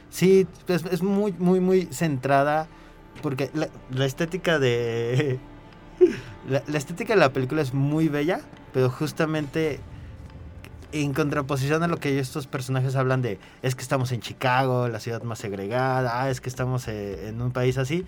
Sí, 0.08 0.46
es, 0.66 0.84
es 0.86 1.02
muy, 1.02 1.32
muy, 1.32 1.60
muy 1.60 1.86
centrada 1.86 2.68
porque 3.22 3.50
la, 3.54 4.04
estética 4.04 4.58
de. 4.58 5.38
La, 6.48 6.78
estética 6.78 7.12
de 7.12 7.20
la 7.20 7.32
película 7.32 7.60
es 7.60 7.74
muy 7.74 8.08
bella, 8.08 8.40
pero 8.72 8.88
justamente 8.88 9.78
en 10.92 11.12
contraposición 11.12 11.82
a 11.82 11.88
lo 11.88 11.98
que 11.98 12.18
estos 12.18 12.46
personajes 12.46 12.96
hablan 12.96 13.20
de 13.20 13.38
es 13.62 13.74
que 13.74 13.82
estamos 13.82 14.10
en 14.12 14.20
Chicago, 14.20 14.88
la 14.88 14.98
ciudad 14.98 15.22
más 15.22 15.38
segregada, 15.38 16.22
ah, 16.22 16.30
es 16.30 16.40
que 16.40 16.48
estamos 16.48 16.88
eh, 16.88 17.28
en 17.28 17.42
un 17.42 17.52
país 17.52 17.76
así, 17.76 18.06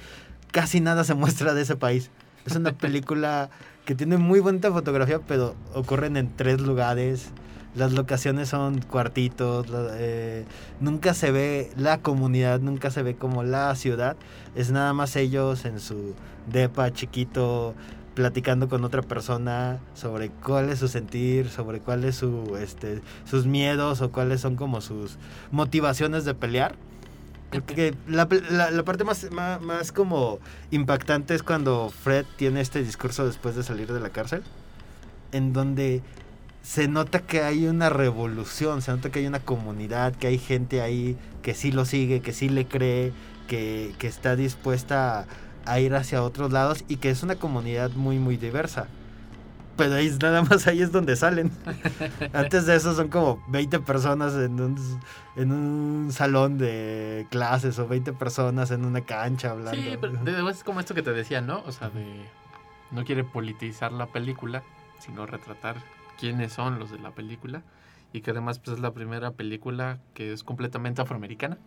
casi 0.50 0.80
nada 0.80 1.04
se 1.04 1.14
muestra 1.14 1.52
de 1.52 1.62
ese 1.62 1.76
país. 1.76 2.10
Es 2.46 2.56
una 2.56 2.72
película 2.72 3.50
que 3.84 3.94
tiene 3.94 4.16
muy 4.16 4.40
buena 4.40 4.70
fotografía, 4.70 5.20
pero 5.20 5.54
ocurren 5.74 6.16
en 6.16 6.34
tres 6.34 6.60
lugares 6.60 7.30
las 7.74 7.92
locaciones 7.92 8.48
son 8.48 8.80
cuartitos, 8.80 9.66
eh, 9.94 10.44
nunca 10.80 11.14
se 11.14 11.30
ve 11.30 11.70
la 11.76 11.98
comunidad, 11.98 12.60
nunca 12.60 12.90
se 12.90 13.02
ve 13.02 13.14
como 13.16 13.42
la 13.42 13.74
ciudad, 13.74 14.16
es 14.54 14.70
nada 14.70 14.92
más 14.92 15.16
ellos 15.16 15.64
en 15.64 15.80
su 15.80 16.14
depa 16.50 16.92
chiquito 16.92 17.74
platicando 18.14 18.68
con 18.68 18.84
otra 18.84 19.02
persona 19.02 19.80
sobre 19.94 20.28
cuál 20.28 20.68
es 20.68 20.80
su 20.80 20.88
sentir, 20.88 21.48
sobre 21.48 21.80
cuál 21.80 22.04
es 22.04 22.16
su 22.16 22.56
este 22.60 23.00
sus 23.24 23.46
miedos 23.46 24.02
o 24.02 24.12
cuáles 24.12 24.40
son 24.40 24.56
como 24.56 24.80
sus 24.80 25.16
motivaciones 25.50 26.24
de 26.24 26.34
pelear. 26.34 26.74
Porque 27.50 27.94
la, 28.08 28.26
la, 28.50 28.82
parte 28.82 29.04
más, 29.04 29.30
más, 29.30 29.60
más, 29.60 29.92
como 29.92 30.38
impactante 30.70 31.34
es 31.34 31.42
cuando 31.42 31.90
Fred 31.90 32.24
tiene 32.36 32.62
este 32.62 32.82
discurso 32.82 33.26
después 33.26 33.54
de 33.54 33.62
salir 33.62 33.92
de 33.92 34.00
la 34.00 34.08
cárcel, 34.08 34.42
en 35.32 35.52
donde 35.52 36.00
se 36.62 36.86
nota 36.88 37.20
que 37.20 37.42
hay 37.42 37.66
una 37.66 37.90
revolución, 37.90 38.82
se 38.82 38.92
nota 38.92 39.10
que 39.10 39.18
hay 39.18 39.26
una 39.26 39.40
comunidad, 39.40 40.14
que 40.14 40.28
hay 40.28 40.38
gente 40.38 40.80
ahí 40.80 41.16
que 41.42 41.54
sí 41.54 41.72
lo 41.72 41.84
sigue, 41.84 42.20
que 42.20 42.32
sí 42.32 42.48
le 42.48 42.66
cree, 42.66 43.12
que, 43.48 43.94
está 44.00 44.36
dispuesta 44.36 45.26
a, 45.66 45.80
ir 45.80 45.94
hacia 45.94 46.22
otros 46.22 46.52
lados 46.52 46.84
y 46.88 46.96
que 46.96 47.10
es 47.10 47.22
una 47.22 47.34
comunidad 47.36 47.90
muy, 47.90 48.18
muy 48.18 48.36
diversa. 48.36 48.86
Pero 49.76 49.94
ahí 49.94 50.10
nada 50.20 50.42
más 50.42 50.66
ahí 50.66 50.82
es 50.82 50.92
donde 50.92 51.16
salen. 51.16 51.50
Antes 52.32 52.66
de 52.66 52.76
eso 52.76 52.94
son 52.94 53.08
como 53.08 53.42
20 53.48 53.80
personas 53.80 54.34
en 54.34 54.60
un, 54.60 54.76
en 55.34 55.50
un 55.50 56.12
salón 56.12 56.58
de 56.58 57.26
clases 57.30 57.78
o 57.78 57.88
20 57.88 58.12
personas 58.12 58.70
en 58.70 58.84
una 58.84 59.00
cancha 59.00 59.50
hablando. 59.50 59.80
Sí, 59.80 59.98
pero 60.00 60.48
es 60.48 60.62
como 60.62 60.78
esto 60.78 60.94
que 60.94 61.02
te 61.02 61.12
decía, 61.12 61.40
¿no? 61.40 61.62
O 61.66 61.72
sea, 61.72 61.90
de 61.90 62.06
no 62.90 63.04
quiere 63.04 63.24
politizar 63.24 63.92
la 63.92 64.06
película, 64.06 64.62
sino 64.98 65.26
retratar 65.26 65.76
quiénes 66.22 66.52
son 66.52 66.78
los 66.78 66.92
de 66.92 67.00
la 67.00 67.10
película 67.10 67.64
y 68.12 68.20
que 68.20 68.30
además 68.30 68.60
pues, 68.60 68.76
es 68.76 68.80
la 68.80 68.92
primera 68.92 69.32
película 69.32 69.98
que 70.14 70.32
es 70.32 70.44
completamente 70.44 71.02
afroamericana. 71.02 71.58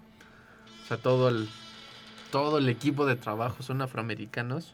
O 0.81 0.87
sea, 0.87 0.95
todo 0.95 1.27
el, 1.27 1.49
todo 2.31 2.59
el 2.59 2.69
equipo 2.69 3.05
de 3.05 3.17
trabajo 3.17 3.63
son 3.63 3.81
afroamericanos 3.81 4.73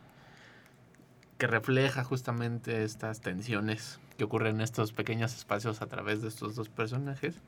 que 1.39 1.47
refleja 1.47 2.03
justamente 2.03 2.83
estas 2.83 3.21
tensiones 3.21 3.99
que 4.19 4.23
ocurren 4.23 4.57
en 4.57 4.61
estos 4.61 4.93
pequeños 4.93 5.35
espacios 5.35 5.81
a 5.81 5.87
través 5.87 6.21
de 6.21 6.27
estos 6.27 6.53
dos 6.53 6.69
personajes 6.69 7.41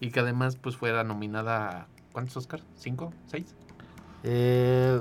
y 0.00 0.10
que 0.10 0.18
además 0.18 0.56
pues 0.56 0.76
fuera 0.76 1.04
nominada 1.04 1.82
a 1.82 1.86
¿cuántos 2.10 2.36
Oscars? 2.36 2.64
¿Cinco? 2.74 3.14
¿Seis? 3.28 3.54
Eh, 4.24 4.98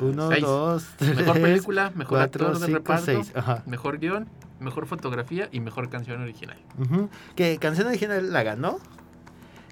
uno, 0.00 0.30
dos, 0.30 0.86
tres, 0.96 1.16
Mejor 1.16 1.40
película, 1.40 1.92
mejor 1.96 2.20
actor 2.20 2.56
de 2.56 2.66
reparto, 2.68 3.20
mejor 3.66 3.98
guion 3.98 4.28
mejor 4.60 4.86
fotografía 4.86 5.48
y 5.52 5.60
mejor 5.60 5.90
canción 5.90 6.20
original. 6.20 6.58
Que 7.36 7.58
canción 7.58 7.88
original 7.88 8.32
la 8.32 8.42
ganó. 8.42 8.78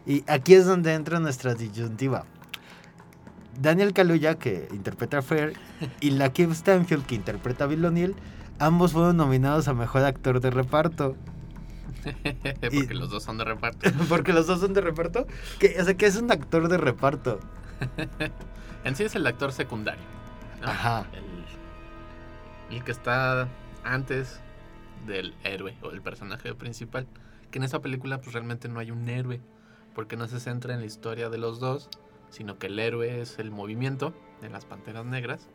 Y 0.07 0.25
aquí 0.27 0.55
es 0.55 0.67
donde 0.67 0.95
entra 0.95 1.21
nuestra 1.21 1.55
disyuntiva. 1.55 2.25
Daniel 3.61 3.93
Kaluuya, 3.93 4.37
que 4.37 4.69
interpreta 4.73 5.19
a 5.19 5.23
Fair, 5.23 5.55
y 6.01 6.11
Lakeith 6.19 6.53
Stanfield, 6.53 7.07
que 7.07 7.15
interpreta 7.15 7.65
a 7.65 7.67
Bill 7.67 7.85
O'Neill, 7.85 8.17
ambos 8.59 8.93
fueron 8.93 9.17
nominados 9.17 9.69
a 9.69 9.75
mejor 9.75 10.05
actor 10.05 10.41
de 10.41 10.51
reparto. 10.51 11.17
porque 12.61 12.95
los 12.95 13.11
dos 13.11 13.23
son 13.23 13.39
de 13.39 13.45
reparto. 13.45 13.91
porque 14.09 14.33
los 14.33 14.47
dos 14.47 14.61
son 14.61 14.73
de 14.73 14.81
reparto. 14.81 15.27
Que, 15.59 15.77
o 15.81 15.85
sea, 15.85 15.95
que 15.95 16.07
es 16.07 16.17
un 16.17 16.33
actor 16.33 16.69
de 16.69 16.79
reparto. 16.79 17.39
en 18.85 18.97
sí 18.97 19.05
es 19.05 19.15
el 19.15 19.27
actor 19.27 19.53
secundario. 19.53 20.03
Ajá. 20.65 21.07
el, 22.71 22.83
que 22.85 22.91
está 22.91 23.49
antes 23.85 24.41
del 25.07 25.35
héroe 25.45 25.77
o 25.83 25.91
del 25.91 26.03
personaje 26.03 26.55
principal. 26.55 27.07
Que 27.51 27.59
en 27.59 27.65
esa 27.65 27.81
película 27.81 28.21
pues 28.21 28.33
realmente 28.33 28.69
no 28.69 28.81
hay 28.81 28.91
un 28.91 29.09
héroe, 29.09 29.41
porque 29.95 30.17
no 30.17 30.27
se 30.29 30.41
centra 30.41 30.75
en 30.75 30.81
la 30.81 30.87
historia 30.87 31.29
de 31.29 31.39
los 31.39 31.61
dos, 31.61 31.89
sino 32.31 32.59
que 32.59 32.69
el 32.69 32.79
héroe 32.79 33.21
es 33.21 33.39
el 33.39 33.51
movimiento 33.51 34.15
de 34.41 34.49
las 34.49 34.65
Panteras 34.65 35.05
Negras. 35.05 35.49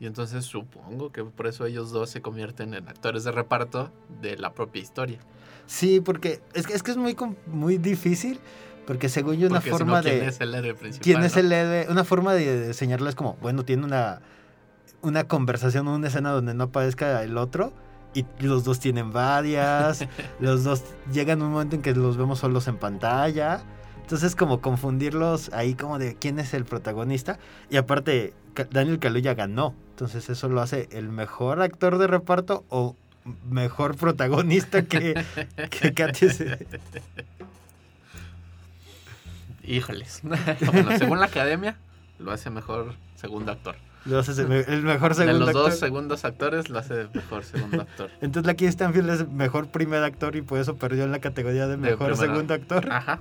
Y 0.00 0.06
entonces 0.06 0.44
supongo 0.44 1.12
que 1.12 1.24
por 1.24 1.46
eso 1.46 1.66
ellos 1.66 1.90
dos 1.90 2.10
se 2.10 2.20
convierten 2.20 2.74
en 2.74 2.88
actores 2.88 3.24
de 3.24 3.32
reparto 3.32 3.90
de 4.20 4.36
la 4.36 4.52
propia 4.52 4.82
historia. 4.82 5.18
Sí, 5.66 6.00
porque 6.00 6.42
es 6.52 6.66
que 6.66 6.74
es, 6.74 6.82
que 6.82 6.90
es 6.90 6.96
muy, 6.96 7.16
muy 7.46 7.78
difícil. 7.78 8.38
Porque 8.86 9.08
según 9.08 9.36
yo 9.36 9.48
una 9.48 9.62
forma 9.62 10.02
de... 10.02 10.10
¿Quién 10.10 10.28
es 10.28 10.40
el 10.42 10.54
héroe 10.54 10.74
principal? 10.74 11.02
¿Quién 11.02 11.24
es 11.24 11.36
el 11.38 11.50
héroe? 11.50 11.86
Una 11.90 12.04
forma 12.04 12.34
de 12.34 12.66
enseñarles 12.66 13.14
como, 13.14 13.38
bueno, 13.40 13.64
tiene 13.64 13.82
una, 13.82 14.20
una 15.00 15.26
conversación 15.26 15.88
o 15.88 15.94
una 15.94 16.08
escena 16.08 16.32
donde 16.32 16.52
no 16.52 16.64
aparezca 16.64 17.22
el 17.22 17.38
otro 17.38 17.72
y 18.14 18.24
los 18.38 18.64
dos 18.64 18.80
tienen 18.80 19.12
varias, 19.12 20.06
los 20.40 20.64
dos 20.64 20.82
llegan 21.12 21.42
un 21.42 21.52
momento 21.52 21.76
en 21.76 21.82
que 21.82 21.94
los 21.94 22.16
vemos 22.16 22.38
solos 22.38 22.68
en 22.68 22.76
pantalla. 22.76 23.62
Entonces 24.02 24.36
como 24.36 24.60
confundirlos 24.60 25.52
ahí 25.52 25.74
como 25.74 25.98
de 25.98 26.14
quién 26.16 26.38
es 26.38 26.54
el 26.54 26.64
protagonista. 26.64 27.38
Y 27.70 27.78
aparte, 27.78 28.34
Daniel 28.70 28.98
Kaluuya 28.98 29.34
ganó. 29.34 29.74
Entonces 29.90 30.28
eso 30.28 30.48
lo 30.48 30.60
hace 30.60 30.88
el 30.92 31.08
mejor 31.08 31.62
actor 31.62 31.98
de 31.98 32.06
reparto 32.06 32.64
o 32.68 32.96
mejor 33.48 33.96
protagonista 33.96 34.82
que, 34.82 35.24
que 35.70 35.94
Híjoles. 39.66 40.20
según 40.98 41.20
la 41.20 41.26
academia, 41.26 41.76
lo 42.18 42.32
hace 42.32 42.50
mejor 42.50 42.94
segundo 43.16 43.52
actor. 43.52 43.76
Lo 44.04 44.18
hace 44.18 44.32
el 44.42 44.82
mejor 44.82 45.14
segundo 45.14 45.46
actor. 45.46 45.46
De 45.46 45.52
los 45.52 45.52
dos 45.52 45.78
segundos 45.78 46.24
actores 46.24 46.68
lo 46.68 46.78
hace 46.78 47.08
mejor 47.14 47.44
segundo 47.44 47.82
actor. 47.82 48.10
Entonces 48.20 48.52
aquí 48.52 48.66
Stanfield 48.66 49.10
es 49.10 49.28
mejor 49.28 49.68
primer 49.68 50.02
actor 50.02 50.36
y 50.36 50.42
por 50.42 50.58
eso 50.58 50.76
perdió 50.76 51.04
en 51.04 51.12
la 51.12 51.20
categoría 51.20 51.66
de 51.66 51.76
mejor 51.76 52.16
segundo 52.16 52.52
actor. 52.54 52.90
Ajá. 52.90 53.20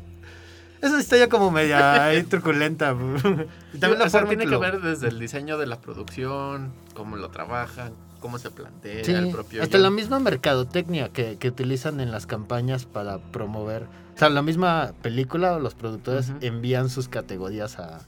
Es 0.81 0.89
una 0.89 0.99
historia 0.99 1.29
como 1.29 1.49
media 1.49 2.11
truculenta. 2.29 2.93
y 3.73 3.77
también 3.77 3.99
la 3.99 4.09
forma 4.09 4.27
tiene 4.29 4.45
que, 4.45 4.57
ver 4.57 4.81
desde 4.81 5.07
el 5.07 5.17
diseño 5.17 5.57
de 5.57 5.65
la 5.65 5.79
producción, 5.79 6.73
cómo 6.93 7.15
lo 7.15 7.29
trabajan, 7.29 7.93
cómo 8.19 8.37
se 8.37 8.51
plantea 8.51 9.01
el 9.01 9.31
propio. 9.31 9.63
Hasta 9.63 9.77
la 9.77 9.89
misma 9.89 10.19
mercadotecnia 10.19 11.07
que, 11.07 11.37
que, 11.37 11.47
utilizan 11.47 12.01
en 12.01 12.11
las 12.11 12.27
campañas 12.27 12.85
para 12.85 13.19
promover. 13.19 13.83
O 14.13 14.19
sea, 14.19 14.27
la 14.27 14.41
misma 14.41 14.91
película 15.01 15.53
o 15.53 15.59
los 15.59 15.73
productores 15.73 16.33
envían 16.41 16.89
sus 16.89 17.07
categorías 17.07 17.79
a, 17.79 18.01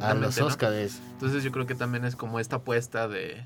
a 0.00 0.14
los 0.14 0.40
Oscars. 0.40 1.00
Entonces 1.12 1.42
yo 1.42 1.52
creo 1.52 1.66
que 1.66 1.74
también 1.74 2.04
es 2.04 2.16
como 2.16 2.40
esta 2.40 2.56
apuesta 2.56 3.08
de 3.08 3.44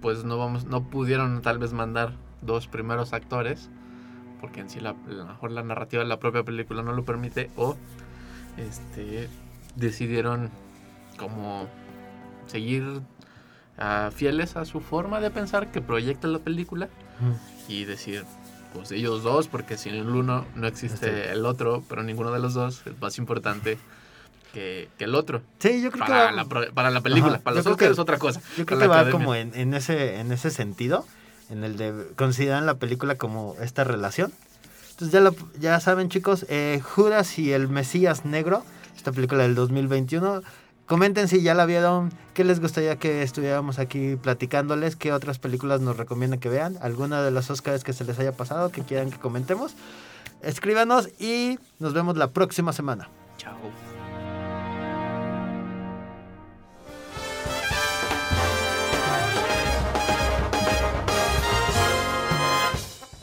pues 0.00 0.24
no 0.24 0.38
vamos 0.38 0.64
no 0.64 0.84
pudieron 0.84 1.42
tal 1.42 1.58
vez 1.58 1.72
mandar 1.72 2.14
dos 2.42 2.66
primeros 2.66 3.12
actores 3.12 3.68
porque 4.40 4.60
en 4.60 4.70
sí 4.70 4.80
la, 4.80 4.90
a 4.90 5.10
lo 5.10 5.26
mejor 5.26 5.50
la 5.52 5.62
narrativa 5.62 6.02
de 6.02 6.08
la 6.08 6.18
propia 6.18 6.42
película 6.42 6.82
no 6.82 6.92
lo 6.92 7.04
permite 7.04 7.50
o 7.56 7.76
este 8.56 9.28
decidieron 9.76 10.50
como 11.18 11.68
seguir 12.46 13.02
ah, 13.78 14.10
fieles 14.14 14.56
a 14.56 14.64
su 14.64 14.80
forma 14.80 15.20
de 15.20 15.30
pensar 15.30 15.70
que 15.70 15.80
proyecta 15.80 16.26
la 16.28 16.38
película 16.38 16.88
y 17.68 17.84
decir 17.84 18.24
pues 18.72 18.90
ellos 18.92 19.22
dos 19.22 19.48
porque 19.48 19.76
sin 19.76 19.94
el 19.94 20.08
uno 20.08 20.46
no 20.54 20.66
existe 20.66 21.30
el 21.30 21.44
otro 21.44 21.84
pero 21.88 22.02
ninguno 22.02 22.32
de 22.32 22.38
los 22.38 22.54
dos 22.54 22.82
es 22.86 22.98
más 22.98 23.18
importante 23.18 23.78
que, 24.52 24.88
el 24.98 25.14
otro. 25.14 25.42
Sí, 25.58 25.82
yo 25.82 25.90
creo 25.90 26.06
para 26.06 26.30
que 26.30 26.36
La, 26.36 26.44
para 26.44 26.90
la 26.90 27.00
película, 27.00 27.38
para 27.38 27.56
los 27.56 27.66
Oscars 27.66 27.92
es 27.92 27.98
otra 27.98 28.18
cosa. 28.18 28.40
Yo 28.56 28.66
creo 28.66 28.78
que 28.78 28.86
va 28.86 29.10
como 29.10 29.34
en, 29.34 29.54
en, 29.54 29.74
ese, 29.74 30.20
en 30.20 30.32
ese 30.32 30.50
sentido, 30.50 31.06
en 31.50 31.64
el 31.64 31.76
de 31.76 32.06
consideran 32.16 32.66
la 32.66 32.74
película 32.74 33.16
como 33.16 33.56
esta 33.60 33.84
relación. 33.84 34.32
Entonces 34.90 35.12
ya, 35.12 35.20
lo, 35.20 35.34
ya 35.58 35.80
saben 35.80 36.08
chicos, 36.08 36.44
eh, 36.48 36.80
Judas 36.82 37.38
y 37.38 37.52
el 37.52 37.68
Mesías 37.68 38.24
Negro, 38.24 38.64
esta 38.96 39.12
película 39.12 39.44
del 39.44 39.54
2021. 39.54 40.42
Comenten 40.86 41.28
si 41.28 41.40
ya 41.40 41.54
la 41.54 41.66
vieron, 41.66 42.12
qué 42.34 42.42
les 42.42 42.60
gustaría 42.60 42.96
que 42.96 43.22
estuviéramos 43.22 43.78
aquí 43.78 44.16
platicándoles, 44.16 44.96
qué 44.96 45.12
otras 45.12 45.38
películas 45.38 45.80
nos 45.80 45.96
recomiendan 45.96 46.40
que 46.40 46.48
vean, 46.48 46.76
alguna 46.82 47.22
de 47.22 47.30
las 47.30 47.48
Oscars 47.48 47.84
que 47.84 47.92
se 47.92 48.04
les 48.04 48.18
haya 48.18 48.32
pasado, 48.32 48.70
que 48.70 48.82
quieran 48.82 49.10
que 49.10 49.18
comentemos. 49.18 49.76
Escríbanos 50.42 51.08
y 51.20 51.58
nos 51.78 51.94
vemos 51.94 52.16
la 52.16 52.32
próxima 52.32 52.72
semana. 52.72 53.08
Chao. 53.38 53.89